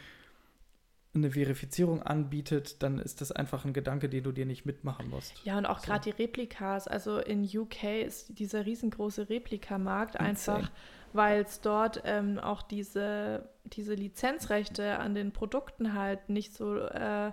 eine 1.15 1.31
Verifizierung 1.31 2.03
anbietet, 2.03 2.83
dann 2.83 2.99
ist 2.99 3.21
das 3.21 3.33
einfach 3.33 3.65
ein 3.65 3.73
Gedanke, 3.73 4.09
den 4.09 4.25
du 4.25 4.33
dir 4.33 4.47
nicht 4.47 4.67
mitmachen 4.67 5.09
musst. 5.09 5.35
Ja, 5.45 5.59
und 5.59 5.67
auch 5.67 5.79
so. 5.79 5.87
gerade 5.87 6.11
die 6.13 6.23
Replikas. 6.23 6.87
Also 6.87 7.19
in 7.19 7.45
UK 7.45 8.05
ist 8.05 8.39
dieser 8.39 8.67
riesengroße 8.67 9.29
Replikamarkt 9.29 10.21
einfach, 10.21 10.71
weil 11.13 11.43
es 11.43 11.61
dort 11.61 12.03
ähm, 12.05 12.39
auch 12.39 12.63
diese, 12.63 13.49
diese 13.65 13.95
Lizenzrechte 13.95 14.99
an 14.99 15.15
den 15.15 15.33
Produkten 15.33 15.95
halt 15.95 16.29
nicht 16.29 16.55
so 16.55 16.77
äh, 16.77 17.33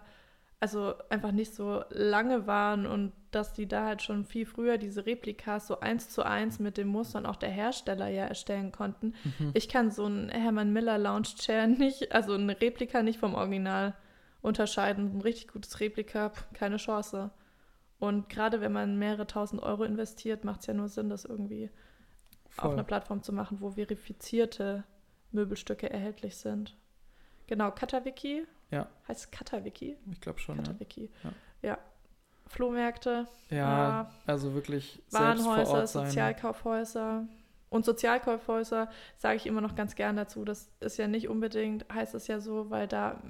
also 0.59 0.95
einfach 1.09 1.31
nicht 1.31 1.53
so 1.53 1.83
lange 1.89 2.47
waren 2.47 2.85
und 2.85 3.11
dass 3.31 3.53
die 3.53 3.67
da 3.67 3.85
halt 3.85 4.01
schon 4.01 4.25
viel 4.25 4.45
früher 4.45 4.77
diese 4.77 5.05
Replikas 5.05 5.67
so 5.67 5.79
eins 5.79 6.09
zu 6.09 6.23
eins 6.23 6.59
mit 6.59 6.77
den 6.77 6.87
Mustern 6.87 7.25
auch 7.25 7.35
der 7.35 7.49
Hersteller 7.49 8.07
ja 8.07 8.25
erstellen 8.25 8.71
konnten. 8.71 9.13
Mhm. 9.37 9.51
Ich 9.53 9.67
kann 9.67 9.91
so 9.91 10.05
einen 10.05 10.29
Hermann 10.29 10.71
Miller 10.71 10.97
Lounge 10.97 11.35
Chair 11.37 11.67
nicht, 11.67 12.13
also 12.13 12.33
eine 12.33 12.59
Replika 12.59 13.03
nicht 13.03 13.19
vom 13.19 13.35
Original 13.35 13.93
unterscheiden. 14.41 15.17
Ein 15.17 15.21
richtig 15.21 15.49
gutes 15.49 15.79
Replika, 15.79 16.31
keine 16.53 16.77
Chance. 16.77 17.31
Und 17.99 18.29
gerade 18.29 18.61
wenn 18.61 18.71
man 18.71 18.97
mehrere 18.97 19.27
tausend 19.27 19.61
Euro 19.61 19.83
investiert, 19.83 20.45
macht 20.45 20.61
es 20.61 20.67
ja 20.67 20.73
nur 20.73 20.87
Sinn, 20.87 21.09
das 21.09 21.25
irgendwie 21.25 21.69
Voll. 22.49 22.67
auf 22.67 22.73
einer 22.73 22.83
Plattform 22.83 23.23
zu 23.23 23.33
machen, 23.33 23.59
wo 23.59 23.71
verifizierte 23.71 24.83
Möbelstücke 25.31 25.89
erhältlich 25.89 26.37
sind. 26.37 26.77
Genau, 27.47 27.71
Katawiki 27.71 28.45
ja. 28.71 28.87
Heißt 29.07 29.21
es 29.21 29.31
Katawiki? 29.31 29.97
Ich 30.11 30.21
glaube 30.21 30.39
schon. 30.39 30.57
Katawiki. 30.57 31.09
Ja. 31.23 31.31
ja. 31.61 31.77
Flohmärkte. 32.47 33.27
Ja, 33.49 34.11
äh, 34.27 34.31
also 34.31 34.53
wirklich 34.53 35.01
Warenhäuser, 35.11 35.87
Sozialkaufhäuser. 35.87 37.27
Und 37.69 37.85
Sozialkaufhäuser 37.85 38.89
sage 39.17 39.37
ich 39.37 39.47
immer 39.47 39.61
noch 39.61 39.75
ganz 39.75 39.95
gern 39.95 40.15
dazu. 40.15 40.45
Das 40.45 40.71
ist 40.79 40.97
ja 40.97 41.07
nicht 41.07 41.27
unbedingt, 41.27 41.85
heißt 41.91 42.13
es 42.15 42.27
ja 42.27 42.39
so, 42.39 42.69
weil 42.69 42.87
da 42.87 43.21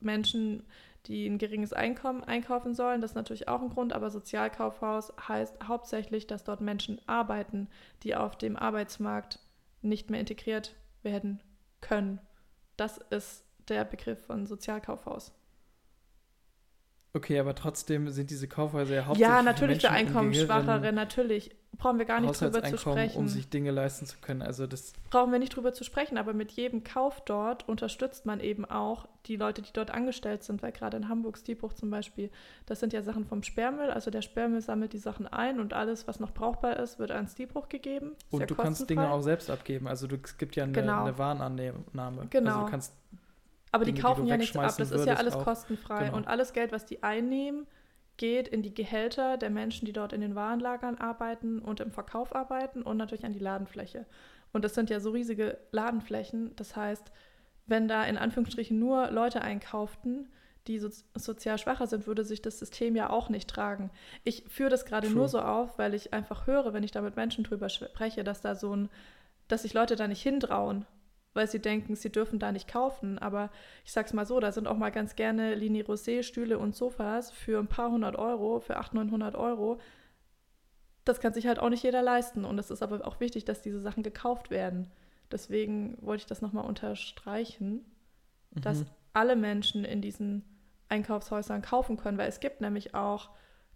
Menschen, 0.00 0.64
die 1.06 1.26
ein 1.26 1.38
geringes 1.38 1.72
Einkommen 1.72 2.24
einkaufen 2.24 2.74
sollen, 2.74 3.00
das 3.00 3.12
ist 3.12 3.16
natürlich 3.16 3.48
auch 3.48 3.62
ein 3.62 3.70
Grund, 3.70 3.92
aber 3.92 4.10
Sozialkaufhaus 4.10 5.12
heißt 5.28 5.66
hauptsächlich, 5.66 6.26
dass 6.26 6.44
dort 6.44 6.60
Menschen 6.60 7.00
arbeiten, 7.06 7.68
die 8.02 8.16
auf 8.16 8.36
dem 8.36 8.56
Arbeitsmarkt 8.56 9.38
nicht 9.80 10.10
mehr 10.10 10.20
integriert 10.20 10.74
werden 11.02 11.40
können. 11.80 12.20
Das 12.76 12.98
ist 12.98 13.44
der 13.70 13.84
Begriff 13.84 14.18
von 14.26 14.46
Sozialkaufhaus. 14.46 15.32
Okay, 17.12 17.40
aber 17.40 17.56
trotzdem 17.56 18.08
sind 18.10 18.30
diese 18.30 18.46
Kaufhäuser 18.46 18.94
ja 18.94 19.06
hauptsächlich 19.06 19.28
Ja, 19.28 19.42
natürlich 19.42 19.80
für 19.80 19.90
Einkommensschwachere, 19.90 20.92
natürlich. 20.92 21.56
Brauchen 21.76 21.98
wir 21.98 22.04
gar 22.04 22.20
nicht 22.20 22.38
drüber 22.38 22.62
zu 22.62 22.76
sprechen. 22.76 23.18
um 23.18 23.26
sich 23.26 23.48
Dinge 23.48 23.70
leisten 23.70 24.04
zu 24.04 24.18
können. 24.20 24.42
Also 24.42 24.66
das 24.66 24.92
Brauchen 25.08 25.32
wir 25.32 25.38
nicht 25.38 25.56
drüber 25.56 25.72
zu 25.72 25.82
sprechen, 25.82 26.18
aber 26.18 26.34
mit 26.34 26.52
jedem 26.52 26.84
Kauf 26.84 27.22
dort 27.24 27.66
unterstützt 27.68 28.26
man 28.26 28.38
eben 28.40 28.64
auch 28.66 29.08
die 29.26 29.36
Leute, 29.36 29.62
die 29.62 29.72
dort 29.72 29.90
angestellt 29.90 30.44
sind, 30.44 30.62
weil 30.62 30.72
gerade 30.72 30.98
in 30.98 31.08
Hamburg 31.08 31.38
Stiebruch 31.38 31.72
zum 31.72 31.90
Beispiel, 31.90 32.30
das 32.66 32.80
sind 32.80 32.92
ja 32.92 33.02
Sachen 33.02 33.24
vom 33.24 33.42
Sperrmüll, 33.42 33.90
also 33.90 34.10
der 34.10 34.20
Sperrmüll 34.22 34.60
sammelt 34.60 34.92
die 34.92 34.98
Sachen 34.98 35.26
ein 35.26 35.58
und 35.58 35.72
alles, 35.72 36.06
was 36.06 36.20
noch 36.20 36.32
brauchbar 36.32 36.76
ist, 36.78 36.98
wird 36.98 37.12
an 37.12 37.26
Stiebruch 37.28 37.68
gegeben. 37.68 38.12
Ist 38.12 38.32
und 38.32 38.40
ja 38.40 38.46
du 38.46 38.54
kannst 38.54 38.88
Dinge 38.90 39.10
auch 39.10 39.22
selbst 39.22 39.48
abgeben, 39.48 39.88
also 39.88 40.06
du, 40.06 40.16
es 40.22 40.36
gibt 40.36 40.56
ja 40.56 40.64
eine, 40.64 40.72
genau. 40.72 41.04
eine 41.04 41.18
Warenannahme. 41.18 42.26
Genau. 42.28 42.50
Also 42.50 42.64
du 42.64 42.70
kannst 42.70 42.92
aber 43.72 43.84
die 43.84 43.94
kaufen 43.94 44.26
ja 44.26 44.36
nichts 44.36 44.56
ab, 44.56 44.74
das 44.76 44.90
ist 44.90 45.06
ja 45.06 45.14
alles 45.14 45.34
auch. 45.34 45.44
kostenfrei. 45.44 46.06
Genau. 46.06 46.16
Und 46.16 46.26
alles 46.26 46.52
Geld, 46.52 46.72
was 46.72 46.86
die 46.86 47.02
einnehmen, 47.02 47.66
geht 48.16 48.48
in 48.48 48.62
die 48.62 48.74
Gehälter 48.74 49.38
der 49.38 49.50
Menschen, 49.50 49.86
die 49.86 49.92
dort 49.92 50.12
in 50.12 50.20
den 50.20 50.34
Warenlagern 50.34 50.98
arbeiten 50.98 51.58
und 51.60 51.80
im 51.80 51.90
Verkauf 51.90 52.34
arbeiten 52.34 52.82
und 52.82 52.96
natürlich 52.96 53.24
an 53.24 53.32
die 53.32 53.38
Ladenfläche. 53.38 54.06
Und 54.52 54.64
das 54.64 54.74
sind 54.74 54.90
ja 54.90 55.00
so 55.00 55.10
riesige 55.10 55.58
Ladenflächen. 55.70 56.54
Das 56.56 56.76
heißt, 56.76 57.12
wenn 57.66 57.88
da 57.88 58.04
in 58.04 58.18
Anführungsstrichen 58.18 58.78
nur 58.78 59.10
Leute 59.10 59.42
einkauften, 59.42 60.28
die 60.66 60.78
so, 60.78 60.90
sozial 61.14 61.56
schwacher 61.56 61.86
sind, 61.86 62.06
würde 62.06 62.24
sich 62.24 62.42
das 62.42 62.58
System 62.58 62.94
ja 62.94 63.08
auch 63.08 63.28
nicht 63.28 63.48
tragen. 63.48 63.90
Ich 64.24 64.44
führe 64.48 64.68
das 64.70 64.84
gerade 64.84 65.08
nur 65.08 65.28
so 65.28 65.40
auf, 65.40 65.78
weil 65.78 65.94
ich 65.94 66.12
einfach 66.12 66.46
höre, 66.46 66.74
wenn 66.74 66.82
ich 66.82 66.90
da 66.90 67.00
mit 67.00 67.16
Menschen 67.16 67.44
drüber 67.44 67.68
spreche, 67.68 68.24
dass 68.24 68.40
da 68.40 68.54
so 68.54 68.74
ein, 68.74 68.90
dass 69.48 69.62
sich 69.62 69.72
Leute 69.72 69.96
da 69.96 70.06
nicht 70.06 70.22
hintrauen 70.22 70.84
weil 71.32 71.48
sie 71.48 71.60
denken, 71.60 71.94
sie 71.94 72.10
dürfen 72.10 72.38
da 72.38 72.52
nicht 72.52 72.68
kaufen. 72.68 73.18
Aber 73.18 73.50
ich 73.84 73.92
sag's 73.92 74.12
mal 74.12 74.26
so, 74.26 74.40
da 74.40 74.52
sind 74.52 74.66
auch 74.66 74.76
mal 74.76 74.90
ganz 74.90 75.16
gerne 75.16 75.54
Linie 75.54 75.84
Rosé, 75.84 76.22
Stühle 76.22 76.58
und 76.58 76.74
Sofas 76.74 77.30
für 77.30 77.58
ein 77.58 77.68
paar 77.68 77.90
hundert 77.90 78.16
Euro, 78.16 78.60
für 78.60 78.76
800, 78.76 79.06
900 79.06 79.34
Euro. 79.36 79.80
Das 81.04 81.20
kann 81.20 81.32
sich 81.32 81.46
halt 81.46 81.58
auch 81.58 81.70
nicht 81.70 81.84
jeder 81.84 82.02
leisten. 82.02 82.44
Und 82.44 82.58
es 82.58 82.70
ist 82.70 82.82
aber 82.82 83.06
auch 83.06 83.20
wichtig, 83.20 83.44
dass 83.44 83.62
diese 83.62 83.80
Sachen 83.80 84.02
gekauft 84.02 84.50
werden. 84.50 84.90
Deswegen 85.30 85.96
wollte 86.00 86.22
ich 86.22 86.26
das 86.26 86.42
nochmal 86.42 86.64
unterstreichen, 86.66 87.84
mhm. 88.50 88.60
dass 88.60 88.84
alle 89.12 89.36
Menschen 89.36 89.84
in 89.84 90.02
diesen 90.02 90.44
Einkaufshäusern 90.88 91.62
kaufen 91.62 91.96
können, 91.96 92.18
weil 92.18 92.28
es 92.28 92.40
gibt 92.40 92.60
nämlich 92.60 92.94
auch 92.94 93.30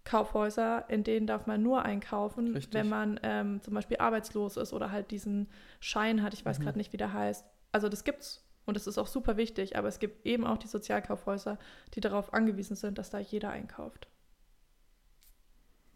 Kaufhäuser, 0.05 0.85
in 0.87 1.03
denen 1.03 1.27
darf 1.27 1.47
man 1.47 1.61
nur 1.61 1.83
einkaufen, 1.83 2.53
Richtig. 2.53 2.73
wenn 2.73 2.87
man 2.87 3.19
ähm, 3.23 3.61
zum 3.61 3.73
Beispiel 3.73 3.97
arbeitslos 3.97 4.55
ist 4.55 4.71
oder 4.71 4.91
halt 4.91 5.11
diesen 5.11 5.49
Schein 5.79 6.21
hat. 6.21 6.33
Ich 6.33 6.45
weiß 6.45 6.59
mhm. 6.59 6.63
gerade 6.63 6.77
nicht, 6.77 6.93
wie 6.93 6.97
der 6.97 7.11
heißt. 7.11 7.43
Also 7.71 7.89
das 7.89 8.03
gibt's 8.03 8.45
und 8.65 8.77
das 8.77 8.87
ist 8.87 8.97
auch 8.97 9.07
super 9.07 9.35
wichtig, 9.35 9.77
aber 9.77 9.87
es 9.87 9.99
gibt 9.99 10.25
eben 10.25 10.45
auch 10.45 10.57
die 10.57 10.67
Sozialkaufhäuser, 10.67 11.57
die 11.93 12.01
darauf 12.01 12.33
angewiesen 12.33 12.75
sind, 12.75 12.97
dass 12.97 13.09
da 13.09 13.19
jeder 13.19 13.49
einkauft. 13.49 14.07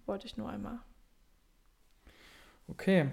Wollte 0.06 0.26
ich 0.26 0.38
nur 0.38 0.50
einmal. 0.50 0.80
Okay. 2.68 3.12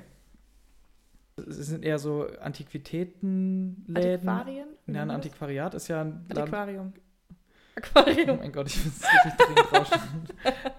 Es 1.36 1.56
sind 1.56 1.84
eher 1.84 1.98
so 1.98 2.26
Antiquitätenläden. 2.40 3.96
Antiquarien? 3.96 4.68
Ja, 4.86 5.02
ein 5.02 5.10
Antiquariat 5.10 5.74
ist 5.74 5.88
ja 5.88 6.00
ein 6.00 6.26
Antiquarium. 6.30 6.94
Aquarium. 7.76 8.30
Oh 8.30 8.36
mein 8.42 8.52
Gott, 8.52 8.68
ich 8.68 8.84
muss 8.84 9.02
richtig 9.02 9.36
dringend 9.36 9.72
rauschen. 9.72 10.00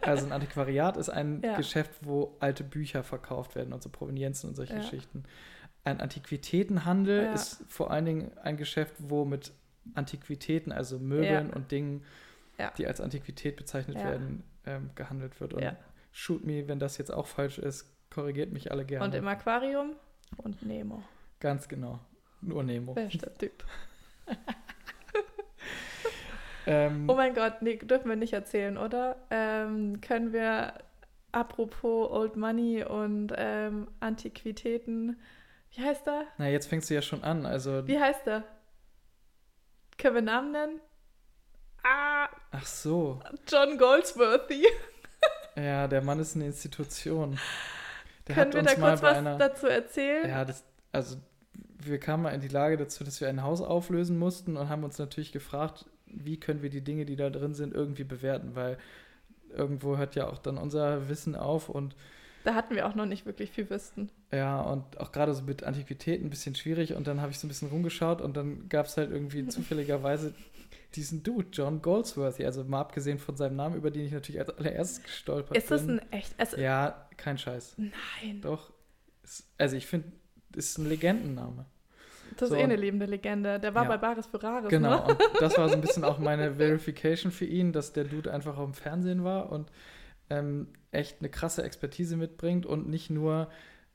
Also 0.01 0.25
ein 0.25 0.31
Antiquariat 0.31 0.97
ist 0.97 1.09
ein 1.09 1.41
ja. 1.43 1.55
Geschäft, 1.55 1.91
wo 2.01 2.35
alte 2.39 2.63
Bücher 2.63 3.03
verkauft 3.03 3.55
werden 3.55 3.71
und 3.71 3.83
so 3.83 3.89
Provenienzen 3.89 4.49
und 4.49 4.55
solche 4.55 4.73
ja. 4.73 4.79
Geschichten. 4.79 5.23
Ein 5.83 6.01
Antiquitätenhandel 6.01 7.25
ja. 7.25 7.33
ist 7.33 7.63
vor 7.67 7.91
allen 7.91 8.05
Dingen 8.05 8.37
ein 8.39 8.57
Geschäft, 8.57 8.95
wo 8.99 9.25
mit 9.25 9.53
Antiquitäten, 9.93 10.71
also 10.71 10.99
Möbeln 10.99 11.51
und 11.51 11.71
Dingen, 11.71 12.03
die 12.77 12.87
als 12.87 12.99
Antiquität 12.99 13.55
bezeichnet 13.55 13.97
werden, 13.97 14.43
ähm, 14.65 14.89
gehandelt 14.95 15.39
wird. 15.39 15.53
Und 15.53 15.75
shoot 16.11 16.43
me, 16.43 16.67
wenn 16.67 16.79
das 16.79 16.97
jetzt 16.97 17.13
auch 17.13 17.27
falsch 17.27 17.59
ist, 17.59 17.85
korrigiert 18.09 18.51
mich 18.51 18.71
alle 18.71 18.85
gerne. 18.85 19.05
Und 19.05 19.13
im 19.13 19.27
Aquarium 19.27 19.95
und 20.37 20.65
Nemo. 20.65 21.03
Ganz 21.39 21.67
genau. 21.67 21.99
Nur 22.41 22.63
Nemo. 22.63 22.93
Bester 22.93 23.33
Typ. 23.35 23.63
Ähm, 26.67 27.09
oh 27.09 27.15
mein 27.15 27.33
Gott, 27.33 27.61
nee, 27.61 27.77
dürfen 27.77 28.09
wir 28.09 28.17
nicht 28.17 28.33
erzählen, 28.33 28.77
oder? 28.77 29.15
Ähm, 29.29 30.01
können 30.01 30.33
wir, 30.33 30.73
apropos 31.31 32.11
Old 32.11 32.35
Money 32.35 32.83
und 32.83 33.33
ähm, 33.37 33.87
Antiquitäten, 34.01 35.17
wie 35.71 35.81
heißt 35.81 36.05
der? 36.05 36.25
Na, 36.37 36.49
jetzt 36.49 36.67
fängst 36.67 36.89
du 36.89 36.93
ja 36.93 37.01
schon 37.01 37.23
an, 37.23 37.45
also. 37.45 37.87
Wie 37.87 37.99
heißt 37.99 38.25
der? 38.25 38.43
Können 39.97 40.15
wir 40.15 40.21
Namen 40.21 40.51
nennen? 40.51 40.81
Ah! 41.83 42.27
Ach 42.51 42.65
so. 42.65 43.21
John 43.47 43.77
Goldsworthy. 43.77 44.65
ja, 45.55 45.87
der 45.87 46.01
Mann 46.01 46.19
ist 46.19 46.35
eine 46.35 46.47
Institution. 46.47 47.39
Der 48.27 48.35
Können 48.35 48.53
wir 48.53 48.63
da 48.63 48.75
kurz 48.75 49.01
was 49.01 49.17
einer, 49.17 49.37
dazu 49.37 49.67
erzählen? 49.67 50.29
Ja, 50.29 50.43
das, 50.43 50.65
also 50.91 51.17
wir 51.79 51.99
kamen 51.99 52.23
mal 52.23 52.31
in 52.31 52.41
die 52.41 52.47
Lage 52.49 52.75
dazu, 52.75 53.03
dass 53.03 53.21
wir 53.21 53.29
ein 53.29 53.41
Haus 53.41 53.61
auflösen 53.61 54.19
mussten 54.19 54.57
und 54.57 54.67
haben 54.69 54.83
uns 54.83 54.97
natürlich 54.97 55.31
gefragt, 55.31 55.85
wie 56.11 56.39
können 56.39 56.61
wir 56.61 56.69
die 56.69 56.83
Dinge, 56.83 57.05
die 57.05 57.15
da 57.15 57.29
drin 57.29 57.53
sind, 57.53 57.73
irgendwie 57.73 58.03
bewerten, 58.03 58.55
weil 58.55 58.77
irgendwo 59.49 59.97
hört 59.97 60.15
ja 60.15 60.27
auch 60.27 60.37
dann 60.37 60.57
unser 60.57 61.09
Wissen 61.09 61.35
auf 61.35 61.69
und 61.69 61.95
da 62.43 62.55
hatten 62.55 62.75
wir 62.75 62.87
auch 62.87 62.95
noch 62.95 63.05
nicht 63.05 63.25
wirklich 63.25 63.51
viel 63.51 63.69
Wissen. 63.69 64.09
Ja, 64.31 64.61
und 64.61 65.01
auch 65.01 65.11
gerade 65.11 65.33
so 65.33 65.43
mit 65.43 65.63
Antiquitäten 65.63 66.27
ein 66.27 66.29
bisschen 66.29 66.55
schwierig 66.55 66.93
und 66.93 67.05
dann 67.05 67.19
habe 67.19 67.31
ich 67.31 67.39
so 67.39 67.45
ein 67.45 67.49
bisschen 67.49 67.67
rumgeschaut 67.67 68.21
und 68.21 68.37
dann 68.37 68.69
gab 68.69 68.85
es 68.85 68.95
halt 68.95 69.11
irgendwie 69.11 69.45
zufälligerweise 69.47 70.33
diesen 70.95 71.23
Dude, 71.23 71.47
John 71.51 71.81
Goldsworthy, 71.81 72.45
also 72.45 72.63
mal 72.63 72.79
abgesehen 72.79 73.19
von 73.19 73.35
seinem 73.35 73.57
Namen, 73.57 73.75
über 73.75 73.91
den 73.91 74.05
ich 74.05 74.13
natürlich 74.13 74.39
als 74.39 74.49
allererstes 74.57 75.03
gestolpert 75.03 75.57
Ist 75.57 75.69
das 75.69 75.85
bin. 75.85 75.99
ein 75.99 76.11
echt. 76.11 76.33
Also, 76.39 76.57
ja, 76.57 77.07
kein 77.17 77.37
Scheiß. 77.37 77.75
Nein. 77.77 78.41
Doch. 78.41 78.71
Ist, 79.23 79.45
also 79.57 79.75
ich 79.75 79.85
finde, 79.85 80.11
ist 80.55 80.77
ein 80.77 80.87
Legendenname. 80.87 81.65
Das 82.35 82.49
So. 82.49 82.55
ist 82.55 82.61
eh 82.61 82.63
eine 82.63 82.75
lebende 82.75 83.05
Legende. 83.05 83.59
Der 83.59 83.73
war 83.73 83.83
Ja. 83.83 83.89
bei 83.89 83.97
Baris 83.97 84.25
Ferraris, 84.27 84.69
Genau, 84.69 85.05
ne? 85.07 85.13
und 85.13 85.19
das 85.39 85.57
war 85.57 85.69
so 85.69 85.75
ein 85.75 85.81
bisschen 85.81 86.03
auch 86.03 86.19
meine 86.19 86.55
Verification 86.55 87.31
für 87.31 87.45
ihn, 87.45 87.71
dass 87.71 87.93
der 87.93 88.03
Dude 88.03 88.33
einfach 88.33 88.57
auf 88.57 88.65
dem 88.65 88.73
Fernsehen 88.73 89.23
war 89.23 89.51
und 89.51 89.71
ähm, 90.29 90.67
echt 90.91 91.17
eine 91.19 91.29
krasse 91.29 91.63
Expertise 91.63 92.17
mitbringt 92.17 92.65
und 92.65 92.89
nicht 92.89 93.09
nur 93.09 93.49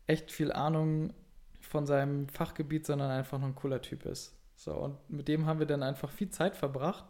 echt 0.07 0.33
viel 0.33 0.51
Ahnung 0.53 1.13
von 1.61 1.87
seinem 1.87 2.29
Fachgebiet, 2.29 2.87
sondern 2.87 3.11
einfach 3.11 3.39
nur 3.39 3.49
ein 3.49 3.55
cooler 3.55 3.81
Typ 3.83 4.05
ist. 4.07 4.35
So, 4.57 4.73
und 4.75 4.97
mit 5.11 5.29
dem 5.29 5.47
haben 5.47 5.59
wir 5.59 5.67
dann 5.67 5.83
einfach 5.83 6.11
viel 6.11 6.31
Zeit 6.31 6.57
verbracht. 6.57 7.05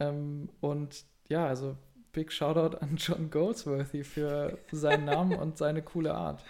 Ähm, 0.00 0.48
und 0.60 1.04
ja, 1.28 1.46
also 1.46 1.76
Big 2.12 2.32
Shoutout 2.32 2.76
an 2.78 2.96
John 2.96 3.30
Goldsworthy 3.30 4.02
für 4.04 4.58
seinen 4.72 5.04
Namen 5.04 5.38
und 5.38 5.58
seine 5.58 5.82
coole 5.82 6.14
Art. 6.14 6.42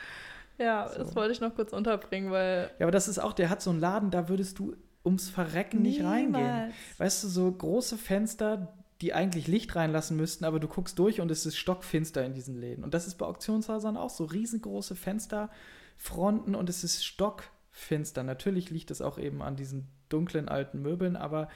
Ja, 0.59 0.88
So. 0.88 0.98
das 0.98 1.16
wollte 1.16 1.32
ich 1.32 1.40
noch 1.40 1.54
kurz 1.54 1.72
unterbringen, 1.72 2.30
weil. 2.30 2.70
Ja, 2.78 2.86
aber 2.86 2.92
das 2.92 3.09
ist 3.09 3.18
auch, 3.18 3.32
der 3.32 3.48
hat 3.50 3.62
so 3.62 3.70
einen 3.70 3.80
Laden, 3.80 4.11
da 4.11 4.28
würdest 4.28 4.59
du 4.59 4.76
ums 5.04 5.30
Verrecken 5.30 5.82
nicht 5.82 6.02
reingehen. 6.02 6.32
Niemals. 6.32 6.74
Weißt 6.98 7.24
du, 7.24 7.28
so 7.28 7.50
große 7.50 7.96
Fenster, 7.96 8.74
die 9.00 9.14
eigentlich 9.14 9.46
Licht 9.46 9.74
reinlassen 9.76 10.16
müssten, 10.16 10.44
aber 10.44 10.59
du 10.59 10.66
guckst 10.68 10.98
durch 10.98 11.20
und 11.20 11.30
es 11.30 11.46
ist 11.46 11.56
stockfinster 11.56 12.24
in 12.24 12.34
diesen 12.34 12.56
Läden. 12.56 12.82
Und 12.84 12.94
das 12.94 13.06
ist 13.06 13.14
bei 13.14 13.26
Auktionshäusern 13.26 13.96
auch 13.96 14.11
so. 14.11 14.24
Riesengroße 14.24 14.96
Fensterfronten 14.96 16.54
und 16.54 16.68
es 16.68 16.82
ist 16.84 17.04
stockfinster. 17.04 18.22
Natürlich 18.24 18.70
liegt 18.70 18.90
es 18.90 19.00
auch 19.00 19.18
eben 19.18 19.40
an 19.40 19.56
diesen 19.56 19.86
dunklen 20.09 20.48
alten 20.48 20.82
Möbeln, 20.82 21.16
aber 21.16 21.48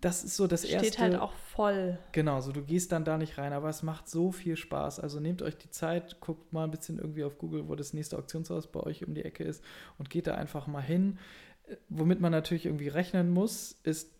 das 0.00 0.24
ist 0.24 0.36
so 0.36 0.46
das 0.46 0.66
Steht 0.66 0.82
erste. 0.82 1.02
halt 1.02 1.16
auch 1.16 1.32
voll. 1.32 1.98
Genau, 2.12 2.40
so 2.40 2.52
du 2.52 2.62
gehst 2.62 2.92
dann 2.92 3.04
da 3.04 3.18
nicht 3.18 3.36
rein, 3.38 3.52
aber 3.52 3.68
es 3.68 3.82
macht 3.82 4.08
so 4.08 4.32
viel 4.32 4.56
Spaß. 4.56 5.00
Also 5.00 5.20
nehmt 5.20 5.42
euch 5.42 5.56
die 5.56 5.70
Zeit, 5.70 6.20
guckt 6.20 6.52
mal 6.52 6.64
ein 6.64 6.70
bisschen 6.70 6.98
irgendwie 6.98 7.24
auf 7.24 7.38
Google, 7.38 7.68
wo 7.68 7.74
das 7.74 7.92
nächste 7.92 8.16
Auktionshaus 8.16 8.66
bei 8.68 8.80
euch 8.80 9.06
um 9.06 9.14
die 9.14 9.24
Ecke 9.24 9.44
ist 9.44 9.62
und 9.98 10.08
geht 10.08 10.26
da 10.26 10.34
einfach 10.34 10.66
mal 10.66 10.80
hin. 10.82 11.18
Äh, 11.68 11.76
Womit 11.88 12.20
man 12.20 12.32
natürlich 12.32 12.66
irgendwie 12.66 12.88
rechnen 12.88 13.30
muss, 13.30 13.72
ist 13.82 14.10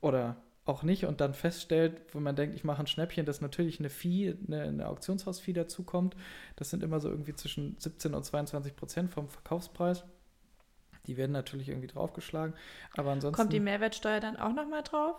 oder 0.00 0.36
auch 0.64 0.82
nicht 0.82 1.06
und 1.06 1.20
dann 1.20 1.34
feststellt, 1.34 2.02
wo 2.12 2.20
man 2.20 2.36
denkt, 2.36 2.54
ich 2.54 2.62
mache 2.62 2.80
ein 2.80 2.86
Schnäppchen, 2.86 3.24
dass 3.24 3.40
natürlich 3.40 3.80
eine 3.80 3.88
Fee, 3.88 4.36
eine, 4.46 4.62
eine 4.62 4.88
Auktionshaus-Fee 4.88 5.54
dazukommt. 5.54 6.14
Das 6.56 6.70
sind 6.70 6.82
immer 6.82 7.00
so 7.00 7.08
irgendwie 7.08 7.34
zwischen 7.34 7.76
17 7.78 8.14
und 8.14 8.22
22 8.24 8.76
Prozent 8.76 9.10
vom 9.10 9.28
Verkaufspreis. 9.28 10.04
Die 11.08 11.16
werden 11.16 11.32
natürlich 11.32 11.68
irgendwie 11.68 11.88
draufgeschlagen. 11.88 12.54
Aber 12.96 13.10
ansonsten. 13.10 13.36
Kommt 13.40 13.52
die 13.52 13.60
Mehrwertsteuer 13.60 14.20
dann 14.20 14.36
auch 14.36 14.52
nochmal 14.54 14.82
drauf? 14.84 15.16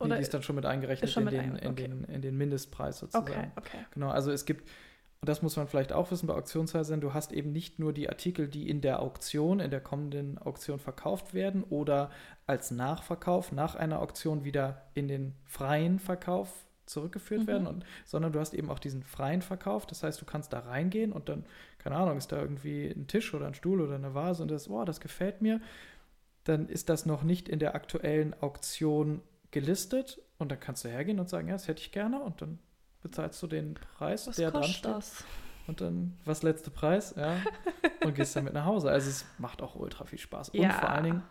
Nee, 0.00 0.06
Oder 0.06 0.16
die 0.16 0.22
ist 0.22 0.34
dann 0.34 0.42
schon 0.42 0.56
mit 0.56 0.66
eingerechnet 0.66 1.08
schon 1.10 1.28
in, 1.28 1.32
mit 1.32 1.34
den, 1.34 1.50
ein- 1.52 1.56
in, 1.56 1.70
okay. 1.70 1.82
den, 1.88 2.04
in 2.04 2.22
den 2.22 2.36
Mindestpreis 2.36 2.98
sozusagen. 2.98 3.28
okay, 3.30 3.50
okay. 3.56 3.78
Genau, 3.92 4.08
also 4.10 4.32
es 4.32 4.44
gibt, 4.44 4.68
und 5.20 5.28
das 5.28 5.40
muss 5.40 5.56
man 5.56 5.68
vielleicht 5.68 5.92
auch 5.92 6.10
wissen 6.10 6.26
bei 6.26 6.34
Auktionshäusern, 6.34 7.00
du 7.00 7.14
hast 7.14 7.32
eben 7.32 7.52
nicht 7.52 7.78
nur 7.78 7.92
die 7.92 8.08
Artikel, 8.08 8.48
die 8.48 8.68
in 8.68 8.80
der 8.80 9.00
Auktion, 9.00 9.60
in 9.60 9.70
der 9.70 9.80
kommenden 9.80 10.36
Auktion 10.38 10.78
verkauft 10.80 11.32
werden 11.32 11.62
oder 11.62 12.10
als 12.46 12.70
Nachverkauf 12.72 13.52
nach 13.52 13.76
einer 13.76 14.00
Auktion 14.02 14.44
wieder 14.44 14.82
in 14.94 15.06
den 15.08 15.34
freien 15.44 15.98
Verkauf 16.00 16.66
zurückgeführt 16.86 17.42
Mhm. 17.42 17.46
werden, 17.46 17.66
und, 17.66 17.84
sondern 18.04 18.32
du 18.32 18.40
hast 18.40 18.54
eben 18.54 18.70
auch 18.70 18.78
diesen 18.78 19.02
freien 19.02 19.42
Verkauf. 19.42 19.86
Das 19.86 20.02
heißt, 20.02 20.20
du 20.20 20.24
kannst 20.24 20.52
da 20.52 20.60
reingehen 20.60 21.12
und 21.12 21.28
dann, 21.28 21.44
keine 21.78 21.96
Ahnung, 21.96 22.16
ist 22.18 22.32
da 22.32 22.40
irgendwie 22.40 22.86
ein 22.88 23.06
Tisch 23.06 23.32
oder 23.34 23.46
ein 23.46 23.54
Stuhl 23.54 23.80
oder 23.80 23.94
eine 23.94 24.14
Vase 24.14 24.42
und 24.42 24.50
das, 24.50 24.68
oh, 24.68 24.84
das 24.84 25.00
gefällt 25.00 25.42
mir. 25.42 25.60
Dann 26.44 26.68
ist 26.68 26.88
das 26.88 27.06
noch 27.06 27.22
nicht 27.22 27.48
in 27.48 27.58
der 27.58 27.74
aktuellen 27.74 28.34
Auktion 28.42 29.22
gelistet 29.50 30.20
und 30.38 30.50
dann 30.50 30.60
kannst 30.60 30.84
du 30.84 30.88
hergehen 30.88 31.18
und 31.20 31.28
sagen, 31.28 31.48
ja, 31.48 31.54
das 31.54 31.68
hätte 31.68 31.80
ich 31.80 31.92
gerne 31.92 32.20
und 32.20 32.42
dann 32.42 32.58
bezahlst 33.02 33.42
du 33.42 33.46
den 33.46 33.74
Preis, 33.74 34.26
Was 34.26 34.36
der 34.36 34.50
steht. 34.64 34.84
das? 34.84 35.24
Und 35.66 35.80
dann, 35.80 36.18
was 36.26 36.42
letzte 36.42 36.70
Preis, 36.70 37.14
ja, 37.16 37.36
und 38.02 38.14
gehst 38.14 38.36
damit 38.36 38.52
nach 38.52 38.66
Hause. 38.66 38.90
Also 38.90 39.08
es 39.08 39.24
macht 39.38 39.62
auch 39.62 39.74
ultra 39.76 40.04
viel 40.04 40.18
Spaß. 40.18 40.50
Und 40.50 40.60
Ja. 40.60 40.72
vor 40.72 40.90
allen 40.90 41.04
Dingen, 41.04 41.22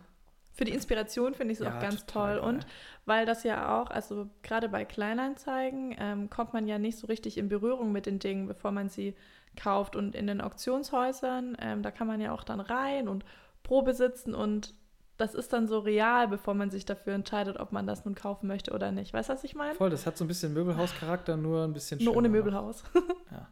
Für 0.54 0.66
die 0.66 0.72
Inspiration 0.72 1.34
finde 1.34 1.54
ich 1.54 1.60
es 1.60 1.66
ja, 1.66 1.76
auch 1.76 1.82
ganz 1.82 2.06
toll. 2.06 2.38
Und 2.38 2.60
geil. 2.60 2.72
weil 3.06 3.26
das 3.26 3.44
ja 3.44 3.82
auch, 3.82 3.90
also 3.90 4.30
gerade 4.44 4.70
bei 4.70 4.86
Kleinanzeigen, 4.86 5.96
ähm, 5.98 6.30
kommt 6.30 6.54
man 6.54 6.68
ja 6.68 6.78
nicht 6.78 6.98
so 6.98 7.08
richtig 7.08 7.38
in 7.38 7.50
Berührung 7.50 7.92
mit 7.92 8.06
den 8.06 8.20
Dingen, 8.20 8.48
bevor 8.48 8.72
man 8.72 8.90
sie 8.90 9.16
kauft. 9.56 9.96
Und 9.96 10.16
in 10.16 10.28
den 10.28 10.42
Auktionshäusern, 10.42 11.58
ähm, 11.60 11.82
da 11.82 11.92
kann 11.92 12.08
man 12.08 12.22
ja 12.22 12.32
auch 12.32 12.44
dann 12.44 12.60
rein 12.60 13.08
und 13.08 13.26
Probe 13.64 13.94
sitzen 13.94 14.36
und 14.36 14.76
das 15.18 15.36
ist 15.36 15.54
dann 15.54 15.68
so 15.68 15.80
real, 15.80 16.28
bevor 16.28 16.54
man 16.54 16.72
sich 16.72 16.86
dafür 16.86 17.14
entscheidet, 17.14 17.58
ob 17.58 17.72
man 17.72 17.86
das 17.86 18.04
nun 18.04 18.16
kaufen 18.16 18.48
möchte 18.48 18.72
oder 18.72 18.92
nicht. 18.92 19.14
Weißt 19.14 19.30
du, 19.30 19.34
was 19.34 19.44
ich 19.44 19.56
meine? 19.56 19.76
voll, 19.76 19.90
das 19.90 20.06
hat 20.06 20.18
so 20.18 20.26
ein 20.26 20.28
bisschen 20.28 20.54
Möbelhauscharakter, 20.54 21.38
nur 21.38 21.64
ein 21.64 21.74
bisschen 21.74 22.04
Nur 22.04 22.16
ohne. 22.16 22.30
Möbelhaus. 22.30 22.84
Ja, 23.32 23.48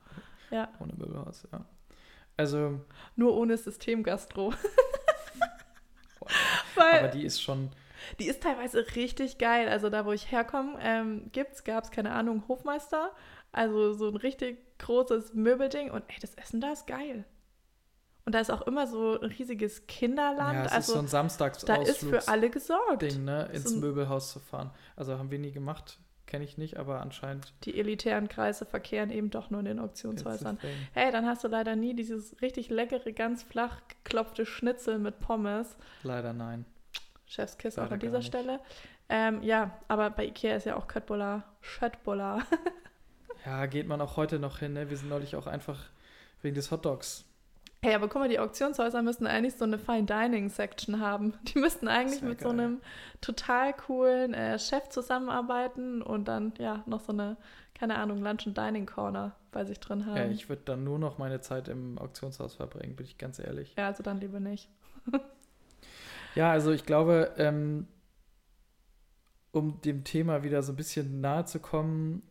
ja, 0.51 0.69
ohne 0.79 0.93
Möbelhaus, 0.93 1.47
ja. 1.51 1.63
Also, 2.37 2.81
nur 3.15 3.37
ohne 3.37 3.57
Systemgastro. 3.57 4.53
Weil 6.75 6.99
aber 6.99 7.07
die 7.09 7.23
ist 7.23 7.41
schon, 7.41 7.69
Die 8.19 8.27
ist 8.27 8.41
teilweise 8.43 8.85
richtig 8.95 9.37
geil. 9.37 9.67
Also 9.69 9.89
da, 9.89 10.05
wo 10.05 10.11
ich 10.11 10.31
herkomme, 10.31 10.77
ähm, 10.81 11.29
gibt's, 11.31 11.63
gab's, 11.63 11.91
keine 11.91 12.11
Ahnung, 12.11 12.43
Hofmeister. 12.47 13.11
Also 13.51 13.93
so 13.93 14.07
ein 14.07 14.15
richtig 14.15 14.57
großes 14.79 15.33
Möbelding. 15.33 15.91
Und 15.91 16.03
ey, 16.07 16.15
das 16.21 16.33
Essen 16.35 16.61
da 16.61 16.71
ist 16.71 16.87
geil. 16.87 17.25
Und 18.25 18.35
da 18.35 18.39
ist 18.39 18.51
auch 18.51 18.61
immer 18.61 18.85
so 18.87 19.19
ein 19.19 19.29
riesiges 19.29 19.87
Kinderland. 19.87 20.53
ja, 20.53 20.65
es 20.65 20.71
also 20.71 20.91
ist 20.91 20.95
so 20.95 20.99
ein 20.99 21.07
Samstags 21.07 21.65
da 21.65 21.75
ist 21.75 21.97
für 21.97 22.27
alle 22.27 22.49
gesorgt. 22.49 23.01
Ding, 23.01 23.25
ne, 23.25 23.47
So 23.47 23.53
ins 23.57 23.71
ein- 23.71 23.79
Möbelhaus 23.79 24.31
zu 24.31 24.39
fahren. 24.39 24.71
Also 24.95 25.17
haben 25.17 25.31
wir 25.31 25.39
nie 25.39 25.51
gemacht, 25.51 25.99
kenne 26.31 26.45
ich 26.45 26.57
nicht, 26.57 26.77
aber 26.77 27.01
anscheinend 27.01 27.53
Die 27.65 27.77
elitären 27.77 28.29
Kreise 28.29 28.65
verkehren 28.65 29.11
eben 29.11 29.31
doch 29.31 29.49
nur 29.49 29.59
in 29.59 29.65
den 29.65 29.79
Auktionshäusern. 29.79 30.57
Hey, 30.93 31.11
dann 31.11 31.25
hast 31.25 31.43
du 31.43 31.49
leider 31.49 31.75
nie 31.75 31.93
dieses 31.93 32.41
richtig 32.41 32.69
leckere, 32.69 33.11
ganz 33.11 33.43
flach 33.43 33.81
geklopfte 33.89 34.45
Schnitzel 34.45 34.97
mit 34.97 35.19
Pommes. 35.19 35.75
Leider 36.03 36.31
nein. 36.31 36.63
Chefskiss 37.25 37.77
auch 37.77 37.91
an 37.91 37.99
dieser. 37.99 38.21
Stelle. 38.21 38.61
Ähm, 39.09 39.43
ja, 39.43 39.77
aber 39.89 40.09
bei 40.09 40.25
Ikea 40.25 40.55
ist 40.55 40.65
ja 40.65 40.77
auch 40.77 40.87
Köttbullar. 40.87 41.43
Schöttbullar. 41.59 42.43
Ja, 43.43 43.65
geht 43.65 43.87
man 43.87 43.99
auch 44.01 44.17
heute 44.17 44.37
noch 44.37 44.59
hin, 44.59 44.73
ne? 44.73 44.91
Wir 44.91 44.97
sind 44.97 45.09
neulich 45.09 45.35
auch 45.35 45.47
einfach 45.47 45.89
wegen 46.43 46.53
des 46.53 46.69
Hotdogs. 46.69 47.25
Hey, 47.83 47.95
aber 47.95 48.07
guck 48.07 48.21
mal, 48.21 48.29
die 48.29 48.37
Auktionshäuser 48.37 49.01
müssten 49.01 49.25
eigentlich 49.25 49.55
so 49.55 49.65
eine 49.65 49.79
Fine 49.79 50.03
Dining 50.03 50.49
Section 50.49 50.99
haben. 50.99 51.33
Die 51.43 51.57
müssten 51.57 51.87
eigentlich 51.87 52.21
mit 52.21 52.39
so 52.39 52.49
geil. 52.49 52.59
einem 52.59 52.81
total 53.21 53.73
coolen 53.73 54.35
äh, 54.35 54.59
Chef 54.59 54.89
zusammenarbeiten 54.89 56.03
und 56.03 56.27
dann 56.27 56.53
ja 56.59 56.83
noch 56.85 56.99
so 57.01 57.11
eine, 57.11 57.37
keine 57.73 57.97
Ahnung, 57.97 58.21
Lunch 58.21 58.45
and 58.45 58.55
Dining 58.55 58.85
Corner 58.85 59.35
bei 59.51 59.65
sich 59.65 59.79
drin 59.79 60.05
haben. 60.05 60.15
Ja, 60.15 60.25
ich 60.27 60.47
würde 60.47 60.61
dann 60.65 60.83
nur 60.83 60.99
noch 60.99 61.17
meine 61.17 61.41
Zeit 61.41 61.69
im 61.69 61.97
Auktionshaus 61.97 62.53
verbringen, 62.53 62.95
bin 62.95 63.07
ich 63.07 63.17
ganz 63.17 63.39
ehrlich. 63.39 63.73
Ja, 63.75 63.87
also 63.87 64.03
dann 64.03 64.19
lieber 64.19 64.39
nicht. 64.39 64.69
Ja, 66.33 66.51
also 66.51 66.71
ich 66.71 66.85
glaube, 66.85 67.33
ähm, 67.37 67.87
um 69.51 69.81
dem 69.81 70.03
Thema 70.03 70.43
wieder 70.43 70.63
so 70.63 70.71
ein 70.71 70.77
bisschen 70.77 71.19
nahe 71.19 71.45
zu 71.45 71.59
kommen, 71.59 72.23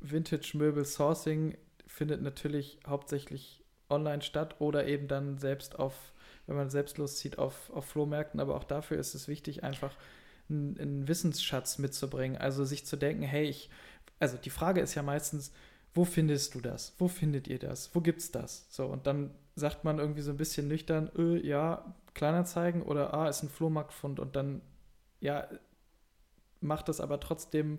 Vintage-Möbel 0.00 0.84
Sourcing 0.84 1.56
findet 1.86 2.20
natürlich 2.22 2.80
hauptsächlich 2.86 3.64
online 3.90 4.22
statt 4.22 4.56
oder 4.58 4.86
eben 4.86 5.08
dann 5.08 5.38
selbst 5.38 5.78
auf, 5.78 6.12
wenn 6.46 6.56
man 6.56 6.70
selbst 6.70 6.98
loszieht, 6.98 7.38
auf, 7.38 7.70
auf 7.70 7.86
Flohmärkten. 7.86 8.40
Aber 8.40 8.56
auch 8.56 8.64
dafür 8.64 8.98
ist 8.98 9.14
es 9.14 9.28
wichtig, 9.28 9.64
einfach 9.64 9.94
einen, 10.48 10.78
einen 10.78 11.08
Wissensschatz 11.08 11.78
mitzubringen. 11.78 12.36
Also 12.36 12.64
sich 12.64 12.86
zu 12.86 12.96
denken, 12.96 13.22
hey, 13.22 13.44
ich, 13.44 13.70
also 14.18 14.36
die 14.36 14.50
Frage 14.50 14.80
ist 14.80 14.94
ja 14.94 15.02
meistens, 15.02 15.52
wo 15.94 16.04
findest 16.04 16.54
du 16.54 16.60
das? 16.60 16.94
Wo 16.98 17.08
findet 17.08 17.48
ihr 17.48 17.58
das? 17.58 17.94
Wo 17.94 18.00
gibt's 18.00 18.30
das? 18.30 18.66
So, 18.70 18.86
und 18.86 19.06
dann 19.06 19.30
sagt 19.56 19.84
man 19.84 19.98
irgendwie 19.98 20.22
so 20.22 20.30
ein 20.30 20.36
bisschen 20.36 20.68
nüchtern, 20.68 21.10
äh, 21.16 21.44
ja, 21.46 21.94
Kleinanzeigen 22.14 22.82
oder 22.82 23.14
ah, 23.14 23.28
ist 23.28 23.42
ein 23.42 23.48
Flohmarktfund 23.48 24.20
und 24.20 24.36
dann, 24.36 24.60
ja, 25.20 25.48
macht 26.60 26.88
das 26.88 27.00
aber 27.00 27.20
trotzdem 27.20 27.78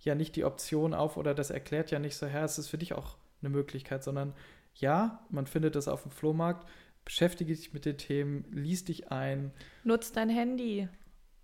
ja 0.00 0.14
nicht 0.14 0.36
die 0.36 0.44
Option 0.44 0.94
auf 0.94 1.16
oder 1.16 1.34
das 1.34 1.50
erklärt 1.50 1.90
ja 1.90 1.98
nicht 1.98 2.16
so, 2.16 2.26
Herr, 2.26 2.44
es 2.44 2.58
ist 2.58 2.68
für 2.68 2.78
dich 2.78 2.92
auch 2.92 3.16
eine 3.40 3.50
Möglichkeit, 3.50 4.04
sondern 4.04 4.34
ja, 4.80 5.24
man 5.30 5.46
findet 5.46 5.74
das 5.74 5.88
auf 5.88 6.02
dem 6.02 6.10
Flohmarkt, 6.10 6.68
beschäftige 7.04 7.54
dich 7.54 7.72
mit 7.72 7.84
den 7.84 7.98
Themen, 7.98 8.44
lies 8.50 8.84
dich 8.84 9.10
ein. 9.10 9.52
Nutzt 9.84 10.16
dein 10.16 10.28
Handy. 10.28 10.88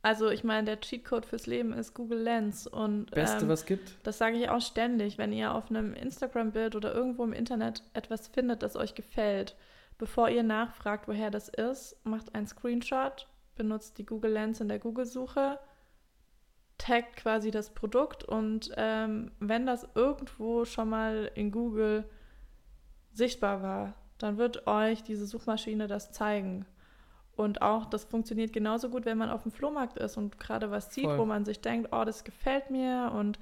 Also 0.03 0.28
ich 0.28 0.45
meine, 0.45 0.66
der 0.66 0.80
Cheatcode 0.80 1.24
fürs 1.24 1.47
Leben 1.47 1.72
ist 1.72 1.95
Google 1.95 2.20
Lens 2.20 2.66
und 2.66 3.11
Beste, 3.12 3.45
ähm, 3.45 3.49
was 3.49 3.64
gibt. 3.64 3.97
das 4.03 4.18
sage 4.18 4.37
ich 4.37 4.51
auch 4.51 4.61
ständig, 4.61 5.16
wenn 5.16 5.32
ihr 5.32 5.55
auf 5.55 5.70
einem 5.70 5.95
Instagram-Bild 5.95 6.76
oder 6.76 6.93
irgendwo 6.93 7.24
im 7.24 7.32
Internet 7.32 7.82
etwas 7.95 8.28
findet, 8.28 8.62
das 8.62 8.76
euch 8.76 8.95
gefällt, 8.95 9.57
bevor 9.97 10.28
ihr 10.28 10.43
nachfragt, 10.43 11.09
woher 11.09 11.30
das 11.30 11.49
ist, 11.49 11.97
macht 12.05 12.35
einen 12.35 12.47
Screenshot, 12.47 13.26
benutzt 13.55 13.97
die 13.97 14.05
Google 14.05 14.32
Lens 14.32 14.61
in 14.61 14.68
der 14.68 14.78
Google-Suche, 14.78 15.59
taggt 16.76 17.16
quasi 17.16 17.51
das 17.51 17.72
Produkt 17.72 18.24
und 18.24 18.72
ähm, 18.76 19.30
wenn 19.41 19.64
das 19.64 19.89
irgendwo 19.95 20.66
schon 20.66 20.91
mal 20.91 21.30
in 21.35 21.51
Google 21.51 22.05
sichtbar 23.17 23.62
war, 23.62 23.95
dann 24.19 24.39
wird 24.39 24.67
euch 24.67 25.03
diese 25.03 25.27
Suchmaschine 25.27 25.87
das 25.87 26.12
zeigen. 26.12 26.67
Und 27.37 27.62
auch, 27.62 27.87
das 27.87 28.05
funktioniert 28.05 28.53
genauso 28.53 28.89
gut, 28.89 29.07
wenn 29.07 29.19
man 29.19 29.31
auf 29.31 29.43
dem 29.43 29.53
Flohmarkt 29.53 29.99
ist 29.99 30.17
und 30.17 30.39
gerade 30.39 30.71
was 30.71 30.95
sieht, 30.95 31.05
Voll. 31.05 31.19
wo 31.19 31.25
man 31.25 31.45
sich 31.45 31.61
denkt, 31.61 31.89
oh, 31.93 32.05
das 32.05 32.23
gefällt 32.25 32.71
mir 32.71 33.12
und 33.15 33.39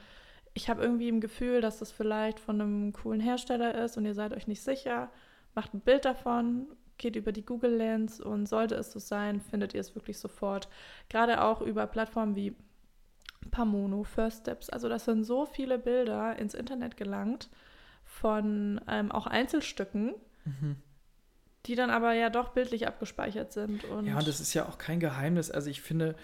ich 0.55 0.69
habe 0.69 0.83
irgendwie 0.83 1.09
im 1.09 1.21
Gefühl, 1.21 1.61
dass 1.61 1.79
das 1.79 1.93
vielleicht 1.93 2.41
von 2.41 2.61
einem 2.61 2.93
coolen 2.93 3.21
Hersteller 3.21 3.75
ist 3.75 3.97
und 3.97 4.05
ihr 4.05 4.15
seid 4.15 4.35
euch 4.35 4.47
nicht 4.47 4.63
sicher. 4.63 5.11
Macht 5.55 5.75
ein 5.75 5.81
Bild 5.81 6.05
davon, 6.05 6.67
geht 6.99 7.17
über 7.17 7.33
die 7.33 7.45
Google 7.45 7.75
Lens 7.75 8.21
und 8.21 8.49
sollte 8.49 8.75
es 8.75 8.93
so 8.93 8.99
sein, 8.99 9.41
findet 9.41 9.75
ihr 9.75 9.81
es 9.81 9.95
wirklich 9.95 10.19
sofort. 10.19 10.69
Gerade 11.09 11.43
auch 11.43 11.61
über 11.61 11.87
Plattformen 11.87 12.35
wie 12.35 12.55
Pamono, 13.51 14.05
First 14.05 14.43
Steps. 14.43 14.71
Also 14.71 14.89
das 14.89 15.05
sind 15.05 15.25
so 15.25 15.47
viele 15.47 15.79
Bilder 15.79 16.39
ins 16.39 16.55
Internet 16.55 16.97
gelangt 16.97 17.51
von 18.21 18.81
ähm, 18.89 19.11
auch 19.11 19.27
Einzelstücken, 19.27 20.15
Mhm. 20.45 20.77
die 21.67 21.77
dann 21.77 21.91
aber 21.91 22.13
ja 22.15 22.31
doch 22.31 22.49
bildlich 22.51 22.87
abgespeichert 22.87 23.53
sind. 23.53 23.85
Und 23.85 24.07
Ja, 24.07 24.19
und 24.19 24.27
das 24.27 24.41
ist 24.41 24.55
ja 24.55 24.69
auch 24.69 24.77
kein 24.77 24.99
Geheimnis. 25.01 25.51
Also 25.51 25.71
ich 25.71 25.81
finde, 25.81 26.17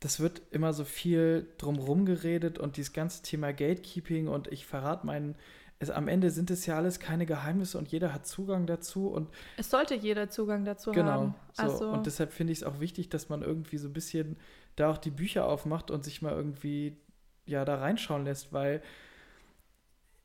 das 0.00 0.18
wird 0.18 0.42
immer 0.50 0.72
so 0.72 0.84
viel 0.84 1.46
drumrum 1.58 2.04
geredet 2.06 2.58
und 2.58 2.78
dieses 2.78 2.92
ganze 2.92 3.22
Thema 3.22 3.52
Gatekeeping 3.52 4.28
und 4.28 4.48
ich 4.48 4.66
verrate 4.66 5.06
meinen, 5.06 5.36
es, 5.78 5.90
am 5.90 6.08
Ende 6.08 6.30
sind 6.30 6.50
es 6.50 6.64
ja 6.64 6.76
alles 6.76 7.00
keine 7.00 7.26
Geheimnisse 7.26 7.76
und 7.76 7.88
jeder 7.88 8.14
hat 8.14 8.26
Zugang 8.26 8.66
dazu 8.66 9.08
und 9.08 9.28
es 9.58 9.70
sollte 9.70 9.94
jeder 9.94 10.30
Zugang 10.30 10.64
dazu 10.64 10.90
genau. 10.92 11.10
haben. 11.10 11.34
So. 11.52 11.62
Also, 11.62 11.88
Und 11.90 12.06
deshalb 12.06 12.32
finde 12.32 12.52
ich 12.54 12.60
es 12.60 12.64
auch 12.64 12.80
wichtig, 12.80 13.10
dass 13.10 13.28
man 13.28 13.42
irgendwie 13.42 13.76
so 13.76 13.88
ein 13.88 13.92
bisschen 13.92 14.36
da 14.76 14.90
auch 14.90 14.98
die 14.98 15.10
Bücher 15.10 15.46
aufmacht 15.46 15.90
und 15.90 16.02
sich 16.02 16.22
mal 16.22 16.32
irgendwie 16.32 16.96
ja 17.44 17.64
da 17.66 17.76
reinschauen 17.76 18.24
lässt, 18.24 18.52
weil 18.54 18.82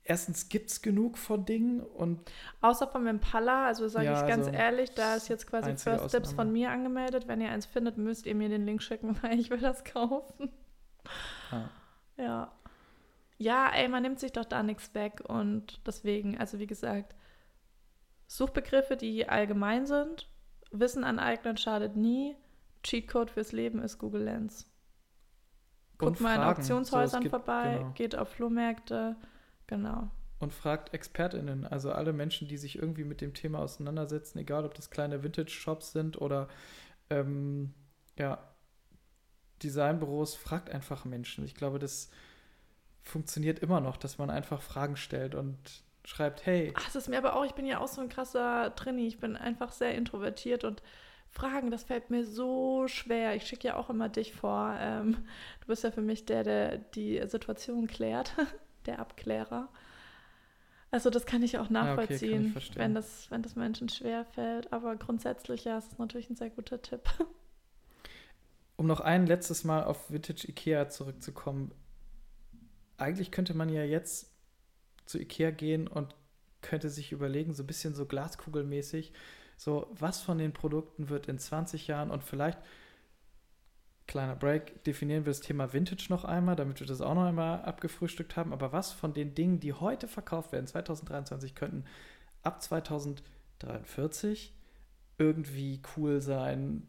erstens 0.03 0.49
gibt 0.49 0.69
es 0.71 0.81
genug 0.81 1.17
von 1.17 1.45
Dingen 1.45 1.81
und 1.81 2.31
außer 2.61 2.87
vom 2.87 3.05
Impala, 3.07 3.65
also 3.67 3.87
sage 3.87 4.05
Ja, 4.05 4.21
ich 4.21 4.27
ganz 4.27 4.47
also, 4.47 4.57
ehrlich, 4.57 4.91
da 4.91 5.15
ist 5.15 5.27
jetzt 5.29 5.47
quasi 5.47 5.69
First 5.77 5.83
Steps 6.09 6.29
Ausnahme. 6.29 6.35
von 6.35 6.51
mir 6.51 6.71
angemeldet. 6.71 7.27
Wenn 7.27 7.41
ihr 7.41 7.49
eins 7.51 7.65
findet, 7.65 7.97
müsst 7.97 8.25
ihr 8.25 8.35
mir 8.35 8.49
den 8.49 8.65
Link 8.65 8.81
schicken, 8.81 9.15
weil 9.23 9.39
ich 9.39 9.49
will 9.49 9.59
das 9.59 9.83
kaufen. 9.83 10.51
ja. 11.51 11.69
Ja. 12.17 12.51
Ja, 13.37 13.71
ey, 13.73 13.87
man 13.87 14.03
nimmt 14.03 14.19
sich 14.19 14.31
doch 14.33 14.45
da 14.45 14.61
nichts 14.61 14.93
weg 14.93 15.23
und 15.27 15.81
deswegen, 15.87 16.37
also 16.37 16.59
wie 16.59 16.67
gesagt, 16.67 17.15
Suchbegriffe, 18.27 18.95
die 18.97 19.27
allgemein 19.27 19.85
sind, 19.87 20.27
Wissen 20.71 21.03
aneignen 21.03 21.57
schadet 21.57 21.95
nie. 21.95 22.35
Cheatcode 22.83 23.29
fürs 23.31 23.51
Leben 23.51 23.81
ist 23.81 23.97
Google 23.97 24.23
Lens. 24.23 24.67
Guckt 25.97 26.19
mal 26.21 26.35
in. 26.35 26.41
Auktionshäusern 26.41 27.09
So, 27.09 27.19
gibt- 27.19 27.31
vorbei, 27.31 27.77
genau. 27.79 27.91
geht 27.93 28.15
auf 28.15 28.29
Flohmärkte, 28.29 29.15
genau. 29.71 30.11
und 30.39 30.53
fragt 30.53 30.93
ExpertInnen, 30.93 31.65
also 31.65 31.91
alle 31.91 32.13
Menschen, 32.13 32.47
die 32.47 32.57
sich 32.57 32.77
irgendwie 32.77 33.03
mit 33.03 33.21
dem 33.21 33.33
Thema 33.33 33.59
auseinandersetzen, 33.59 34.37
egal 34.39 34.65
ob 34.65 34.73
das 34.73 34.89
kleine 34.89 35.23
Vintage-Shops 35.23 35.91
sind 35.91 36.21
oder 36.21 36.47
ähm, 37.09 37.73
ja, 38.19 38.37
Designbüros, 39.63 40.35
fragt 40.35 40.69
einfach 40.69 41.05
Menschen. 41.05 41.45
Ich 41.45 41.55
glaube, 41.55 41.79
das 41.79 42.09
funktioniert 43.01 43.59
immer 43.59 43.81
noch, 43.81 43.97
dass 43.97 44.17
man 44.17 44.29
einfach 44.29 44.61
Fragen 44.61 44.95
stellt 44.95 45.35
und 45.35 45.57
schreibt, 46.03 46.45
hey, 46.45 46.73
Ach, 46.75 46.85
das 46.85 46.95
ist 46.95 47.09
mir 47.09 47.17
aber 47.17 47.35
auch, 47.35 47.45
ich 47.45 47.53
bin 47.53 47.65
ja 47.65 47.79
auch 47.79 47.87
so 47.87 48.01
ein 48.01 48.09
krasser 48.09 48.75
Trini, 48.75 49.07
ich 49.07 49.19
bin 49.19 49.35
einfach 49.35 49.71
sehr 49.71 49.95
introvertiert 49.95 50.63
und 50.63 50.81
Fragen, 51.29 51.71
das 51.71 51.83
fällt 51.83 52.09
mir 52.09 52.25
so 52.25 52.87
schwer. 52.89 53.35
Ich 53.35 53.47
schicke 53.47 53.69
ja 53.69 53.77
auch 53.77 53.89
immer 53.89 54.09
dich 54.09 54.33
vor. 54.33 54.75
Ähm, 54.77 55.13
du 55.61 55.67
bist 55.67 55.83
ja 55.83 55.91
für 55.91 56.01
mich 56.01 56.25
der, 56.25 56.43
der 56.43 56.77
die 56.77 57.21
Situation 57.25 57.87
klärt, 57.87 58.35
der 58.87 58.99
Abklärer. 58.99 59.69
Also 60.91 61.09
das 61.09 61.25
kann 61.25 61.41
ich 61.41 61.57
auch 61.57 61.69
Ah, 61.79 61.93
okay, 61.95 62.07
kann 62.07 62.29
ich 62.33 62.51
nachvollziehen, 62.51 62.51
verstehen. 62.51 62.79
wenn, 62.81 62.93
das, 62.93 63.31
wenn 63.31 63.41
das 63.41 63.55
Menschen 63.55 63.87
schwer 63.89 64.25
fällt. 64.25 64.71
Aber 64.73 64.95
grundsätzlich, 64.97 65.63
ja, 65.63 65.77
es 65.77 65.87
ist 65.87 65.99
natürlich 65.99 66.29
ein 66.29 66.35
sehr 66.35 66.49
guter 66.49 66.81
Tipp. 66.81 67.03
um 68.75 68.87
noch 68.87 68.99
ein 68.99 69.27
letztes 69.27 69.63
Mal 69.63 69.83
auf 69.83 70.11
Vintage 70.11 70.47
Ikea 70.49 70.89
zurückzukommen. 70.89 71.71
Eigentlich 72.97 73.31
könnte 73.31 73.53
man 73.53 73.69
ja 73.69 73.83
jetzt 73.83 74.33
zu 75.05 75.19
Ikea 75.19 75.51
gehen 75.51 75.87
und 75.87 76.15
könnte 76.61 76.89
sich 76.89 77.11
überlegen, 77.11 77.53
so 77.53 77.63
ein 77.63 77.67
bisschen 77.67 77.95
so 77.95 78.05
glaskugelmäßig, 78.05 79.13
so 79.57 79.87
was 79.93 80.21
von 80.21 80.37
den 80.37 80.53
Produkten 80.53 81.09
wird 81.09 81.27
in 81.27 81.39
20 81.39 81.87
Jahren 81.87 82.11
und 82.11 82.23
vielleicht, 82.23 82.59
kleiner 84.11 84.35
Break, 84.35 84.83
definieren 84.83 85.25
wir 85.25 85.29
das 85.31 85.39
Thema 85.39 85.71
Vintage 85.71 86.07
noch 86.09 86.25
einmal, 86.25 86.57
damit 86.57 86.81
wir 86.81 86.87
das 86.87 86.99
auch 86.99 87.15
noch 87.15 87.23
einmal 87.23 87.61
abgefrühstückt 87.61 88.35
haben, 88.35 88.51
aber 88.51 88.73
was 88.73 88.91
von 88.91 89.13
den 89.13 89.35
Dingen, 89.35 89.61
die 89.61 89.71
heute 89.71 90.09
verkauft 90.09 90.51
werden, 90.51 90.67
2023, 90.67 91.55
könnten 91.55 91.85
ab 92.43 92.61
2043 92.61 94.53
irgendwie 95.17 95.81
cool 95.95 96.19
sein, 96.19 96.85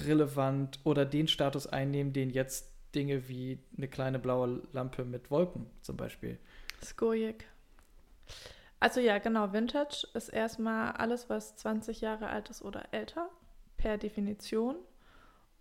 relevant 0.00 0.80
oder 0.84 1.06
den 1.06 1.28
Status 1.28 1.66
einnehmen, 1.66 2.12
den 2.12 2.28
jetzt 2.28 2.70
Dinge 2.94 3.26
wie 3.30 3.58
eine 3.78 3.88
kleine 3.88 4.18
blaue 4.18 4.60
Lampe 4.72 5.06
mit 5.06 5.30
Wolken 5.30 5.64
zum 5.80 5.96
Beispiel. 5.96 6.38
Skojik. 6.84 7.48
Also 8.80 9.00
ja, 9.00 9.16
genau, 9.16 9.54
Vintage 9.54 10.06
ist 10.12 10.28
erstmal 10.28 10.92
alles, 10.92 11.30
was 11.30 11.56
20 11.56 12.02
Jahre 12.02 12.26
alt 12.26 12.50
ist 12.50 12.60
oder 12.60 12.92
älter, 12.92 13.30
per 13.78 13.96
Definition. 13.96 14.76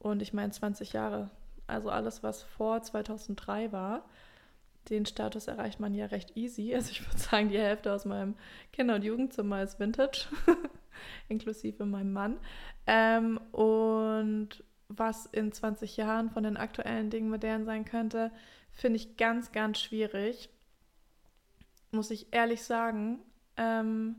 Und 0.01 0.21
ich 0.21 0.33
meine 0.33 0.51
20 0.51 0.93
Jahre, 0.93 1.29
also 1.67 1.89
alles, 1.89 2.23
was 2.23 2.43
vor 2.43 2.81
2003 2.81 3.71
war, 3.71 4.05
den 4.89 5.05
Status 5.05 5.47
erreicht 5.47 5.79
man 5.79 5.93
ja 5.93 6.07
recht 6.07 6.35
easy. 6.35 6.73
Also 6.73 6.91
ich 6.91 7.05
würde 7.07 7.19
sagen, 7.19 7.49
die 7.49 7.59
Hälfte 7.59 7.93
aus 7.93 8.05
meinem 8.05 8.35
Kinder- 8.73 8.95
und 8.95 9.03
Jugendzimmer 9.03 9.61
ist 9.61 9.79
Vintage, 9.79 10.25
inklusive 11.29 11.85
meinem 11.85 12.13
Mann. 12.13 12.39
Ähm, 12.87 13.37
und 13.51 14.63
was 14.87 15.27
in 15.27 15.51
20 15.51 15.97
Jahren 15.97 16.29
von 16.31 16.43
den 16.43 16.57
aktuellen 16.57 17.09
Dingen 17.09 17.29
modern 17.29 17.65
sein 17.65 17.85
könnte, 17.85 18.31
finde 18.71 18.97
ich 18.97 19.17
ganz, 19.17 19.51
ganz 19.51 19.79
schwierig 19.79 20.49
muss 21.91 22.11
ich 22.11 22.27
ehrlich 22.31 22.63
sagen, 22.63 23.19
ähm, 23.57 24.15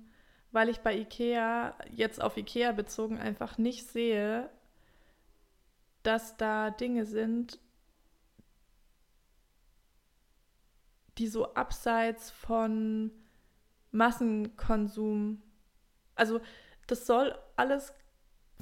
weil 0.53 0.69
ich 0.69 0.81
bei 0.81 0.97
Ikea, 0.97 1.75
jetzt 1.91 2.23
auf 2.23 2.37
Ikea 2.37 2.73
bezogen, 2.73 3.19
einfach 3.19 3.59
nicht 3.59 3.87
sehe, 3.89 4.51
dass 6.03 6.37
da 6.37 6.71
Dinge 6.71 7.07
sind, 7.07 7.61
die 11.19 11.29
so 11.29 11.55
abseits 11.55 12.31
von 12.31 13.11
Massenkonsum, 13.91 15.43
also 16.15 16.41
das 16.87 17.07
soll 17.07 17.39
alles 17.57 17.93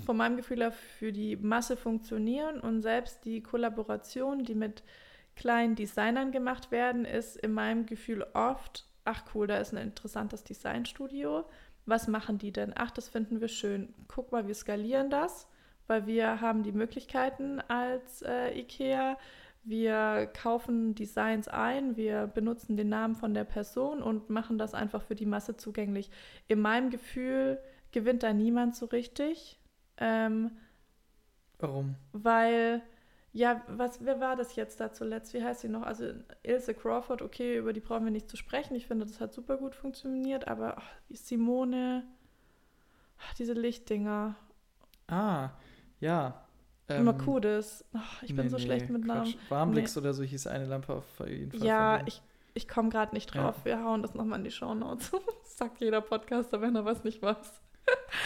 von 0.04 0.16
meinem 0.16 0.36
Gefühl 0.36 0.58
her 0.60 0.72
für 0.72 1.12
die 1.12 1.36
Masse 1.36 1.76
funktionieren 1.76 2.60
und 2.60 2.82
selbst 2.82 3.24
die 3.24 3.42
Kollaboration, 3.42 4.44
die 4.44 4.54
mit 4.54 4.82
kleinen 5.36 5.74
Designern 5.74 6.32
gemacht 6.32 6.70
werden, 6.70 7.04
ist 7.04 7.36
in 7.36 7.52
meinem 7.52 7.86
Gefühl 7.86 8.26
oft, 8.34 8.86
ach 9.04 9.24
cool, 9.34 9.46
da 9.46 9.58
ist 9.58 9.72
ein 9.72 9.78
interessantes 9.78 10.44
Designstudio. 10.44 11.44
Was 11.86 12.08
machen 12.08 12.38
die 12.38 12.52
denn? 12.52 12.72
Ach, 12.76 12.90
das 12.90 13.08
finden 13.08 13.40
wir 13.40 13.48
schön. 13.48 13.94
Guck 14.06 14.32
mal, 14.32 14.46
wir 14.46 14.54
skalieren 14.54 15.10
das, 15.10 15.48
weil 15.90 16.06
wir 16.06 16.40
haben 16.40 16.62
die 16.62 16.70
Möglichkeiten 16.70 17.60
als 17.66 18.22
äh, 18.22 18.56
IKEA. 18.56 19.18
Wir 19.64 20.30
kaufen 20.32 20.94
Designs 20.94 21.48
ein, 21.48 21.96
wir 21.96 22.28
benutzen 22.28 22.76
den 22.76 22.88
Namen 22.88 23.16
von 23.16 23.34
der 23.34 23.42
Person 23.42 24.00
und 24.00 24.30
machen 24.30 24.56
das 24.56 24.72
einfach 24.72 25.02
für 25.02 25.16
die 25.16 25.26
Masse 25.26 25.56
zugänglich. 25.56 26.08
In 26.46 26.60
meinem 26.60 26.90
Gefühl 26.90 27.60
gewinnt 27.90 28.22
da 28.22 28.32
niemand 28.32 28.76
so 28.76 28.86
richtig, 28.86 29.58
ähm, 29.96 30.52
Warum? 31.58 31.96
weil 32.12 32.82
ja, 33.32 33.62
was, 33.66 34.04
wer 34.04 34.20
war 34.20 34.36
das 34.36 34.54
jetzt 34.56 34.80
da 34.80 34.92
zuletzt? 34.92 35.34
Wie 35.34 35.42
heißt 35.42 35.60
sie 35.60 35.68
noch? 35.68 35.82
Also 35.82 36.12
Ilse 36.44 36.72
Crawford, 36.74 37.20
okay, 37.20 37.58
über 37.58 37.72
die 37.72 37.80
brauchen 37.80 38.04
wir 38.04 38.12
nicht 38.12 38.30
zu 38.30 38.36
sprechen. 38.36 38.76
Ich 38.76 38.86
finde, 38.86 39.06
das 39.06 39.20
hat 39.20 39.32
super 39.32 39.56
gut 39.56 39.74
funktioniert, 39.74 40.46
aber 40.46 40.78
ach, 40.78 40.90
Simone, 41.10 42.04
ach, 43.18 43.34
diese 43.34 43.52
Lichtdinger, 43.54 44.36
Ah, 45.10 45.50
ja. 46.00 46.44
Ähm, 46.88 47.02
immer 47.02 47.12
Kudis. 47.14 47.84
Ach, 47.92 48.22
ich 48.22 48.34
bin 48.34 48.46
nee, 48.46 48.50
so 48.50 48.56
nee, 48.56 48.64
schlecht 48.64 48.90
mit 48.90 49.04
Namen. 49.06 49.22
Quatsch. 49.24 49.36
Warmblix 49.48 49.96
oder 49.96 50.12
so 50.12 50.24
hieß 50.24 50.48
eine 50.48 50.64
Lampe 50.64 50.92
auf 50.94 51.04
jeden 51.26 51.52
Fall. 51.52 51.64
Ja, 51.66 52.02
ich, 52.06 52.20
ich 52.54 52.66
komme 52.66 52.88
gerade 52.88 53.14
nicht 53.14 53.32
drauf. 53.32 53.54
Ja. 53.60 53.64
Wir 53.64 53.84
hauen 53.84 54.02
das 54.02 54.14
nochmal 54.14 54.38
in 54.40 54.44
die 54.44 54.50
Shownotes. 54.50 55.10
Das 55.12 55.56
sagt 55.56 55.80
jeder 55.80 56.00
Podcaster, 56.00 56.60
wenn 56.60 56.74
er 56.74 56.84
was 56.84 57.04
nicht 57.04 57.22
weiß. 57.22 57.60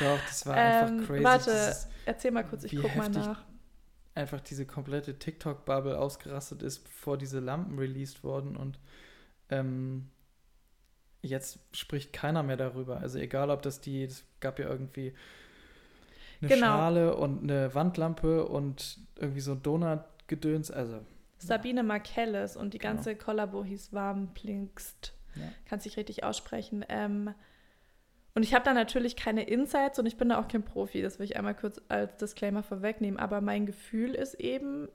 Doch, 0.00 0.18
das 0.26 0.46
war 0.46 0.56
Ähm, 0.56 0.62
einfach 0.94 1.06
crazy. 1.08 1.24
warte. 1.24 1.50
dieses- 1.50 1.88
Erzähl 2.06 2.30
mal 2.30 2.44
kurz, 2.44 2.64
ich 2.64 2.74
guck 2.80 2.96
mal 2.96 3.08
nach. 3.10 3.44
einfach 4.14 4.40
diese 4.40 4.64
komplette 4.66 5.18
TikTok-Bubble 5.18 5.98
ausgerastet 5.98 6.62
ist, 6.62 6.84
bevor 6.84 7.18
diese 7.18 7.40
Lampen 7.40 7.78
released 7.78 8.24
wurden 8.24 8.56
und 8.56 8.78
ähm, 9.50 10.08
jetzt 11.22 11.58
spricht 11.72 12.12
keiner 12.12 12.42
mehr 12.42 12.56
darüber. 12.56 12.98
Also 12.98 13.18
egal, 13.18 13.50
ob 13.50 13.62
das 13.62 13.80
die, 13.80 14.04
es 14.04 14.24
gab 14.40 14.58
ja 14.58 14.68
irgendwie 14.68 15.14
eine 16.46 16.54
Genau. 16.54 16.66
Schale 16.66 17.16
und 17.16 17.42
eine 17.42 17.74
Wandlampe 17.74 18.46
und 18.46 18.98
irgendwie 19.16 19.40
so 19.40 19.52
ein 19.52 19.62
Donut-Gedöns, 19.62 20.70
also 20.70 21.00
Sabine 21.38 21.82
Markelles 21.82 22.56
und 22.56 22.74
die 22.74 22.78
Genau. 22.78 22.94
ganze 22.94 23.16
Kollabo 23.16 23.64
hieß 23.64 23.92
Warmplinkst. 23.92 25.12
Ja. 25.36 25.42
Kann 25.66 25.80
sich 25.80 25.96
richtig 25.96 26.24
aussprechen. 26.24 26.84
Ähm, 26.88 27.34
Und 28.36 28.42
ich 28.42 28.52
habe 28.52 28.64
da 28.64 28.74
natürlich 28.74 29.14
keine 29.14 29.44
Insights 29.44 30.00
und 30.00 30.06
ich 30.06 30.16
bin 30.16 30.28
da 30.30 30.40
auch 30.40 30.48
kein 30.48 30.64
Profi, 30.64 31.02
das 31.02 31.20
will 31.20 31.24
ich 31.26 31.36
einmal 31.36 31.54
kurz 31.54 31.80
als 31.88 32.16
Disclaimer 32.16 32.64
vorwegnehmen. 32.64 33.20
Aber 33.20 33.40
mein 33.40 33.64
Gefühl 33.64 34.12
ist 34.12 34.34
eben, 34.34 34.88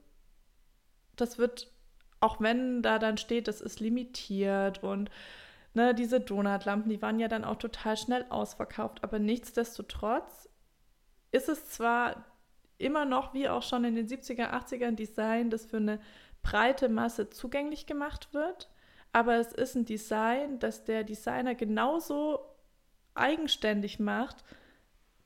das 1.16 1.38
wird, 1.38 1.72
auch 2.20 2.42
wenn 2.42 2.82
da 2.82 2.98
dann 2.98 3.16
steht, 3.16 3.48
das 3.48 3.62
ist 3.62 3.80
limitiert 3.80 4.82
und 4.82 5.10
ne, 5.72 5.94
diese 5.94 6.20
Donutlampen, 6.20 6.90
die 6.90 7.00
waren 7.00 7.18
ja 7.18 7.28
dann 7.28 7.44
auch 7.46 7.56
total 7.56 7.96
schnell 7.96 8.26
ausverkauft. 8.28 9.02
Aber 9.04 9.18
nichtsdestotrotz 9.18 10.49
ist 11.32 11.48
es 11.48 11.66
zwar 11.66 12.24
immer 12.78 13.04
noch, 13.04 13.34
wie 13.34 13.48
auch 13.48 13.62
schon 13.62 13.84
in 13.84 13.94
den 13.94 14.08
70er, 14.08 14.50
80ern, 14.52 14.92
Design, 14.92 15.50
das 15.50 15.66
für 15.66 15.76
eine 15.76 16.00
breite 16.42 16.88
Masse 16.88 17.30
zugänglich 17.30 17.86
gemacht 17.86 18.32
wird. 18.32 18.70
Aber 19.12 19.36
es 19.36 19.52
ist 19.52 19.74
ein 19.74 19.84
Design, 19.84 20.58
das 20.58 20.84
der 20.84 21.04
Designer 21.04 21.54
genauso 21.54 22.40
eigenständig 23.14 23.98
macht, 23.98 24.44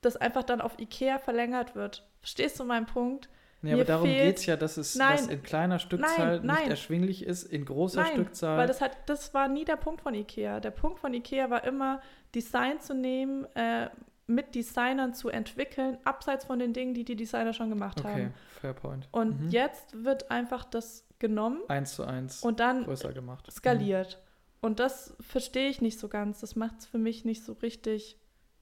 das 0.01 0.17
einfach 0.17 0.43
dann 0.43 0.61
auf 0.61 0.79
Ikea 0.79 1.19
verlängert 1.19 1.75
wird. 1.75 2.07
Verstehst 2.19 2.59
du 2.59 2.65
meinen 2.65 2.87
Punkt? 2.87 3.29
Nee, 3.61 3.73
aber 3.73 3.83
darum 3.83 4.07
geht 4.07 4.37
es 4.37 4.45
ja, 4.45 4.57
dass 4.57 4.77
es 4.77 4.95
nein, 4.95 5.17
dass 5.17 5.27
in 5.27 5.41
kleiner 5.41 5.79
Stückzahl 5.79 6.39
nein, 6.41 6.57
nicht 6.57 6.69
erschwinglich 6.69 7.25
ist, 7.25 7.43
in 7.43 7.65
großer 7.65 8.01
nein, 8.01 8.13
Stückzahl. 8.13 8.57
Weil 8.57 8.67
das, 8.67 8.81
hat, 8.81 8.97
das 9.07 9.33
war 9.33 9.47
nie 9.47 9.65
der 9.65 9.77
Punkt 9.77 10.01
von 10.01 10.13
Ikea. 10.13 10.59
Der 10.59 10.71
Punkt 10.71 10.99
von 10.99 11.13
Ikea 11.13 11.49
war 11.49 11.63
immer, 11.63 12.01
Design 12.35 12.79
zu 12.79 12.93
nehmen, 12.93 13.45
äh, 13.55 13.89
mit 14.27 14.55
Designern 14.55 15.13
zu 15.13 15.29
entwickeln, 15.29 15.97
abseits 16.03 16.45
von 16.45 16.59
den 16.59 16.73
Dingen, 16.73 16.93
die 16.93 17.05
die 17.05 17.15
Designer 17.15 17.53
schon 17.53 17.69
gemacht 17.69 17.99
okay, 17.99 18.07
haben. 18.07 18.21
Okay, 18.21 18.31
fair 18.61 18.73
point. 18.73 19.07
Und 19.11 19.41
mhm. 19.41 19.49
jetzt 19.49 20.03
wird 20.03 20.31
einfach 20.31 20.65
das 20.65 21.05
genommen. 21.19 21.61
Eins 21.67 21.95
zu 21.95 22.03
eins. 22.03 22.41
Und 22.43 22.59
dann 22.59 22.83
größer 22.85 23.13
gemacht. 23.13 23.51
skaliert. 23.51 24.17
Mhm. 24.17 24.25
Und 24.65 24.79
das 24.79 25.15
verstehe 25.19 25.69
ich 25.69 25.81
nicht 25.81 25.99
so 25.99 26.07
ganz. 26.07 26.39
Das 26.39 26.55
macht 26.55 26.79
es 26.79 26.85
für 26.87 26.97
mich 26.97 27.23
nicht 27.23 27.43
so 27.43 27.53
richtig 27.53 28.17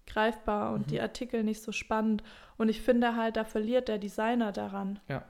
greifbar 0.06 0.74
und 0.74 0.88
mhm. 0.88 0.92
die 0.92 1.02
Artikel 1.02 1.44
nicht 1.44 1.62
so 1.62 1.72
spannend. 1.72 2.24
Und 2.58 2.70
ich 2.70 2.82
finde 2.82 3.16
halt, 3.16 3.38
da 3.38 3.46
verliert 3.46 3.88
der 3.88 4.00
Designer 4.00 4.52
daran. 4.52 5.00
Ja. 5.08 5.24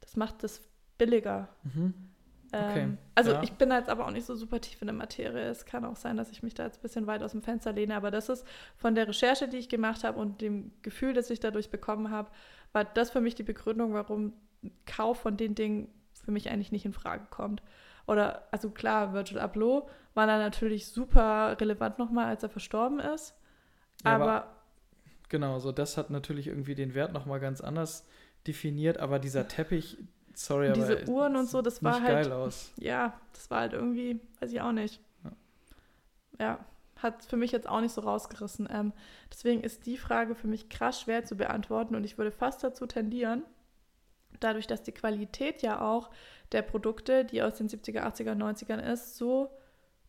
Das 0.00 0.16
macht 0.16 0.42
es 0.42 0.62
billiger. 0.98 1.48
Mhm. 1.62 2.09
Okay. 2.52 2.82
Ähm, 2.82 2.98
also 3.14 3.32
ja. 3.32 3.42
ich 3.42 3.52
bin 3.52 3.70
jetzt 3.70 3.88
aber 3.88 4.06
auch 4.06 4.10
nicht 4.10 4.26
so 4.26 4.34
super 4.34 4.60
tief 4.60 4.80
in 4.80 4.86
der 4.86 4.94
Materie. 4.94 5.48
Es 5.48 5.64
kann 5.64 5.84
auch 5.84 5.96
sein, 5.96 6.16
dass 6.16 6.30
ich 6.30 6.42
mich 6.42 6.54
da 6.54 6.64
jetzt 6.64 6.78
ein 6.78 6.82
bisschen 6.82 7.06
weit 7.06 7.22
aus 7.22 7.32
dem 7.32 7.42
Fenster 7.42 7.72
lehne. 7.72 7.96
Aber 7.96 8.10
das 8.10 8.28
ist 8.28 8.46
von 8.76 8.94
der 8.94 9.08
Recherche, 9.08 9.48
die 9.48 9.58
ich 9.58 9.68
gemacht 9.68 10.04
habe 10.04 10.18
und 10.18 10.40
dem 10.40 10.72
Gefühl, 10.82 11.12
das 11.12 11.30
ich 11.30 11.40
dadurch 11.40 11.70
bekommen 11.70 12.10
habe, 12.10 12.30
war 12.72 12.84
das 12.84 13.10
für 13.10 13.20
mich 13.20 13.34
die 13.34 13.42
Begründung, 13.42 13.92
warum 13.92 14.32
Kauf 14.86 15.20
von 15.20 15.36
den 15.36 15.54
Dingen 15.54 15.88
für 16.12 16.32
mich 16.32 16.50
eigentlich 16.50 16.72
nicht 16.72 16.84
in 16.84 16.92
Frage 16.92 17.26
kommt. 17.30 17.62
Oder, 18.06 18.48
also 18.50 18.70
klar, 18.70 19.12
Virgil 19.12 19.38
Abloh 19.38 19.88
war 20.14 20.26
da 20.26 20.38
natürlich 20.38 20.88
super 20.88 21.56
relevant 21.60 21.98
nochmal, 21.98 22.26
als 22.26 22.42
er 22.42 22.48
verstorben 22.48 22.98
ist. 22.98 23.34
Ja, 24.04 24.12
aber, 24.16 24.24
aber, 24.24 24.60
Genau, 25.30 25.60
so 25.60 25.70
das 25.70 25.96
hat 25.96 26.10
natürlich 26.10 26.48
irgendwie 26.48 26.74
den 26.74 26.94
Wert 26.94 27.12
nochmal 27.12 27.38
ganz 27.38 27.60
anders 27.60 28.04
definiert, 28.46 28.98
aber 28.98 29.18
dieser 29.18 29.48
Teppich, 29.48 29.96
sorry, 30.46 30.72
diese 30.72 31.08
Uhren 31.08 31.36
und 31.36 31.48
so, 31.48 31.62
das 31.62 31.82
war 31.82 32.00
halt. 32.00 32.06
geil 32.06 32.32
aus. 32.32 32.72
Ja, 32.78 33.18
das 33.32 33.50
war 33.50 33.60
halt 33.60 33.72
irgendwie, 33.72 34.20
weiß 34.40 34.52
ich 34.52 34.60
auch 34.60 34.72
nicht. 34.72 35.00
Ja, 35.24 35.30
ja 36.38 36.58
hat 37.02 37.24
für 37.24 37.36
mich 37.36 37.52
jetzt 37.52 37.68
auch 37.68 37.80
nicht 37.80 37.94
so 37.94 38.02
rausgerissen. 38.02 38.68
Ähm, 38.70 38.92
deswegen 39.30 39.62
ist 39.62 39.86
die 39.86 39.96
Frage 39.96 40.34
für 40.34 40.46
mich 40.46 40.68
krass 40.68 41.00
schwer 41.00 41.24
zu 41.24 41.36
beantworten 41.36 41.94
und 41.94 42.04
ich 42.04 42.18
würde 42.18 42.30
fast 42.30 42.62
dazu 42.62 42.86
tendieren, 42.86 43.42
dadurch, 44.38 44.66
dass 44.66 44.82
die 44.82 44.92
Qualität 44.92 45.62
ja 45.62 45.80
auch 45.80 46.10
der 46.52 46.62
Produkte, 46.62 47.24
die 47.24 47.42
aus 47.42 47.54
den 47.54 47.68
70er, 47.68 48.02
80er, 48.02 48.34
90ern 48.34 48.80
ist, 48.80 49.16
so 49.16 49.50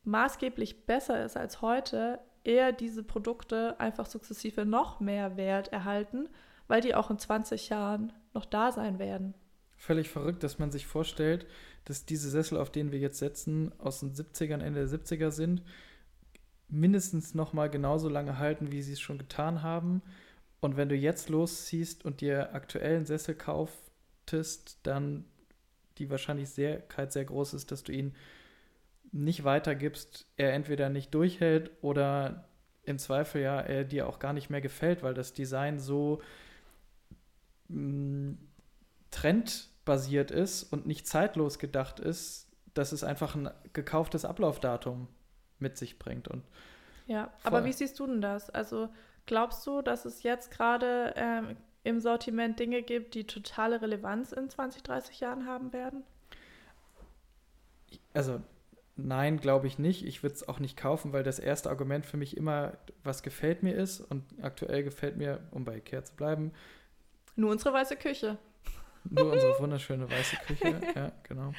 maßgeblich 0.03 0.85
besser 0.85 1.23
ist 1.23 1.37
als 1.37 1.61
heute, 1.61 2.19
eher 2.43 2.71
diese 2.71 3.03
Produkte 3.03 3.79
einfach 3.79 4.07
sukzessive 4.07 4.65
noch 4.65 4.99
mehr 4.99 5.37
Wert 5.37 5.71
erhalten, 5.71 6.27
weil 6.67 6.81
die 6.81 6.95
auch 6.95 7.11
in 7.11 7.19
20 7.19 7.69
Jahren 7.69 8.13
noch 8.33 8.45
da 8.45 8.71
sein 8.71 8.97
werden. 8.97 9.35
Völlig 9.81 10.09
verrückt, 10.09 10.43
dass 10.43 10.59
man 10.59 10.69
sich 10.69 10.85
vorstellt, 10.85 11.47
dass 11.85 12.05
diese 12.05 12.29
Sessel, 12.29 12.59
auf 12.59 12.71
denen 12.71 12.91
wir 12.91 12.99
jetzt 12.99 13.17
setzen, 13.17 13.71
aus 13.79 14.01
den 14.01 14.13
70ern, 14.13 14.61
Ende 14.61 14.87
der 14.87 14.99
70er 14.99 15.31
sind, 15.31 15.63
mindestens 16.69 17.33
noch 17.33 17.53
mal 17.53 17.67
genauso 17.67 18.07
lange 18.07 18.37
halten, 18.37 18.71
wie 18.71 18.83
sie 18.83 18.93
es 18.93 18.99
schon 18.99 19.17
getan 19.17 19.63
haben. 19.63 20.03
Und 20.59 20.77
wenn 20.77 20.87
du 20.87 20.93
jetzt 20.95 21.29
losziehst 21.29 22.05
und 22.05 22.21
dir 22.21 22.53
aktuellen 22.53 23.07
Sessel 23.07 23.33
kauftest, 23.33 24.77
dann 24.83 25.25
die 25.97 26.11
Wahrscheinlichkeit 26.11 27.11
sehr 27.11 27.25
groß 27.25 27.55
ist, 27.55 27.71
dass 27.71 27.81
du 27.81 27.91
ihn 27.91 28.13
nicht 29.11 29.45
weitergibst, 29.45 30.27
er 30.37 30.53
entweder 30.53 30.89
nicht 30.89 31.11
durchhält 31.15 31.71
oder 31.81 32.47
im 32.83 32.99
Zweifel 32.99 33.41
ja 33.41 33.59
er 33.59 33.83
dir 33.83 34.07
auch 34.07 34.19
gar 34.19 34.33
nicht 34.33 34.51
mehr 34.51 34.61
gefällt, 34.61 35.01
weil 35.01 35.15
das 35.15 35.33
Design 35.33 35.79
so 35.79 36.21
mh, 37.69 37.79
mm, 37.79 38.37
trendbasiert 39.81 40.31
ist 40.31 40.63
und 40.63 40.85
nicht 40.85 41.07
zeitlos 41.07 41.59
gedacht 41.59 41.99
ist, 41.99 42.47
dass 42.73 42.91
es 42.91 43.03
einfach 43.03 43.35
ein 43.35 43.49
gekauftes 43.73 44.25
Ablaufdatum 44.25 45.07
mit 45.59 45.77
sich 45.77 45.99
bringt. 45.99 46.27
Und 46.27 46.43
ja, 47.07 47.31
aber 47.43 47.65
wie 47.65 47.73
siehst 47.73 47.99
du 47.99 48.07
denn 48.07 48.21
das? 48.21 48.49
Also 48.49 48.89
glaubst 49.25 49.65
du, 49.67 49.81
dass 49.81 50.05
es 50.05 50.23
jetzt 50.23 50.51
gerade 50.51 51.13
ähm, 51.17 51.57
im 51.83 51.99
Sortiment 51.99 52.59
Dinge 52.59 52.81
gibt, 52.83 53.15
die 53.15 53.25
totale 53.25 53.81
Relevanz 53.81 54.31
in 54.31 54.49
20, 54.49 54.83
30 54.83 55.19
Jahren 55.19 55.45
haben 55.45 55.73
werden? 55.73 56.03
Also 58.13 58.41
nein, 58.95 59.39
glaube 59.39 59.67
ich 59.67 59.77
nicht. 59.77 60.05
Ich 60.05 60.23
würde 60.23 60.35
es 60.35 60.47
auch 60.47 60.59
nicht 60.59 60.77
kaufen, 60.77 61.11
weil 61.11 61.23
das 61.23 61.39
erste 61.39 61.69
Argument 61.69 62.05
für 62.05 62.17
mich 62.17 62.37
immer, 62.37 62.77
was 63.03 63.23
gefällt 63.23 63.63
mir 63.63 63.75
ist. 63.75 63.99
Und 63.99 64.23
aktuell 64.41 64.83
gefällt 64.83 65.17
mir, 65.17 65.41
um 65.51 65.65
bei 65.65 65.77
Ikea 65.77 66.03
zu 66.03 66.15
bleiben, 66.15 66.53
nur 67.35 67.51
unsere 67.51 67.73
weiße 67.73 67.95
Küche. 67.95 68.37
Nur 69.03 69.31
unsere 69.31 69.53
wunderschöne 69.59 70.09
weiße 70.09 70.35
Küche, 70.47 70.81
ja, 70.95 71.11
genau. 71.23 71.53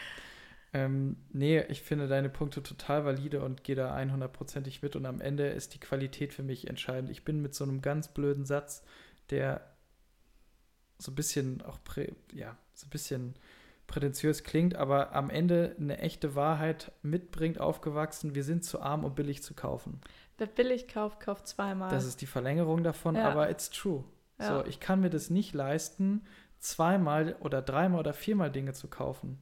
Ähm, 0.74 1.16
nee, 1.32 1.60
ich 1.68 1.82
finde 1.82 2.08
deine 2.08 2.30
Punkte 2.30 2.62
total 2.62 3.04
valide 3.04 3.42
und 3.42 3.62
gehe 3.62 3.76
da 3.76 3.94
100%ig 3.94 4.82
mit. 4.82 4.96
Und 4.96 5.04
am 5.04 5.20
Ende 5.20 5.48
ist 5.48 5.74
die 5.74 5.80
Qualität 5.80 6.32
für 6.32 6.42
mich 6.42 6.68
entscheidend. 6.68 7.10
Ich 7.10 7.24
bin 7.24 7.42
mit 7.42 7.54
so 7.54 7.64
einem 7.64 7.82
ganz 7.82 8.08
blöden 8.08 8.46
Satz, 8.46 8.82
der 9.30 9.60
so 10.98 11.12
ein 11.12 11.14
bisschen 11.14 11.60
auch, 11.62 11.82
prä, 11.84 12.12
ja, 12.32 12.56
so 12.72 12.86
ein 12.86 12.90
bisschen 12.90 13.34
prätentiös 13.86 14.44
klingt, 14.44 14.74
aber 14.74 15.14
am 15.14 15.28
Ende 15.28 15.76
eine 15.78 15.98
echte 15.98 16.34
Wahrheit 16.34 16.92
mitbringt, 17.02 17.60
aufgewachsen. 17.60 18.34
Wir 18.34 18.44
sind 18.44 18.64
zu 18.64 18.80
arm, 18.80 19.04
um 19.04 19.14
billig 19.14 19.42
zu 19.42 19.52
kaufen. 19.52 20.00
Wer 20.38 20.46
billig 20.46 20.88
kauft, 20.88 21.20
kauft 21.20 21.46
zweimal. 21.46 21.90
Das 21.90 22.06
ist 22.06 22.22
die 22.22 22.26
Verlängerung 22.26 22.82
davon, 22.82 23.16
ja. 23.16 23.28
aber 23.28 23.50
it's 23.50 23.68
true. 23.68 24.04
Ja. 24.38 24.60
So, 24.60 24.66
ich 24.66 24.80
kann 24.80 25.00
mir 25.00 25.10
das 25.10 25.28
nicht 25.28 25.52
leisten, 25.52 26.22
zweimal 26.62 27.36
oder 27.40 27.60
dreimal 27.60 28.00
oder 28.00 28.14
viermal 28.14 28.50
Dinge 28.50 28.72
zu 28.72 28.88
kaufen. 28.88 29.38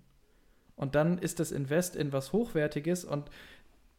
Und 0.75 0.95
dann 0.95 1.19
ist 1.19 1.39
das 1.39 1.53
Invest 1.53 1.95
in 1.95 2.13
was 2.13 2.33
Hochwertiges 2.33 3.05
und 3.05 3.31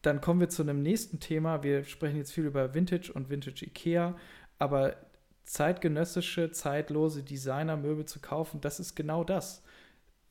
dann 0.02 0.20
kommen 0.20 0.40
wir 0.40 0.48
zu 0.48 0.62
einem 0.62 0.82
nächsten 0.82 1.20
Thema. 1.20 1.62
Wir 1.62 1.84
sprechen 1.84 2.16
jetzt 2.16 2.32
viel 2.32 2.44
über 2.44 2.74
Vintage 2.74 3.12
und 3.12 3.30
Vintage 3.30 3.64
Ikea, 3.64 4.16
aber 4.58 4.96
zeitgenössische, 5.44 6.50
zeitlose 6.50 7.22
Designermöbel 7.22 8.04
zu 8.06 8.20
kaufen, 8.20 8.60
das 8.60 8.80
ist 8.80 8.96
genau 8.96 9.22
das. 9.22 9.62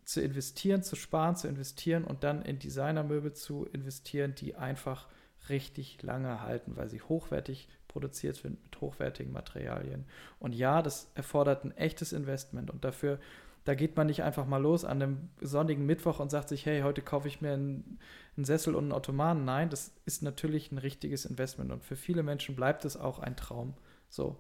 Zu 0.04 0.20
investieren, 0.20 0.84
zu 0.84 0.98
sparen, 0.98 1.38
zu 1.38 1.48
investieren 1.48 2.04
und 2.04 2.26
dann 2.26 2.42
in 2.42 2.60
Designermöbel 2.60 3.32
zu 3.32 3.66
investieren, 3.68 4.36
die 4.36 4.56
einfach 4.56 5.08
richtig 5.48 6.04
lange 6.04 6.42
halten, 6.42 6.76
weil 6.76 6.90
sie 6.90 7.02
hochwertig 7.02 7.70
produziert 7.92 8.38
sind 8.38 8.64
mit 8.64 8.80
hochwertigen 8.80 9.34
Materialien. 9.34 10.06
Und 10.40 10.56
ja, 10.56 10.82
das 10.82 11.12
erfordert 11.14 11.66
ein 11.66 11.76
echtes 11.76 12.14
Investment 12.14 12.72
und 12.72 12.86
dafür, 12.86 13.20
da 13.66 13.76
geht 13.76 13.96
man 13.96 14.08
nicht 14.08 14.24
einfach 14.24 14.46
mal 14.46 14.62
los 14.62 14.86
an 14.86 15.02
einem 15.02 15.30
sonnigen 15.40 15.86
Mittwoch 15.86 16.20
und 16.20 16.32
sagt 16.32 16.50
sich, 16.50 16.66
hey, 16.66 16.82
heute 16.82 17.02
kaufe 17.02 17.28
ich 17.28 17.42
mir 17.42 17.54
einen, 17.54 18.00
einen 18.36 18.46
Sessel 18.46 18.76
und 18.76 18.86
einen 18.86 18.94
Ottomanen. 18.94 19.46
Nein, 19.46 19.70
das 19.70 19.94
ist 20.06 20.24
natürlich 20.24 20.72
ein 20.72 20.78
richtiges 20.78 21.26
Investment 21.26 21.72
und 21.72 21.84
für 21.84 21.96
viele 21.96 22.24
Menschen 22.24 22.56
bleibt 22.56 22.86
es 22.86 22.98
auch 22.98 23.20
ein 23.20 23.36
Traum. 23.36 23.76
So. 24.10 24.40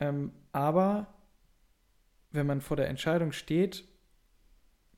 Ähm, 0.00 0.32
aber 0.52 1.06
wenn 2.32 2.46
man 2.46 2.60
vor 2.60 2.76
der 2.76 2.88
Entscheidung 2.88 3.32
steht, 3.32 3.84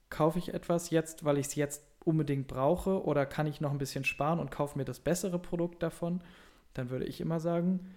kaufe 0.08 0.38
ich 0.38 0.54
etwas 0.54 0.90
jetzt, 0.90 1.24
weil 1.24 1.38
ich 1.38 1.48
es 1.48 1.54
jetzt 1.54 1.84
unbedingt 2.04 2.46
brauche 2.46 3.04
oder 3.04 3.26
kann 3.26 3.46
ich 3.46 3.60
noch 3.60 3.72
ein 3.72 3.78
bisschen 3.78 4.04
sparen 4.04 4.38
und 4.38 4.50
kaufe 4.50 4.78
mir 4.78 4.84
das 4.84 5.00
bessere 5.00 5.38
Produkt 5.38 5.82
davon, 5.82 6.22
dann 6.78 6.90
würde 6.90 7.04
ich 7.04 7.20
immer 7.20 7.40
sagen, 7.40 7.94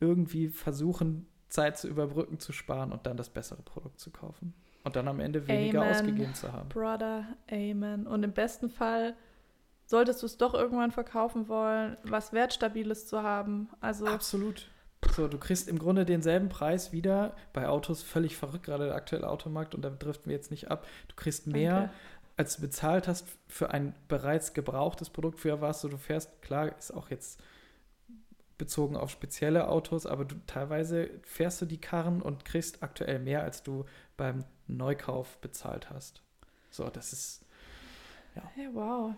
irgendwie 0.00 0.48
versuchen, 0.48 1.26
Zeit 1.48 1.78
zu 1.78 1.88
überbrücken, 1.88 2.38
zu 2.38 2.52
sparen 2.52 2.92
und 2.92 3.06
dann 3.06 3.16
das 3.16 3.30
bessere 3.30 3.62
Produkt 3.62 4.00
zu 4.00 4.10
kaufen. 4.10 4.54
Und 4.82 4.96
dann 4.96 5.08
am 5.08 5.20
Ende 5.20 5.46
weniger 5.46 5.82
Amen, 5.82 5.92
ausgegeben 5.92 6.34
zu 6.34 6.52
haben. 6.52 6.68
Brother, 6.70 7.26
Amen. 7.50 8.06
Und 8.06 8.22
im 8.22 8.32
besten 8.32 8.70
Fall 8.70 9.14
solltest 9.84 10.22
du 10.22 10.26
es 10.26 10.38
doch 10.38 10.54
irgendwann 10.54 10.90
verkaufen 10.90 11.48
wollen, 11.48 11.96
was 12.04 12.32
Wertstabiles 12.32 13.06
zu 13.06 13.22
haben. 13.22 13.68
Also 13.80 14.06
Absolut. 14.06 14.70
So, 15.14 15.28
du 15.28 15.38
kriegst 15.38 15.68
im 15.68 15.78
Grunde 15.78 16.04
denselben 16.04 16.48
Preis 16.48 16.92
wieder. 16.92 17.34
Bei 17.52 17.68
Autos 17.68 18.02
völlig 18.02 18.36
verrückt, 18.36 18.64
gerade 18.64 18.86
der 18.86 18.94
aktuelle 18.94 19.28
Automarkt, 19.28 19.74
und 19.74 19.82
da 19.82 19.90
driften 19.90 20.26
wir 20.26 20.36
jetzt 20.36 20.50
nicht 20.50 20.70
ab. 20.70 20.86
Du 21.08 21.16
kriegst 21.16 21.46
mehr, 21.46 21.74
Danke. 21.74 21.94
als 22.36 22.56
du 22.56 22.62
bezahlt 22.62 23.08
hast 23.08 23.26
für 23.48 23.70
ein 23.70 23.94
bereits 24.08 24.54
gebrauchtes 24.54 25.10
Produkt. 25.10 25.40
Für 25.40 25.60
was 25.60 25.80
du, 25.80 25.88
du 25.88 25.96
fährst, 25.96 26.40
klar, 26.42 26.76
ist 26.78 26.92
auch 26.92 27.10
jetzt 27.10 27.42
bezogen 28.60 28.96
auf 28.96 29.10
spezielle 29.10 29.68
Autos, 29.68 30.06
aber 30.06 30.24
du, 30.24 30.36
teilweise 30.46 31.10
fährst 31.22 31.60
du 31.62 31.66
die 31.66 31.80
Karren 31.80 32.22
und 32.22 32.44
kriegst 32.44 32.82
aktuell 32.82 33.18
mehr, 33.18 33.42
als 33.42 33.62
du 33.64 33.86
beim 34.16 34.44
Neukauf 34.68 35.38
bezahlt 35.38 35.90
hast. 35.90 36.22
So, 36.70 36.88
das 36.88 37.12
ist. 37.12 37.44
Ja, 38.36 38.42
wow. 38.72 39.14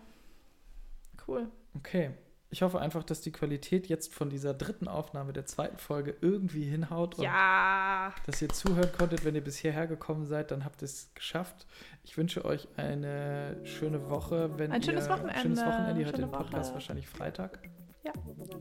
Cool. 1.27 1.47
Okay. 1.75 2.11
Ich 2.49 2.61
hoffe 2.61 2.79
einfach, 2.79 3.03
dass 3.03 3.21
die 3.21 3.31
Qualität 3.31 3.87
jetzt 3.87 4.13
von 4.13 4.29
dieser 4.29 4.53
dritten 4.53 4.87
Aufnahme 4.87 5.33
der 5.33 5.47
zweiten 5.47 5.77
Folge 5.77 6.15
irgendwie 6.21 6.63
hinhaut. 6.63 7.17
ja. 7.17 8.13
dass 8.27 8.41
ihr 8.43 8.49
zuhören 8.49 8.91
konntet. 8.95 9.25
Wenn 9.25 9.33
ihr 9.33 9.43
bis 9.43 9.57
hierher 9.57 9.87
gekommen 9.87 10.25
seid, 10.25 10.51
dann 10.51 10.63
habt 10.63 10.81
ihr 10.83 10.85
es 10.85 11.11
geschafft. 11.15 11.65
Ich 12.03 12.15
wünsche 12.15 12.45
euch 12.45 12.67
eine 12.77 13.57
schöne 13.65 14.07
Woche. 14.09 14.51
Wenn 14.57 14.71
Ein 14.71 14.81
ihr, 14.81 14.85
schönes 14.85 15.09
Wochenende. 15.09 15.39
Schönes 15.41 15.59
Wochenende. 15.65 15.99
Ihr 15.99 16.05
hört 16.05 16.17
den 16.17 16.31
Podcast 16.31 16.69
Woche. 16.69 16.73
wahrscheinlich 16.75 17.07
Freitag. 17.07 17.59
Ja. 18.03 18.13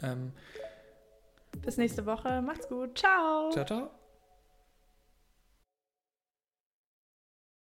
Ähm, 0.03 0.33
Bis 1.61 1.77
nächste 1.77 2.07
Woche. 2.07 2.43
Macht's 2.43 2.69
gut. 2.69 2.99
Ciao. 2.99 3.51
ciao, 3.51 3.65
ciao. 3.65 4.02